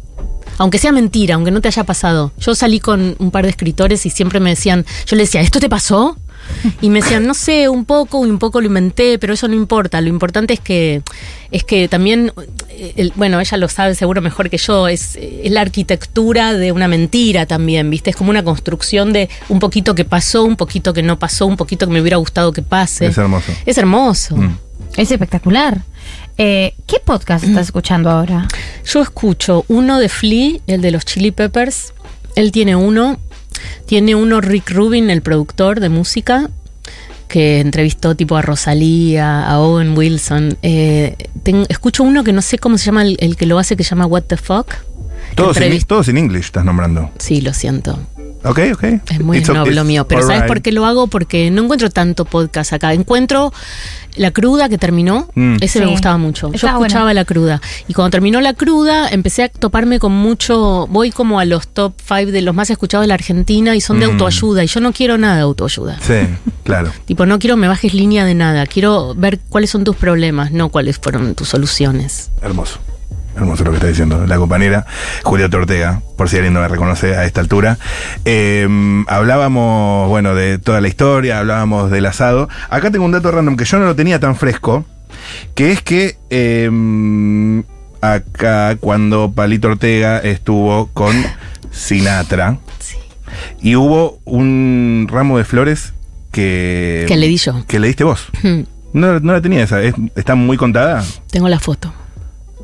Aunque 0.56 0.78
sea 0.78 0.92
mentira, 0.92 1.34
aunque 1.34 1.50
no 1.50 1.60
te 1.60 1.66
haya 1.66 1.82
pasado. 1.82 2.32
Yo 2.38 2.54
salí 2.54 2.78
con 2.78 3.16
un 3.18 3.30
par 3.32 3.44
de 3.44 3.50
escritores 3.50 4.06
y 4.06 4.10
siempre 4.10 4.38
me 4.38 4.50
decían, 4.50 4.86
yo 5.04 5.16
les 5.16 5.28
decía, 5.28 5.40
¿esto 5.40 5.58
te 5.58 5.68
pasó? 5.68 6.16
Y 6.80 6.90
me 6.90 7.00
decían, 7.00 7.26
no 7.26 7.34
sé, 7.34 7.68
un 7.68 7.84
poco, 7.84 8.26
y 8.26 8.30
un 8.30 8.38
poco 8.38 8.60
lo 8.60 8.66
inventé, 8.66 9.18
pero 9.18 9.34
eso 9.34 9.48
no 9.48 9.54
importa. 9.54 10.00
Lo 10.00 10.08
importante 10.08 10.54
es 10.54 10.60
que, 10.60 11.02
es 11.50 11.64
que 11.64 11.88
también, 11.88 12.32
eh, 12.70 12.92
el- 12.96 13.12
bueno, 13.16 13.40
ella 13.40 13.56
lo 13.56 13.68
sabe 13.68 13.94
seguro 13.94 14.20
mejor 14.20 14.50
que 14.50 14.58
yo, 14.58 14.88
es, 14.88 15.16
es 15.16 15.50
la 15.50 15.60
arquitectura 15.60 16.52
de 16.54 16.72
una 16.72 16.88
mentira 16.88 17.46
también, 17.46 17.88
¿viste? 17.90 18.10
Es 18.10 18.16
como 18.16 18.30
una 18.30 18.42
construcción 18.44 19.12
de 19.12 19.28
un 19.48 19.58
poquito 19.58 19.94
que 19.94 20.04
pasó, 20.04 20.44
un 20.44 20.56
poquito 20.56 20.92
que 20.92 21.02
no 21.02 21.18
pasó, 21.18 21.46
un 21.46 21.56
poquito 21.56 21.86
que 21.86 21.92
me 21.92 22.00
hubiera 22.00 22.16
gustado 22.18 22.52
que 22.52 22.62
pase. 22.62 23.06
Es 23.06 23.18
hermoso. 23.18 23.52
Es 23.66 23.78
hermoso. 23.78 24.36
Mm. 24.36 24.56
Es 24.96 25.10
espectacular. 25.10 25.82
Eh, 26.38 26.74
¿Qué 26.86 26.98
podcast 27.04 27.44
estás 27.44 27.66
escuchando 27.66 28.10
ahora? 28.10 28.46
Yo 28.84 29.02
escucho 29.02 29.64
uno 29.68 29.98
de 29.98 30.08
Flea, 30.08 30.58
el 30.66 30.80
de 30.80 30.90
los 30.92 31.04
Chili 31.04 31.30
Peppers. 31.30 31.92
Él 32.36 32.52
tiene 32.52 32.76
uno. 32.76 33.18
Tiene 33.86 34.14
uno 34.14 34.40
Rick 34.40 34.70
Rubin, 34.70 35.10
el 35.10 35.22
productor 35.22 35.80
de 35.80 35.88
música, 35.88 36.50
que 37.28 37.60
entrevistó 37.60 38.14
tipo 38.14 38.36
a 38.36 38.42
Rosalía, 38.42 39.46
a 39.48 39.60
Owen 39.60 39.96
Wilson. 39.96 40.56
Eh, 40.62 41.16
escucho 41.68 42.02
uno 42.02 42.24
que 42.24 42.32
no 42.32 42.42
sé 42.42 42.58
cómo 42.58 42.78
se 42.78 42.86
llama 42.86 43.02
el, 43.02 43.16
el 43.20 43.36
que 43.36 43.46
lo 43.46 43.58
hace, 43.58 43.76
que 43.76 43.84
se 43.84 43.90
llama 43.90 44.06
What 44.06 44.24
the 44.24 44.36
Fuck. 44.36 44.74
Todos 45.34 45.56
en, 45.58 45.82
todos 45.82 46.08
en 46.08 46.18
English 46.18 46.46
estás 46.46 46.64
nombrando. 46.64 47.10
Sí, 47.18 47.40
lo 47.40 47.52
siento. 47.52 47.98
Ok, 48.44 48.60
ok. 48.72 48.84
Es 49.10 49.20
muy 49.20 49.40
noble 49.42 49.84
mío. 49.84 50.06
Pero 50.06 50.26
¿sabes 50.26 50.44
por 50.44 50.62
qué 50.62 50.72
lo 50.72 50.86
hago? 50.86 51.08
Porque 51.08 51.50
no 51.50 51.64
encuentro 51.64 51.90
tanto 51.90 52.24
podcast 52.24 52.72
acá. 52.72 52.92
Encuentro 52.92 53.52
La 54.18 54.30
Cruda 54.30 54.68
que 54.68 54.78
terminó. 54.78 55.28
Mm. 55.34 55.56
Ese 55.60 55.78
Sí. 55.78 55.84
me 55.84 55.90
gustaba 55.90 56.18
mucho. 56.18 56.48
Yo 56.52 56.68
escuchaba 56.68 56.78
bueno. 57.04 57.12
La 57.14 57.24
Cruda. 57.24 57.60
Y 57.88 57.94
cuando 57.94 58.10
terminó 58.10 58.40
La 58.40 58.52
Cruda, 58.54 59.08
empecé 59.08 59.44
a 59.44 59.48
toparme 59.48 59.98
con 59.98 60.12
mucho. 60.12 60.86
Voy 60.88 61.10
como 61.10 61.40
a 61.40 61.44
los 61.44 61.68
top 61.68 61.94
5 62.06 62.32
de 62.32 62.42
los 62.42 62.54
más 62.54 62.70
escuchados 62.70 63.04
de 63.04 63.08
la 63.08 63.14
Argentina 63.14 63.74
y 63.74 63.80
son 63.80 64.00
de 64.00 64.06
Mm. 64.06 64.10
autoayuda. 64.12 64.64
Y 64.64 64.66
yo 64.66 64.80
no 64.80 64.92
quiero 64.92 65.18
nada 65.18 65.36
de 65.36 65.42
autoayuda. 65.42 65.98
Sí, 66.00 66.14
claro. 66.64 66.92
Tipo, 67.06 67.24
no 67.26 67.38
quiero 67.38 67.56
me 67.56 67.68
bajes 67.68 67.94
línea 67.94 68.24
de 68.24 68.34
nada. 68.34 68.66
Quiero 68.66 69.14
ver 69.14 69.38
cuáles 69.48 69.70
son 69.70 69.84
tus 69.84 69.96
problemas, 69.96 70.52
no 70.52 70.68
cuáles 70.68 70.98
fueron 70.98 71.34
tus 71.34 71.48
soluciones. 71.48 72.30
Hermoso. 72.42 72.78
Hermoso 73.38 73.62
lo 73.64 73.70
que 73.70 73.76
está 73.76 73.86
diciendo 73.86 74.26
la 74.26 74.36
compañera 74.36 74.84
Julieta 75.22 75.56
Ortega, 75.56 76.02
por 76.16 76.28
si 76.28 76.36
alguien 76.36 76.54
no 76.54 76.60
me 76.60 76.68
reconoce 76.68 77.16
a 77.16 77.24
esta 77.24 77.40
altura. 77.40 77.78
Eh, 78.24 78.66
hablábamos, 79.06 80.08
bueno, 80.08 80.34
de 80.34 80.58
toda 80.58 80.80
la 80.80 80.88
historia, 80.88 81.38
hablábamos 81.38 81.90
del 81.90 82.06
asado. 82.06 82.48
Acá 82.68 82.90
tengo 82.90 83.04
un 83.04 83.12
dato 83.12 83.30
random 83.30 83.56
que 83.56 83.64
yo 83.64 83.78
no 83.78 83.84
lo 83.86 83.94
tenía 83.94 84.18
tan 84.18 84.34
fresco, 84.34 84.84
que 85.54 85.70
es 85.70 85.82
que 85.82 86.16
eh, 86.30 87.62
acá 88.00 88.76
cuando 88.76 89.30
Palito 89.32 89.68
Ortega 89.68 90.18
estuvo 90.18 90.88
con 90.92 91.14
Sinatra 91.70 92.58
Sí. 92.80 92.96
y 93.60 93.76
hubo 93.76 94.18
un 94.24 95.06
ramo 95.10 95.38
de 95.38 95.44
flores 95.44 95.92
que... 96.32 97.04
Que 97.06 97.16
le 97.16 97.28
di 97.28 97.36
yo. 97.36 97.64
Que 97.66 97.78
le 97.78 97.86
diste 97.88 98.04
vos. 98.04 98.26
Hmm. 98.42 98.62
No, 98.94 99.20
no 99.20 99.32
la 99.32 99.40
tenía 99.42 99.62
esa, 99.62 99.82
es- 99.82 99.94
está 100.16 100.34
muy 100.34 100.56
contada. 100.56 101.04
Tengo 101.30 101.48
la 101.48 101.60
foto. 101.60 101.92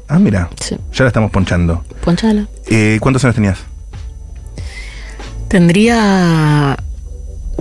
Ah, 0.08 0.18
mira, 0.18 0.50
Sí. 0.60 0.76
ya 0.92 1.04
la 1.04 1.08
estamos 1.08 1.30
ponchando. 1.30 1.84
Ponchala. 2.02 2.46
Eh, 2.66 2.98
¿Cuántos 3.00 3.24
años 3.24 3.34
tenías? 3.36 3.58
Tendría 5.48 6.76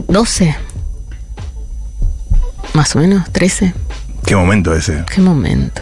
12. 0.08 0.56
Más 2.74 2.96
o 2.96 3.00
menos, 3.00 3.32
13. 3.32 3.74
¿Qué 4.26 4.36
momento 4.36 4.74
ese? 4.74 5.04
Qué 5.14 5.22
momento. 5.22 5.82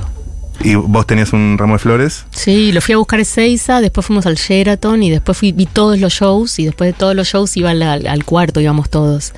¿Y 0.63 0.75
vos 0.75 1.07
tenías 1.07 1.33
un 1.33 1.57
ramo 1.57 1.73
de 1.73 1.79
flores? 1.79 2.25
Sí, 2.31 2.71
lo 2.71 2.81
fui 2.81 2.93
a 2.93 2.97
buscar 2.97 3.19
a 3.19 3.21
Ezeiza, 3.23 3.81
después 3.81 4.05
fuimos 4.05 4.25
al 4.25 4.35
Sheraton 4.35 5.01
y 5.01 5.09
después 5.09 5.37
fui, 5.37 5.53
vi 5.53 5.65
todos 5.65 5.97
los 5.99 6.13
shows 6.13 6.59
y 6.59 6.65
después 6.65 6.89
de 6.93 6.93
todos 6.93 7.15
los 7.15 7.27
shows 7.27 7.55
iba 7.57 7.71
al, 7.71 7.81
al- 7.81 8.07
al 8.07 8.25
cuarto, 8.25 8.59
íbamos 8.59 8.89
todos. 8.89 9.33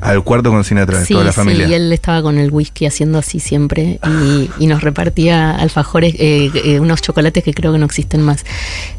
Al 0.00 0.22
cuarto 0.24 0.50
con 0.50 0.64
Sinatra, 0.64 1.04
Sí, 1.04 1.12
toda 1.14 1.24
la 1.26 1.32
familia. 1.32 1.66
sí, 1.66 1.72
y 1.72 1.74
él 1.74 1.92
estaba 1.92 2.22
con 2.22 2.38
el 2.38 2.50
whisky 2.50 2.86
haciendo 2.86 3.18
así 3.18 3.40
siempre 3.40 3.98
y, 4.06 4.50
y 4.58 4.66
nos 4.66 4.82
repartía 4.82 5.54
alfajores, 5.56 6.14
eh, 6.18 6.50
eh, 6.64 6.80
unos 6.80 7.02
chocolates 7.02 7.44
que 7.44 7.52
creo 7.54 7.72
que 7.72 7.78
no 7.78 7.86
existen 7.86 8.22
más. 8.22 8.44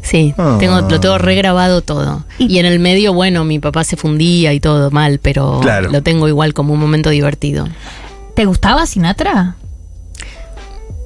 Sí, 0.02 0.34
Ah. 0.38 0.56
tengo, 0.60 0.80
lo 0.82 1.00
tengo 1.00 1.18
regrabado 1.18 1.80
todo. 1.82 2.24
Y- 2.38 2.58
en 2.58 2.66
el 2.66 2.78
medio, 2.78 3.12
bueno, 3.12 3.44
mi 3.44 3.58
papá 3.58 3.82
se 3.84 3.96
fundía 3.96 4.52
y 4.52 4.60
todo 4.60 4.90
mal, 4.90 5.18
pero 5.20 5.58
Claro. 5.60 5.90
lo 5.90 6.02
tengo 6.02 6.28
igual 6.28 6.54
como 6.54 6.72
un 6.74 6.80
momento 6.80 7.10
divertido. 7.10 7.68
¿Te 8.34 8.44
gustaba 8.44 8.86
Sinatra? 8.86 9.56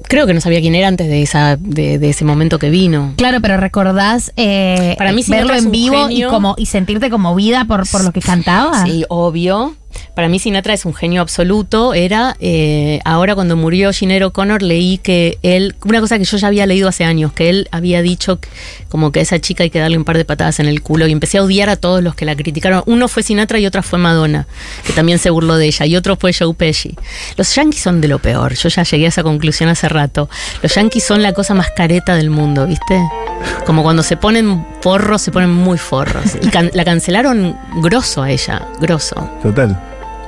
Creo 0.09 0.25
que 0.25 0.33
no 0.33 0.39
sabía 0.39 0.61
quién 0.61 0.73
era 0.73 0.87
antes 0.87 1.09
de 1.09 1.21
esa 1.21 1.57
de, 1.59 1.99
de 1.99 2.09
ese 2.11 2.23
momento 2.23 2.59
que 2.59 2.69
vino. 2.69 3.13
Claro, 3.17 3.39
pero 3.41 3.57
recordás 3.57 4.31
eh, 4.37 4.95
Para 4.97 5.11
mí 5.11 5.21
verlo 5.27 5.53
en 5.53 5.69
vivo 5.69 6.09
y 6.09 6.23
como 6.23 6.55
y 6.57 6.67
sentirte 6.67 7.09
conmovida 7.09 7.65
por, 7.65 7.85
por 7.89 8.05
lo 8.05 8.13
que 8.13 8.21
cantaba. 8.21 8.85
Sí, 8.85 9.03
obvio. 9.09 9.75
Para 10.15 10.29
mí 10.29 10.39
Sinatra 10.39 10.73
es 10.73 10.85
un 10.85 10.93
genio 10.93 11.21
absoluto. 11.21 11.93
Era, 11.93 12.35
eh, 12.39 12.99
ahora 13.05 13.35
cuando 13.35 13.55
murió 13.55 13.91
Ginero 13.93 14.27
O'Connor, 14.27 14.61
leí 14.61 14.97
que 14.97 15.37
él, 15.43 15.75
una 15.85 15.99
cosa 16.01 16.17
que 16.17 16.25
yo 16.25 16.37
ya 16.37 16.47
había 16.47 16.65
leído 16.65 16.87
hace 16.87 17.03
años, 17.03 17.33
que 17.33 17.49
él 17.49 17.67
había 17.71 18.01
dicho 18.01 18.39
que- 18.39 18.49
como 18.89 19.11
que 19.11 19.19
a 19.19 19.23
esa 19.23 19.39
chica 19.39 19.63
hay 19.63 19.69
que 19.69 19.79
darle 19.79 19.97
un 19.97 20.05
par 20.05 20.17
de 20.17 20.25
patadas 20.25 20.59
en 20.59 20.67
el 20.67 20.81
culo 20.81 21.07
y 21.07 21.11
empecé 21.11 21.37
a 21.37 21.43
odiar 21.43 21.69
a 21.69 21.75
todos 21.75 22.03
los 22.03 22.15
que 22.15 22.25
la 22.25 22.35
criticaron. 22.35 22.83
Uno 22.85 23.07
fue 23.07 23.23
Sinatra 23.23 23.59
y 23.59 23.65
otra 23.65 23.83
fue 23.83 23.99
Madonna, 23.99 24.47
que 24.85 24.93
también 24.93 25.19
se 25.19 25.29
burló 25.29 25.55
de 25.55 25.67
ella, 25.67 25.85
y 25.85 25.95
otro 25.95 26.15
fue 26.15 26.31
Joe 26.33 26.53
Pesci. 26.53 26.95
Los 27.37 27.53
yankees 27.55 27.81
son 27.81 28.01
de 28.01 28.07
lo 28.07 28.19
peor, 28.19 28.55
yo 28.55 28.69
ya 28.69 28.83
llegué 28.83 29.05
a 29.05 29.09
esa 29.09 29.23
conclusión 29.23 29.69
hace 29.69 29.87
rato. 29.89 30.29
Los 30.61 30.73
yankees 30.75 31.03
son 31.05 31.21
la 31.21 31.33
cosa 31.33 31.53
más 31.53 31.69
careta 31.75 32.15
del 32.15 32.29
mundo, 32.29 32.65
¿viste? 32.67 32.99
Como 33.65 33.83
cuando 33.83 34.03
se 34.03 34.17
ponen 34.17 34.65
forros, 34.81 35.21
se 35.21 35.31
ponen 35.31 35.51
muy 35.51 35.77
forros. 35.77 36.35
Y 36.41 36.49
la 36.75 36.85
cancelaron 36.85 37.57
grosso 37.81 38.23
a 38.23 38.31
ella, 38.31 38.67
grosso. 38.79 39.15
Total. 39.43 39.79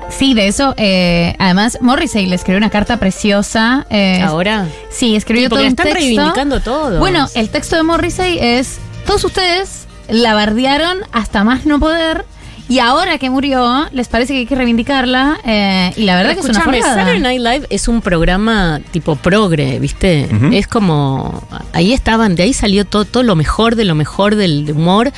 Sí, 0.09 0.33
de 0.33 0.47
eso. 0.47 0.73
eh, 0.77 1.35
además, 1.39 1.77
Morrissey 1.81 2.25
le 2.25 2.35
escribió 2.35 2.57
una 2.57 2.69
carta 2.69 2.97
preciosa. 2.97 3.85
eh, 3.89 4.21
Ahora. 4.21 4.67
Sí, 4.89 5.15
escribió 5.15 5.45
Sí, 5.45 5.49
todo 5.49 5.59
un 5.61 5.67
están 5.67 5.85
texto. 5.85 5.99
reivindicando 6.01 6.59
todo. 6.59 6.99
Bueno, 6.99 7.27
el 7.35 7.49
texto 7.49 7.75
de 7.75 7.83
Morrissey 7.83 8.37
es: 8.39 8.77
todos 9.05 9.23
ustedes 9.23 9.87
la 10.09 10.33
bardearon 10.33 10.97
hasta 11.11 11.43
más 11.43 11.65
no 11.65 11.79
poder. 11.79 12.25
Y 12.67 12.77
ahora 12.77 13.17
que 13.17 13.31
murió, 13.31 13.87
les 13.93 14.07
parece 14.09 14.33
que 14.33 14.39
hay 14.39 14.45
que 14.45 14.53
reivindicarla. 14.53 15.39
eh, 15.43 15.91
y 15.95 16.03
la 16.03 16.15
verdad 16.15 16.33
que 16.33 16.39
es 16.41 16.45
una 16.45 16.59
Escúchame, 16.59 16.77
forrada. 16.81 17.01
Saturday 17.01 17.19
Night 17.19 17.41
Live 17.41 17.67
es 17.71 17.87
un 17.87 18.01
programa 18.01 18.79
tipo 18.91 19.15
progre, 19.15 19.79
¿viste? 19.79 20.29
Es 20.51 20.67
como. 20.67 21.41
Ahí 21.73 21.93
estaban, 21.93 22.35
de 22.35 22.43
ahí 22.43 22.53
salió 22.53 22.85
todo, 22.85 23.05
todo 23.05 23.23
lo 23.23 23.35
mejor 23.35 23.75
de 23.75 23.85
lo 23.85 23.95
mejor 23.95 24.35
del 24.35 24.69
humor. 24.71 25.11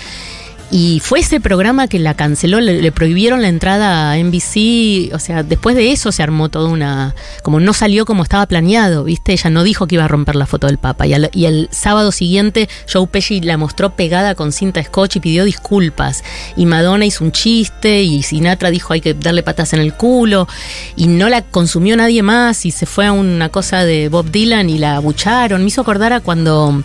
Y 0.74 1.02
fue 1.02 1.20
ese 1.20 1.42
programa 1.42 1.90
que 1.90 2.00
la 2.00 2.14
canceló, 2.14 2.62
le, 2.62 2.92
prohibieron 2.94 3.42
la 3.42 3.50
entrada 3.50 4.12
a 4.14 4.18
NBC. 4.18 5.14
O 5.14 5.20
sea, 5.20 5.44
después 5.44 5.76
de 5.76 5.92
eso 5.92 6.14
se 6.14 6.24
armó 6.24 6.48
toda 6.48 6.70
una. 6.70 7.14
Como 7.44 7.60
no 7.60 7.74
salió 7.74 8.06
como 8.06 8.24
estaba 8.24 8.46
planeado, 8.46 9.04
¿viste? 9.04 9.34
Ella 9.34 9.50
no 9.50 9.64
dijo 9.64 9.86
que 9.86 9.96
iba 9.96 10.06
a 10.06 10.08
romper 10.08 10.36
la 10.38 10.46
foto 10.46 10.68
del 10.68 10.78
Papa. 10.78 11.06
Y, 11.08 11.14
al- 11.14 11.30
y 11.34 11.44
el 11.46 11.68
sábado 11.72 12.14
siguiente, 12.14 12.70
Joe 12.92 13.06
Pesci 13.06 13.42
la 13.42 13.58
mostró 13.58 13.98
pegada 13.98 14.34
con 14.34 14.54
cinta 14.54 14.82
scotch 14.82 15.18
y 15.18 15.20
pidió 15.20 15.44
disculpas. 15.44 16.24
Y 16.56 16.66
Madonna 16.66 17.06
hizo 17.06 17.26
un 17.26 17.34
chiste. 17.34 18.04
Y 18.04 18.24
Sinatra 18.24 18.72
dijo 18.72 18.94
hay 18.94 19.02
que 19.02 19.14
darle 19.14 19.44
patas 19.44 19.74
en 19.74 19.82
el 19.82 19.94
culo. 19.94 20.48
Y 20.96 21.08
no 21.08 21.28
la 21.28 21.42
consumió 21.42 21.98
nadie 21.98 22.24
más. 22.24 22.66
Y 22.66 22.72
se 22.72 22.86
fue 22.86 23.06
a 23.08 23.12
una 23.12 23.50
cosa 23.50 23.84
de 23.84 24.08
Bob 24.08 24.32
Dylan 24.32 24.70
y 24.70 24.78
la 24.78 24.96
abucharon. 24.96 25.62
Me 25.64 25.68
hizo 25.68 25.82
acordar 25.82 26.14
a 26.14 26.22
cuando. 26.22 26.82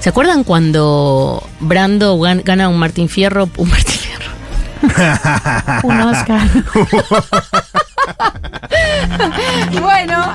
¿Se 0.00 0.08
acuerdan 0.08 0.44
cuando 0.44 1.46
Brando 1.60 2.16
gan- 2.18 2.42
gana 2.44 2.68
un 2.68 2.78
Martín 2.78 3.08
Fierro? 3.08 3.48
Un 3.56 3.68
Martín 3.68 3.96
Fierro. 3.98 4.30
Un 5.82 6.00
Oscar. 6.00 6.40
bueno, 9.80 10.34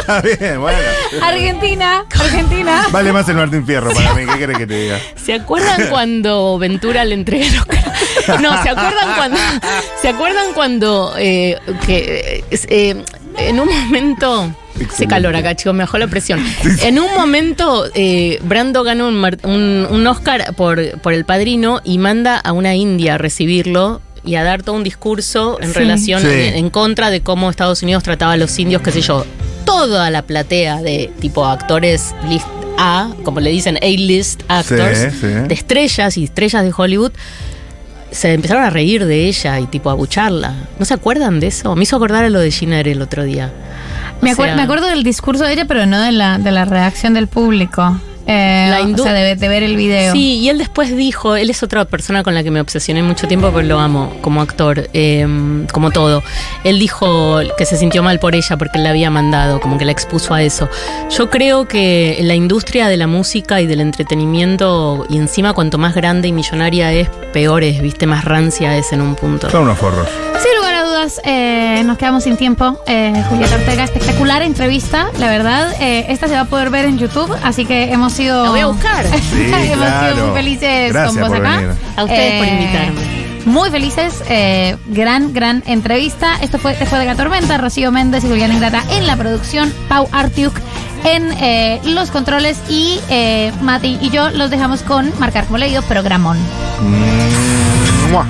Está 0.00 0.20
bien, 0.20 0.60
bueno. 0.60 0.78
Argentina, 1.22 2.04
Argentina. 2.18 2.86
Vale 2.90 3.12
más 3.12 3.28
el 3.28 3.36
Martín 3.36 3.64
Fierro 3.66 3.92
para 3.92 4.14
mí, 4.14 4.24
¿qué 4.26 4.38
querés 4.38 4.58
que 4.58 4.66
te 4.66 4.74
diga? 4.82 4.98
¿Se 5.16 5.34
acuerdan 5.34 5.86
cuando 5.90 6.58
Ventura 6.58 7.04
le 7.04 7.14
entrega 7.14 7.46
el 7.46 7.58
Oscar? 7.58 8.40
No, 8.40 8.62
¿se 8.62 8.68
acuerdan 8.70 9.14
cuando, 9.16 9.38
¿se 10.02 10.08
acuerdan 10.08 10.46
cuando 10.54 11.14
eh, 11.16 11.58
que, 11.86 12.44
eh, 12.50 12.58
eh, 12.68 13.04
en 13.38 13.60
un 13.60 13.68
momento... 13.68 14.52
Hace 14.74 14.84
Excelente. 14.84 15.06
calor 15.14 15.36
acá, 15.36 15.54
chicos, 15.54 15.72
me 15.74 15.84
bajó 15.84 15.96
la 15.96 16.06
presión. 16.06 16.44
En 16.82 16.98
un 16.98 17.06
momento, 17.14 17.86
eh, 17.94 18.38
Brando 18.42 18.82
ganó 18.84 19.08
un, 19.08 19.16
un- 19.44 19.86
un 19.90 20.06
Oscar 20.06 20.54
por, 20.54 21.00
por 21.00 21.14
El 21.14 21.24
Padrino 21.24 21.80
y 21.82 21.96
manda 21.96 22.36
a 22.36 22.52
una 22.52 22.74
india 22.74 23.14
a 23.14 23.18
recibirlo 23.18 24.02
y 24.22 24.34
a 24.34 24.44
dar 24.44 24.62
todo 24.62 24.76
un 24.76 24.84
discurso 24.84 25.58
en 25.62 25.68
Sí. 25.72 25.78
relación, 25.78 26.20
Sí. 26.20 26.26
en, 26.28 26.54
en 26.56 26.68
contra 26.70 27.08
de 27.08 27.22
cómo 27.22 27.48
Estados 27.48 27.82
Unidos 27.82 28.02
trataba 28.02 28.32
a 28.32 28.36
los 28.36 28.58
indios, 28.58 28.82
qué 28.82 28.92
sé 28.92 29.00
yo. 29.00 29.24
Toda 29.64 30.10
la 30.10 30.22
platea 30.22 30.82
de 30.82 31.10
tipo 31.20 31.46
actores 31.46 32.14
list 32.28 32.46
A, 32.78 33.08
como 33.24 33.40
le 33.40 33.48
dicen 33.50 33.78
A-list 33.78 34.42
actors, 34.48 34.98
Sí, 34.98 35.18
sí. 35.22 35.26
de 35.26 35.54
estrellas 35.54 36.18
y 36.18 36.24
estrellas 36.24 36.62
de 36.64 36.72
Hollywood, 36.76 37.12
se 38.16 38.32
empezaron 38.32 38.64
a 38.64 38.70
reír 38.70 39.04
de 39.04 39.26
ella 39.26 39.60
y 39.60 39.66
tipo 39.66 39.90
a 39.90 39.94
bucharla. 39.94 40.54
¿No 40.78 40.84
se 40.84 40.94
acuerdan 40.94 41.38
de 41.40 41.48
eso? 41.48 41.76
Me 41.76 41.82
hizo 41.82 41.96
acordar 41.96 42.24
a 42.24 42.30
lo 42.30 42.40
de 42.40 42.50
Giner 42.50 42.88
el 42.88 43.02
otro 43.02 43.24
día. 43.24 43.52
Me, 44.22 44.30
acuer- 44.32 44.46
sea, 44.46 44.56
me 44.56 44.62
acuerdo 44.62 44.86
del 44.88 45.02
discurso 45.02 45.44
de 45.44 45.52
ella, 45.52 45.64
pero 45.66 45.84
no 45.86 46.00
de 46.00 46.12
la, 46.12 46.38
de 46.38 46.50
la 46.50 46.64
reacción 46.64 47.12
del 47.14 47.26
público. 47.28 48.00
Eh, 48.26 48.66
La 48.70 48.82
o 48.82 48.98
sea, 48.98 49.12
de, 49.12 49.36
de 49.36 49.48
ver 49.48 49.62
el 49.62 49.76
video. 49.76 50.12
Sí, 50.12 50.38
y 50.38 50.48
él 50.48 50.58
después 50.58 50.96
dijo, 50.96 51.36
él 51.36 51.48
es 51.48 51.62
otra 51.62 51.84
persona 51.84 52.22
con 52.22 52.34
la 52.34 52.42
que 52.42 52.50
me 52.50 52.60
obsesioné 52.60 53.02
mucho 53.02 53.28
tiempo, 53.28 53.50
pero 53.54 53.66
lo 53.66 53.78
amo 53.78 54.12
como 54.20 54.40
actor, 54.40 54.88
eh, 54.92 55.26
como 55.72 55.90
todo. 55.90 56.22
Él 56.64 56.78
dijo 56.78 57.38
que 57.56 57.64
se 57.64 57.76
sintió 57.76 58.02
mal 58.02 58.18
por 58.18 58.34
ella 58.34 58.56
porque 58.56 58.78
él 58.78 58.84
la 58.84 58.90
había 58.90 59.10
mandado, 59.10 59.60
como 59.60 59.78
que 59.78 59.84
la 59.84 59.92
expuso 59.92 60.34
a 60.34 60.42
eso. 60.42 60.68
Yo 61.16 61.30
creo 61.30 61.68
que 61.68 62.18
la 62.22 62.34
industria 62.34 62.88
de 62.88 62.96
la 62.96 63.06
música 63.06 63.60
y 63.60 63.66
del 63.66 63.80
entretenimiento, 63.80 65.06
y 65.08 65.16
encima 65.16 65.52
cuanto 65.52 65.78
más 65.78 65.94
grande 65.94 66.28
y 66.28 66.32
millonaria 66.32 66.92
es, 66.92 67.08
peor 67.32 67.62
es, 67.62 67.80
viste, 67.80 68.06
más 68.06 68.24
rancia 68.24 68.76
es 68.76 68.92
en 68.92 69.02
un 69.02 69.14
punto. 69.14 69.48
Son 69.50 69.62
unos 69.62 69.78
forros. 69.78 70.08
Sin 70.42 70.56
lugar 70.56 70.74
a 70.74 70.85
dudas, 70.96 71.20
eh, 71.24 71.82
nos 71.84 71.98
quedamos 71.98 72.24
sin 72.24 72.36
tiempo. 72.36 72.78
Eh, 72.86 73.22
Julieta 73.28 73.54
Ortega, 73.56 73.84
espectacular 73.84 74.42
entrevista, 74.42 75.06
la 75.18 75.28
verdad. 75.28 75.74
Eh, 75.80 76.06
esta 76.08 76.26
se 76.28 76.34
va 76.34 76.40
a 76.40 76.44
poder 76.46 76.70
ver 76.70 76.84
en 76.86 76.98
YouTube, 76.98 77.34
así 77.42 77.64
que 77.66 77.92
hemos 77.92 78.12
sido. 78.12 78.44
La 78.44 78.50
voy 78.50 78.60
a 78.60 78.66
buscar. 78.66 79.04
Sí, 79.16 79.50
hemos 79.52 79.76
claro. 79.76 80.14
sido 80.14 80.26
muy 80.26 80.36
felices 80.36 80.92
Gracias 80.92 81.12
con 81.12 81.20
vos 81.20 81.28
por 81.38 81.46
acá. 81.46 81.56
venir. 81.56 81.74
A 81.96 82.04
ustedes 82.04 82.38
por 82.38 82.46
Eh, 82.46 82.52
invitarme. 82.62 83.26
Muy 83.46 83.70
felices, 83.70 84.22
eh, 84.28 84.76
gran, 84.86 85.32
gran 85.32 85.62
entrevista. 85.66 86.36
Esto 86.42 86.58
fue 86.58 86.74
Después 86.74 87.00
de 87.00 87.06
la 87.06 87.14
Tormenta, 87.14 87.58
Rocío 87.58 87.92
Méndez 87.92 88.24
y 88.24 88.28
Julián 88.28 88.52
Ingrata 88.52 88.82
en 88.90 89.06
la 89.06 89.16
producción, 89.16 89.72
Pau 89.88 90.08
Artiuk 90.12 90.58
en 91.04 91.30
eh, 91.40 91.80
los 91.84 92.10
controles 92.10 92.58
y 92.68 92.98
eh, 93.08 93.52
Mati 93.62 93.98
y 94.00 94.10
yo 94.10 94.30
los 94.30 94.50
dejamos 94.50 94.82
con 94.82 95.12
Marcar 95.20 95.44
como 95.44 95.58
leído, 95.58 95.82
programón. 95.82 96.36
Mm, 96.80 98.10
¡mua! 98.12 98.26